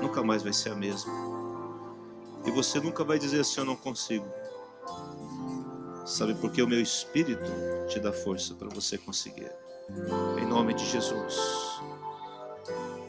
Nunca 0.00 0.20
mais 0.20 0.42
vai 0.42 0.52
ser 0.52 0.70
a 0.70 0.74
mesma. 0.74 1.12
E 2.44 2.50
você 2.50 2.80
nunca 2.80 3.04
vai 3.04 3.20
dizer 3.20 3.42
assim: 3.42 3.60
Eu 3.60 3.66
não 3.66 3.76
consigo. 3.76 4.26
Sabe 6.04 6.34
por 6.34 6.50
que 6.50 6.60
o 6.60 6.66
meu 6.66 6.80
espírito 6.80 7.52
te 7.88 8.00
dá 8.00 8.12
força 8.12 8.52
para 8.56 8.68
você 8.68 8.98
conseguir. 8.98 9.52
Em 10.40 10.44
nome 10.44 10.74
de 10.74 10.84
Jesus. 10.86 11.36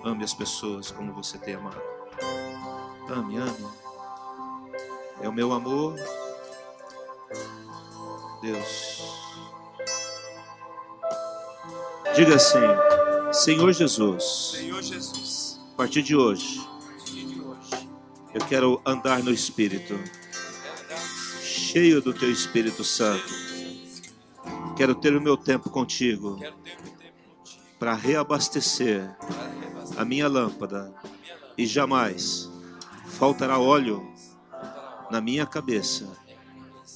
Ame 0.04 0.24
as 0.24 0.36
pessoas 0.36 0.92
como 0.92 1.12
você 1.14 1.40
tem 1.40 1.56
amado. 1.56 1.82
Ame, 3.10 3.40
ame. 3.40 3.83
É 5.24 5.30
o 5.30 5.32
meu 5.32 5.54
amor. 5.54 5.96
Deus. 8.42 9.02
Diga 12.14 12.36
assim: 12.36 12.60
Senhor 13.32 13.72
Jesus. 13.72 14.52
Senhor 14.52 14.82
Jesus. 14.84 15.62
A 15.74 15.78
partir 15.78 16.04
de 16.04 16.14
hoje, 16.14 16.62
eu 18.34 18.46
quero 18.50 18.82
andar 18.86 19.24
no 19.24 19.32
Espírito, 19.32 19.98
cheio 21.42 22.02
do 22.02 22.14
Teu 22.14 22.30
Espírito 22.30 22.84
Santo. 22.84 23.34
Quero 24.76 24.94
ter 24.94 25.16
o 25.16 25.22
meu 25.22 25.38
tempo 25.38 25.70
contigo 25.70 26.38
para 27.80 27.94
reabastecer 27.94 29.10
a 29.96 30.04
minha 30.04 30.28
lâmpada. 30.28 30.94
e 31.58 31.66
jamais 31.66 32.50
faltará 33.06 33.58
óleo 33.58 34.13
na 35.14 35.22
minha 35.22 35.46
cabeça, 35.46 36.08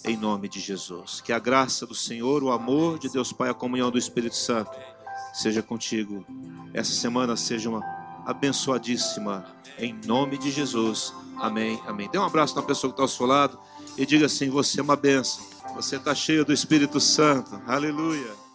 em 0.03 0.17
nome 0.17 0.49
de 0.49 0.59
Jesus. 0.59 1.21
Que 1.21 1.31
a 1.31 1.37
graça 1.37 1.85
do 1.85 1.93
Senhor, 1.93 2.41
o 2.41 2.51
amor 2.51 2.97
de 2.97 3.07
Deus 3.07 3.31
Pai, 3.31 3.47
a 3.47 3.53
comunhão 3.53 3.91
do 3.91 3.97
Espírito 3.99 4.35
Santo 4.35 4.71
seja 5.35 5.61
contigo. 5.61 6.25
Essa 6.73 6.93
semana 6.93 7.37
seja 7.37 7.69
uma 7.69 7.83
abençoadíssima, 8.25 9.45
em 9.77 9.93
nome 10.07 10.35
de 10.39 10.49
Jesus. 10.49 11.13
Amém, 11.37 11.79
amém. 11.85 12.09
Dê 12.09 12.17
um 12.17 12.23
abraço 12.23 12.55
na 12.55 12.63
pessoa 12.63 12.91
que 12.91 12.95
está 12.95 13.03
ao 13.03 13.07
seu 13.07 13.27
lado 13.27 13.59
e 13.95 14.03
diga 14.03 14.25
assim: 14.25 14.49
Você 14.49 14.79
é 14.79 14.83
uma 14.83 14.95
benção, 14.95 15.45
você 15.75 15.97
está 15.97 16.15
cheio 16.15 16.43
do 16.43 16.51
Espírito 16.51 16.99
Santo. 16.99 17.61
Aleluia. 17.67 18.46